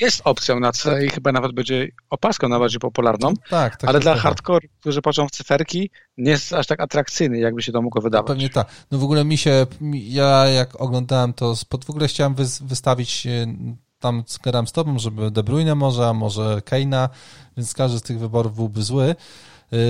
[0.00, 4.12] Jest opcją na C i chyba nawet będzie opaską najbardziej popularną, tak, tak, ale dla
[4.12, 4.22] tak.
[4.22, 8.26] hardcore, którzy patrzą w cyferki, nie jest aż tak atrakcyjny, jakby się to mogło wydawać.
[8.26, 8.68] Pewnie tak.
[8.90, 11.54] No w ogóle mi się, ja jak oglądałem to,
[11.84, 13.46] w ogóle chciałem wy, wystawić e,
[13.98, 17.08] tam gram z tobą, żeby De Bruyne może, a może Keina,
[17.56, 19.14] więc każdy z tych wyborów byłby zły,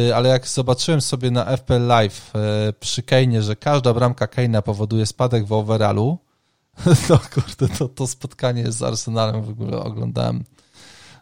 [0.09, 4.63] e, ale jak zobaczyłem sobie na FPL Live e, przy Kane, że każda bramka Keina
[4.63, 6.19] powoduje spadek w overallu,
[7.09, 10.45] No kurde, to, to spotkanie z Arsenalem w ogóle oglądałem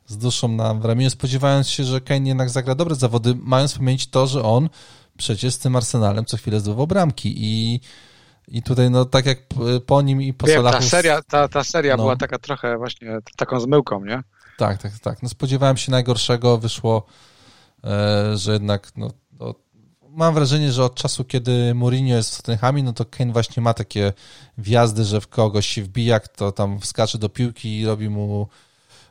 [0.07, 4.07] z duszą na w ramieniu, spodziewając się, że Kane jednak zagra dobre zawody, mając pamięć
[4.07, 4.69] to, że on
[5.19, 7.81] przecież z tym Arsenalem co chwilę zdobywał bramki i
[8.51, 9.39] i tutaj, no tak jak
[9.87, 10.65] po nim i po Wiem.
[10.65, 12.03] Ta seria, ta, ta seria no.
[12.03, 14.23] była taka trochę właśnie taką zmyłką, nie?
[14.59, 15.23] Tak, tak, tak.
[15.23, 17.07] No spodziewałem się najgorszego, wyszło,
[17.85, 19.11] e, że jednak no,
[20.13, 23.75] mam wrażenie, że od czasu, kiedy Mourinho jest w Tottenhamie, no to Kane właśnie ma
[23.75, 24.13] takie
[24.59, 28.49] wjazdy, że w kogoś się wbija, kto tam wskacze do piłki i robi mu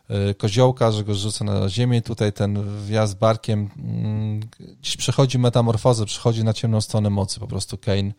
[0.07, 2.01] e, koziołka, że go rzuca na ziemię.
[2.01, 4.39] Tutaj ten wjazd barkiem mm,
[4.79, 8.11] gdzieś przechodzi metamorfozę, przechodzi na ciemną stronę mocy po prostu Kane.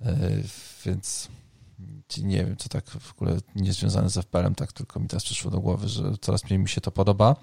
[0.00, 0.16] E,
[0.86, 1.28] więc
[2.22, 5.50] nie wiem, co tak w ogóle nie związane z FPL-em, tak tylko mi teraz przyszło
[5.50, 7.36] do głowy, że coraz mniej mi się to podoba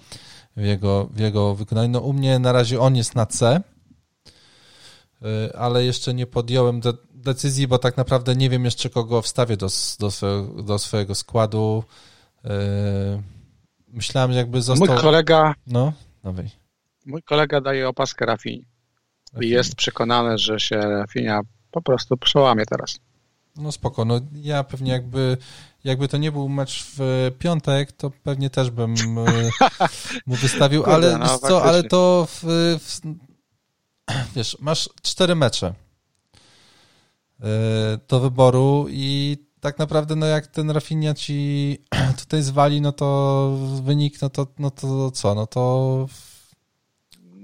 [0.56, 1.88] w jego, w jego wykonaniu.
[1.88, 3.62] No u mnie na razie on jest na C,
[5.54, 6.92] ale jeszcze nie podjąłem de
[7.22, 9.68] decyzji, bo tak naprawdę nie wiem jeszcze kogo wstawię do,
[9.98, 11.84] do, swojego, do swojego składu.
[12.44, 12.48] Y,
[13.88, 14.88] myślałem, jakby został...
[14.88, 15.54] Mój kolega...
[15.66, 15.92] No,
[16.24, 16.50] nowej.
[17.06, 18.64] Mój kolega daje opaskę Rafini.
[19.40, 21.40] I jest przekonany, że się Rafinia
[21.70, 22.98] po prostu przełamie teraz.
[23.56, 25.36] No spoko, no ja pewnie jakby
[25.84, 29.50] jakby to nie był mecz w piątek, to pewnie też bym y,
[30.26, 32.44] mu wystawił, Kurde, ale no, co, ale to w,
[32.78, 33.00] w,
[34.36, 35.74] wiesz, masz cztery mecze
[37.40, 37.44] e,
[38.08, 41.78] do wyboru i tak naprawdę, no jak ten Rafinha ci
[42.20, 46.06] tutaj zwali, no to wynik, no to, no to co, no to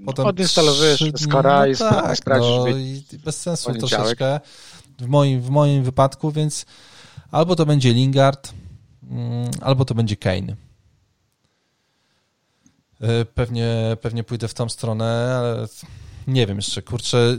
[0.05, 2.49] potem Odinstalowujesz skora no, i tak, sprawdzisz.
[2.49, 4.39] No, i bez sensu troszeczkę
[4.99, 6.65] w moim, w moim wypadku, więc
[7.31, 8.53] albo to będzie Lingard,
[9.09, 10.55] mm, albo to będzie Kane.
[13.01, 15.67] E, pewnie, pewnie pójdę w tą stronę, ale
[16.29, 17.37] nie wiem jeszcze, kurczę,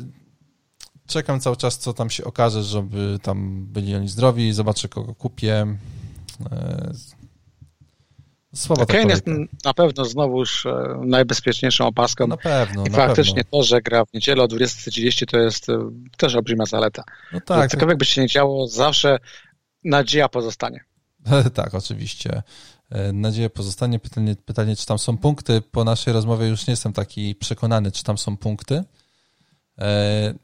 [1.06, 5.76] czekam cały czas, co tam się okaże, żeby tam byli oni zdrowi, zobaczę, kogo kupię.
[6.52, 6.90] E,
[8.54, 9.24] słaba Kane jest
[9.64, 12.26] na pewno znowuż e, najbezpieczniejszą opaską.
[12.26, 12.84] Na pewno.
[12.86, 13.58] I faktycznie pewno.
[13.58, 17.04] to, że gra w niedzielę o 20.30 to jest e, też olbrzymia zaleta.
[17.32, 17.70] No tak.
[17.70, 17.98] Cokolwiek tak.
[17.98, 19.18] by się nie działo, zawsze
[19.84, 20.84] nadzieja pozostanie.
[21.54, 22.42] tak, oczywiście.
[22.90, 23.98] E, nadzieję pozostanie.
[23.98, 25.60] Pytanie, pytanie, czy tam są punkty.
[25.60, 28.84] Po naszej rozmowie już nie jestem taki przekonany, czy tam są punkty.
[29.78, 30.34] E,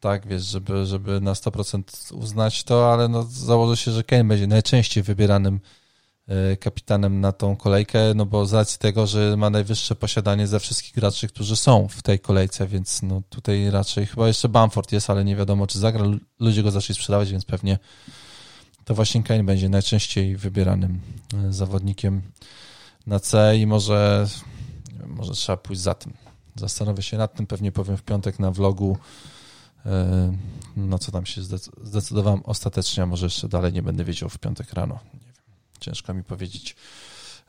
[0.00, 4.46] tak, wiesz, żeby, żeby na 100% uznać to, ale no, założę się, że Kane będzie
[4.46, 5.60] najczęściej wybieranym
[6.28, 10.60] e, kapitanem na tą kolejkę, no bo z racji tego, że ma najwyższe posiadanie ze
[10.60, 15.10] wszystkich graczy, którzy są w tej kolejce, więc no tutaj raczej chyba jeszcze Bamford jest,
[15.10, 16.04] ale nie wiadomo, czy zagra.
[16.40, 17.78] Ludzie go zaczęli sprzedawać, więc pewnie
[18.84, 21.00] to właśnie Kane będzie najczęściej wybieranym
[21.34, 22.22] e, zawodnikiem
[23.06, 24.26] na C i może,
[25.06, 26.12] może trzeba pójść za tym.
[26.56, 28.98] Zastanowię się nad tym, pewnie powiem w piątek na vlogu,
[29.86, 30.32] e,
[30.76, 31.42] no co tam się
[31.82, 34.98] zdecydowałem ostatecznie, a może jeszcze dalej nie będę wiedział w piątek rano.
[35.14, 35.44] Nie wiem,
[35.80, 36.76] ciężko mi powiedzieć.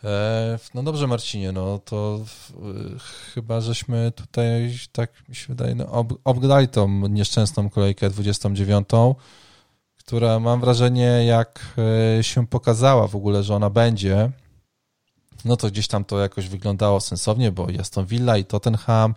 [0.03, 2.19] E, no dobrze, Marcinie, no to
[3.33, 8.87] chyba żeśmy tutaj, tak mi się wydaje, no, ob, obgadali tą nieszczęsną kolejkę 29,
[10.05, 11.75] która mam wrażenie, jak
[12.19, 14.31] e, się pokazała w ogóle, że ona będzie,
[15.45, 19.15] no to gdzieś tam to jakoś wyglądało sensownie, bo to Villa i Tottenham,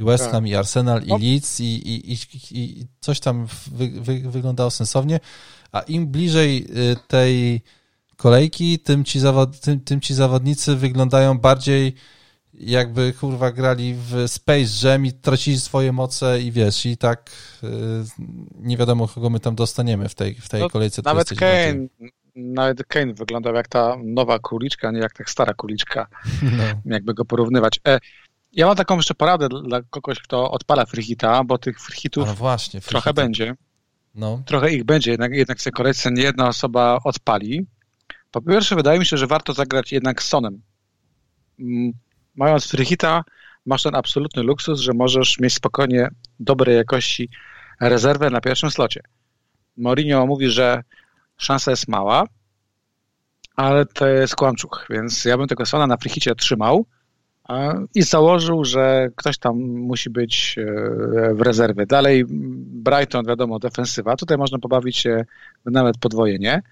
[0.00, 0.50] i West Ham, tak.
[0.50, 1.18] i Arsenal, i no.
[1.18, 2.18] Leeds, i, i, i,
[2.52, 5.20] i coś tam wy, wy, wyglądało sensownie,
[5.72, 7.62] a im bliżej y, tej
[8.16, 11.94] kolejki, tym ci, zawod, tym, tym ci zawodnicy wyglądają bardziej
[12.60, 17.30] jakby kurwa grali w Space Jam i tracili swoje moce i wiesz, i tak
[17.64, 17.68] y,
[18.58, 21.02] nie wiadomo kogo my tam dostaniemy w tej, w tej no, kolejce.
[21.04, 21.86] Nawet Kane,
[22.36, 26.06] nawet Kane wyglądał jak ta nowa króliczka, nie jak ta stara króliczka,
[26.58, 26.64] no.
[26.94, 27.80] jakby go porównywać.
[27.88, 27.98] E,
[28.52, 32.80] ja mam taką jeszcze poradę dla kogoś, kto odpala freehita, bo tych freehitów no właśnie,
[32.80, 33.54] trochę będzie.
[34.14, 34.42] No.
[34.46, 37.66] Trochę ich będzie, jednak, jednak w tej kolejce nie jedna osoba odpali.
[38.30, 40.62] Po pierwsze, wydaje mi się, że warto zagrać jednak Sonem.
[42.36, 43.24] Mając freehita,
[43.66, 46.08] masz ten absolutny luksus, że możesz mieć spokojnie
[46.40, 47.28] dobrej jakości
[47.80, 49.00] rezerwę na pierwszym slocie.
[49.76, 50.82] Mourinho mówi, że
[51.36, 52.24] szansa jest mała,
[53.56, 56.86] ale to jest kłamczuch, więc ja bym tego Sona na frichicie trzymał
[57.94, 61.86] i założył, że ktoś tam musi być e, w rezerwie.
[61.86, 64.16] Dalej Brighton, wiadomo, defensywa.
[64.16, 65.24] Tutaj można pobawić się
[65.64, 66.62] nawet podwojenie.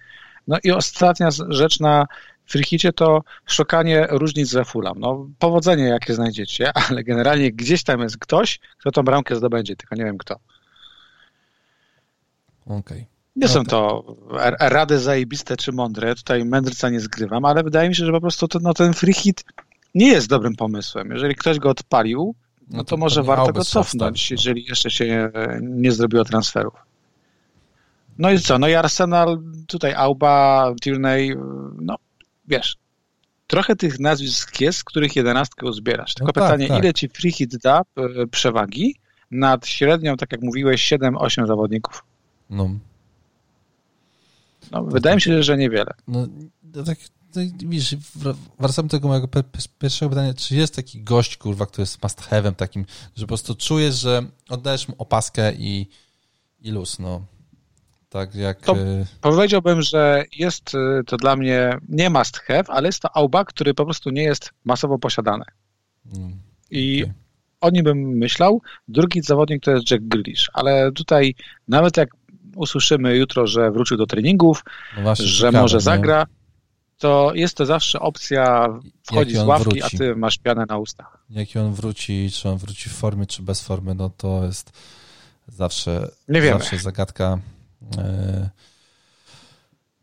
[0.49, 2.07] No i ostatnia rzecz na
[2.46, 4.98] frichicie to szukanie różnic ze Fulham.
[4.98, 9.94] No, powodzenie jakie znajdziecie, ale generalnie gdzieś tam jest ktoś, kto tą bramkę zdobędzie, tylko
[9.94, 10.38] nie wiem kto.
[12.66, 12.78] Okej.
[12.78, 13.06] Okay.
[13.36, 14.04] Nie są to
[14.60, 18.48] rady zajebiste czy mądre, tutaj mędrca nie zgrywam, ale wydaje mi się, że po prostu
[18.48, 19.44] to, no, ten free hit
[19.94, 21.10] nie jest dobrym pomysłem.
[21.10, 24.34] Jeżeli ktoś go odpalił, no, no to, to może warto go cofnąć, no.
[24.34, 25.30] jeżeli jeszcze się
[25.60, 26.74] nie zrobiło transferów.
[28.18, 28.58] No i co?
[28.58, 31.36] No i Arsenal, tutaj Auba, Tierney,
[31.80, 31.96] no
[32.48, 32.76] wiesz,
[33.46, 36.14] trochę tych nazwisk jest, z których jedenastkę uzbierasz.
[36.14, 36.84] Tylko no tak, pytanie, tak.
[36.84, 38.96] ile ci free hit da e, przewagi
[39.30, 42.04] nad średnią, tak jak mówiłeś, 7-8 zawodników?
[42.50, 42.70] No.
[44.70, 45.90] No, wydaje mi się, że niewiele.
[46.08, 46.26] No,
[46.86, 46.98] tak,
[47.36, 47.96] no, widzisz,
[48.58, 49.28] wracam do tego mojego
[49.78, 53.54] pierwszego pytania, czy jest taki gość, kurwa, który jest must have'em takim, że po prostu
[53.54, 55.88] czujesz, że oddajesz mu opaskę i,
[56.60, 57.22] i luz, no.
[58.15, 58.61] Tak jak...
[58.61, 63.16] To e, powiedziałbym, że jest e, to dla mnie nie must have, ale jest to
[63.16, 65.45] auba, który po prostu nie jest masowo posiadany.
[66.16, 66.32] Mm,
[66.70, 67.15] I okay.
[67.61, 68.62] o nim bym myślał.
[68.89, 71.35] Drugi zawodnik to jest Jack Grealish, ale tutaj
[71.69, 72.09] nawet jak
[72.57, 74.65] usłyszymy jutro, że wrócił do treningów,
[74.97, 76.35] no właśnie, że ciekawe, może zagra, nie?
[76.99, 78.69] to jest to zawsze opcja
[79.03, 79.82] wchodzi z ławki, wróci.
[79.82, 81.19] a ty masz pianę na ustach.
[81.31, 84.73] Jaki on wróci, czy on wróci w formie, czy bez formy, no to jest
[85.49, 87.39] zawsze, Nie zawsze zagadka.
[87.98, 88.51] E,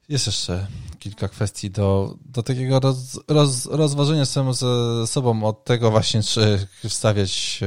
[0.10, 0.68] jest jeszcze
[1.00, 6.68] kilka kwestii do, do takiego roz, roz, rozważenia samemu ze sobą od tego właśnie, czy
[6.84, 7.60] wstawiać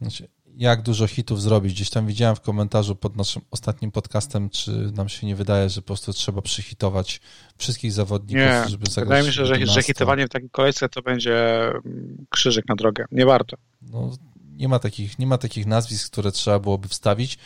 [0.00, 0.28] znaczy
[0.60, 1.72] jak dużo hitów zrobić.
[1.72, 5.82] Gdzieś tam widziałem w komentarzu pod naszym ostatnim podcastem, czy nam się nie wydaje, że
[5.82, 7.20] po prostu trzeba przyhitować
[7.58, 11.02] wszystkich zawodników, nie, żeby zagrać Wydaje mi się, że, że hitowanie w takiej kolejce to
[11.02, 13.04] będzie mm, krzyżyk na drogę.
[13.12, 13.56] Nie warto.
[13.82, 14.10] No,
[14.56, 17.38] nie, ma takich, nie ma takich nazwisk, które trzeba byłoby wstawić,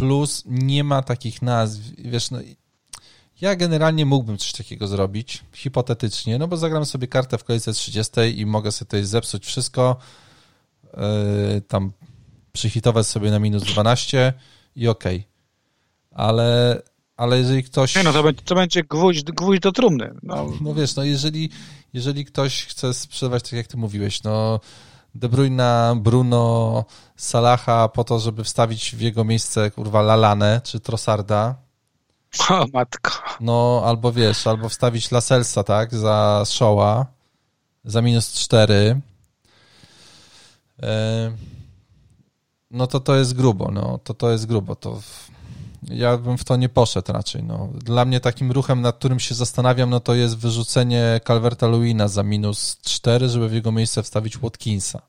[0.00, 2.38] plus nie ma takich nazw, wiesz, no
[3.40, 8.12] ja generalnie mógłbym coś takiego zrobić, hipotetycznie, no bo zagram sobie kartę w kolejce 30
[8.36, 9.96] i mogę sobie tutaj zepsuć wszystko,
[10.84, 11.92] yy, tam
[12.52, 14.32] przyhitować sobie na minus 12
[14.76, 15.16] i okej.
[15.16, 15.30] Okay.
[16.10, 16.82] Ale,
[17.16, 17.96] ale jeżeli ktoś...
[17.96, 20.14] Nie no, to będzie, to będzie gwóźdź, gwóźdź do trumny.
[20.22, 20.52] No.
[20.60, 21.50] no wiesz, no jeżeli,
[21.92, 24.60] jeżeli ktoś chce sprzedawać, tak jak ty mówiłeś, no
[25.14, 26.84] De Bruyne, Bruno,
[27.16, 31.54] Salaha po to, żeby wstawić w jego miejsce, kurwa, Lalane czy Trossarda.
[32.50, 33.10] O matko.
[33.40, 37.06] No, albo wiesz, albo wstawić Laselsa, tak, za Showa,
[37.84, 39.00] za minus 4.
[40.82, 40.86] Yy
[42.70, 45.00] no to to jest grubo, no to to jest grubo, to
[45.82, 47.68] ja bym w to nie poszedł raczej, no.
[47.74, 52.22] Dla mnie takim ruchem, nad którym się zastanawiam, no to jest wyrzucenie Calverta Luina za
[52.22, 55.02] minus 4, żeby w jego miejsce wstawić Watkinsa.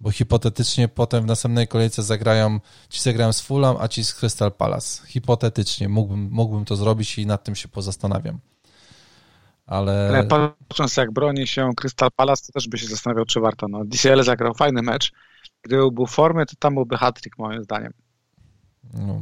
[0.00, 4.52] Bo hipotetycznie potem w następnej kolejce zagrają, ci zagrają z Fulham, a ci z Crystal
[4.52, 5.06] Palace.
[5.06, 8.38] Hipotetycznie mógłbym, mógłbym to zrobić i nad tym się pozastanawiam.
[9.66, 10.08] Ale...
[10.08, 13.68] Ale patrząc jak broni się Crystal Palace, to też by się zastanawiał, czy warto.
[13.68, 15.12] No, DCL zagrał fajny mecz,
[15.66, 17.92] Gdyby był w formie, to tam byłby hat-trick moim zdaniem.
[18.94, 19.20] No,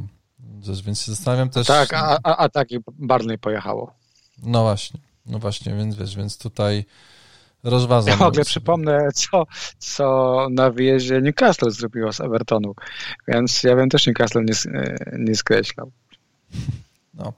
[0.85, 1.67] więc się zastanawiam też...
[1.67, 3.93] Tak, a, a, a tak i Barney pojechało.
[4.43, 6.85] No właśnie, no właśnie, więc wiesz, więc tutaj
[7.63, 8.09] rozważam.
[8.09, 9.45] Ja w ogóle przypomnę, co,
[9.77, 12.75] co na wyjeździe Newcastle zrobiło z Evertonu,
[13.27, 14.53] więc ja bym też Newcastle nie,
[15.19, 15.91] nie skreślał.
[17.17, 17.33] No.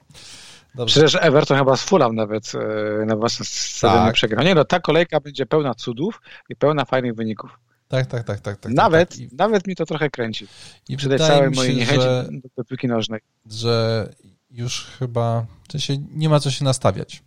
[0.74, 0.92] Dobrze.
[0.92, 4.14] Przecież Everton chyba z Fulham nawet e, na własnym stadionie tak.
[4.14, 4.44] przegrał.
[4.44, 7.58] Nie no, ta kolejka będzie pełna cudów i pełna fajnych wyników.
[7.88, 8.60] Tak, tak, tak, tak.
[8.60, 9.38] tak nawet, tak, tak.
[9.38, 10.46] nawet mi to trochę kręci.
[10.88, 13.20] I przy tej całej mojej niechęci że, do piłki nożnej.
[13.46, 14.08] Że
[14.50, 17.22] już chyba w sensie nie ma co się nastawiać.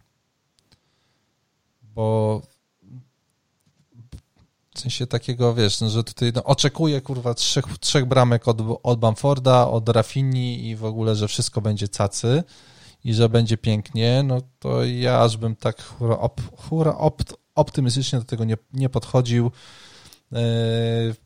[1.81, 2.41] Bo
[4.75, 8.99] w sensie takiego, wiesz, no, że tutaj no, oczekuję, kurwa, trzech, trzech bramek od, od
[8.99, 12.43] Bamforda, od Rafini i w ogóle, że wszystko będzie cacy
[13.03, 17.23] i że będzie pięknie, no to ja aż bym tak hura, op, hura op,
[17.55, 19.51] optymistycznie do tego nie, nie podchodził.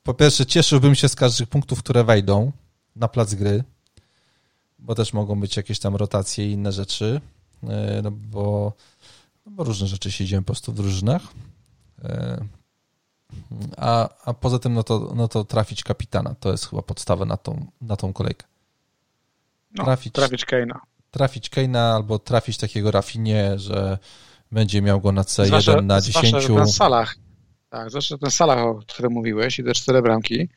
[0.03, 2.51] Po pierwsze, cieszyłbym się z każdych punktów, które wejdą
[2.95, 3.63] na plac gry,
[4.79, 7.21] bo też mogą być jakieś tam rotacje i inne rzeczy,
[7.63, 7.69] yy,
[8.03, 8.73] no bo,
[9.45, 11.21] no bo różne rzeczy się dzieją po prostu w drużynach.
[12.03, 12.09] Yy,
[13.77, 16.35] a, a poza tym, no to, no to trafić kapitana.
[16.39, 18.45] To jest chyba podstawa na tą, na tą kolejkę.
[19.75, 20.81] Trafić, no, trafić Keina.
[21.11, 23.97] Trafić Keina albo trafić takiego Rafinie, że
[24.51, 26.27] będzie miał go na C1 zwłaszcza, na 10.
[26.27, 27.15] Zwłaszcza, na salach.
[27.69, 30.49] Tak, zwłaszcza ten salach, o którym mówiłeś i te cztery bramki.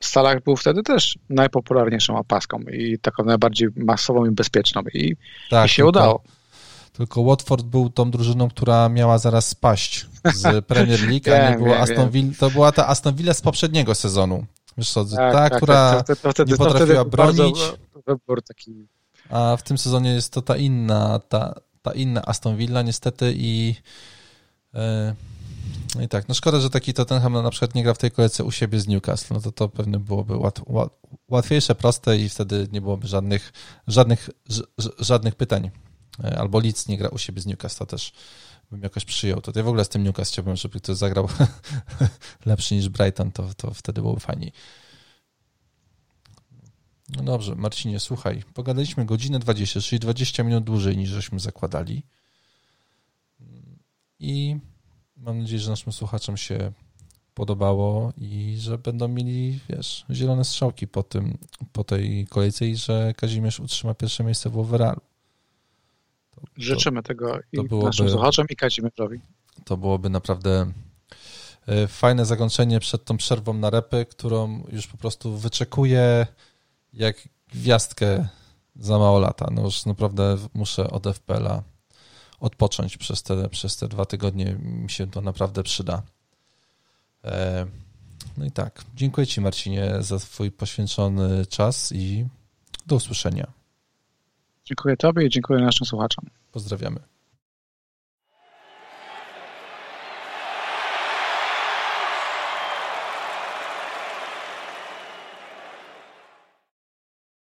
[0.00, 5.16] Salach był wtedy też najpopularniejszą opaską i taką najbardziej masową i bezpieczną i,
[5.50, 6.22] tak, i się tylko, udało.
[6.92, 11.78] Tylko Watford był tą drużyną, która miała zaraz spaść z Premier League, a nie było
[11.78, 12.32] Aston Villa.
[12.38, 14.44] To była ta Aston Villa z poprzedniego sezonu.
[14.78, 17.58] Wiesz co, tak, ta, tak, która tak, to, to, to, nie potrafiła bronić.
[18.48, 18.86] Taki.
[19.30, 23.74] A w tym sezonie jest to ta inna, ta, ta inna Aston Villa niestety i
[24.74, 25.14] e,
[25.94, 28.44] no i tak, no szkoda, że taki Tottenham na przykład nie gra w tej kolejce
[28.44, 30.92] u siebie z Newcastle, no to to pewnie byłoby łat, łat,
[31.28, 33.52] łatwiejsze, proste i wtedy nie byłoby żadnych,
[33.86, 34.30] żadnych,
[34.98, 35.70] żadnych pytań.
[36.24, 38.12] E, albo Leeds nie gra u siebie z Newcastle, też
[38.70, 39.40] bym jakoś przyjął.
[39.40, 41.28] To ja w ogóle z tym Newcastle chciałbym, żeby ktoś zagrał
[42.46, 44.52] lepszy niż Brighton, to, to wtedy byłoby fajniej.
[47.08, 52.02] No dobrze, Marcinie, słuchaj, pogadaliśmy godzinę 20, czyli 20 minut dłużej niż żeśmy zakładali.
[54.18, 54.56] I
[55.18, 56.72] mam nadzieję, że naszym słuchaczom się
[57.34, 61.38] podobało i że będą mieli, wiesz, zielone strzałki po tym,
[61.72, 65.00] po tej kolejce i że Kazimierz utrzyma pierwsze miejsce w overallu.
[66.56, 69.20] Życzymy tego i byłoby, naszym słuchaczom i Kazimierzowi.
[69.64, 70.72] To byłoby naprawdę
[71.66, 76.26] e, fajne zakończenie przed tą przerwą na repy, którą już po prostu wyczekuję
[76.92, 78.28] jak gwiazdkę
[78.76, 79.48] za mało lata.
[79.50, 81.62] No już naprawdę muszę od FPL-a
[82.40, 84.56] odpocząć przez te, przez te dwa tygodnie.
[84.60, 86.02] Mi się to naprawdę przyda.
[87.24, 87.66] E,
[88.36, 88.84] no i tak.
[88.94, 92.26] Dziękuję Ci, Marcinie, za Twój poświęcony czas i
[92.86, 93.46] do usłyszenia.
[94.64, 96.24] Dziękuję Tobie i dziękuję naszym słuchaczom.
[96.52, 97.00] Pozdrawiamy.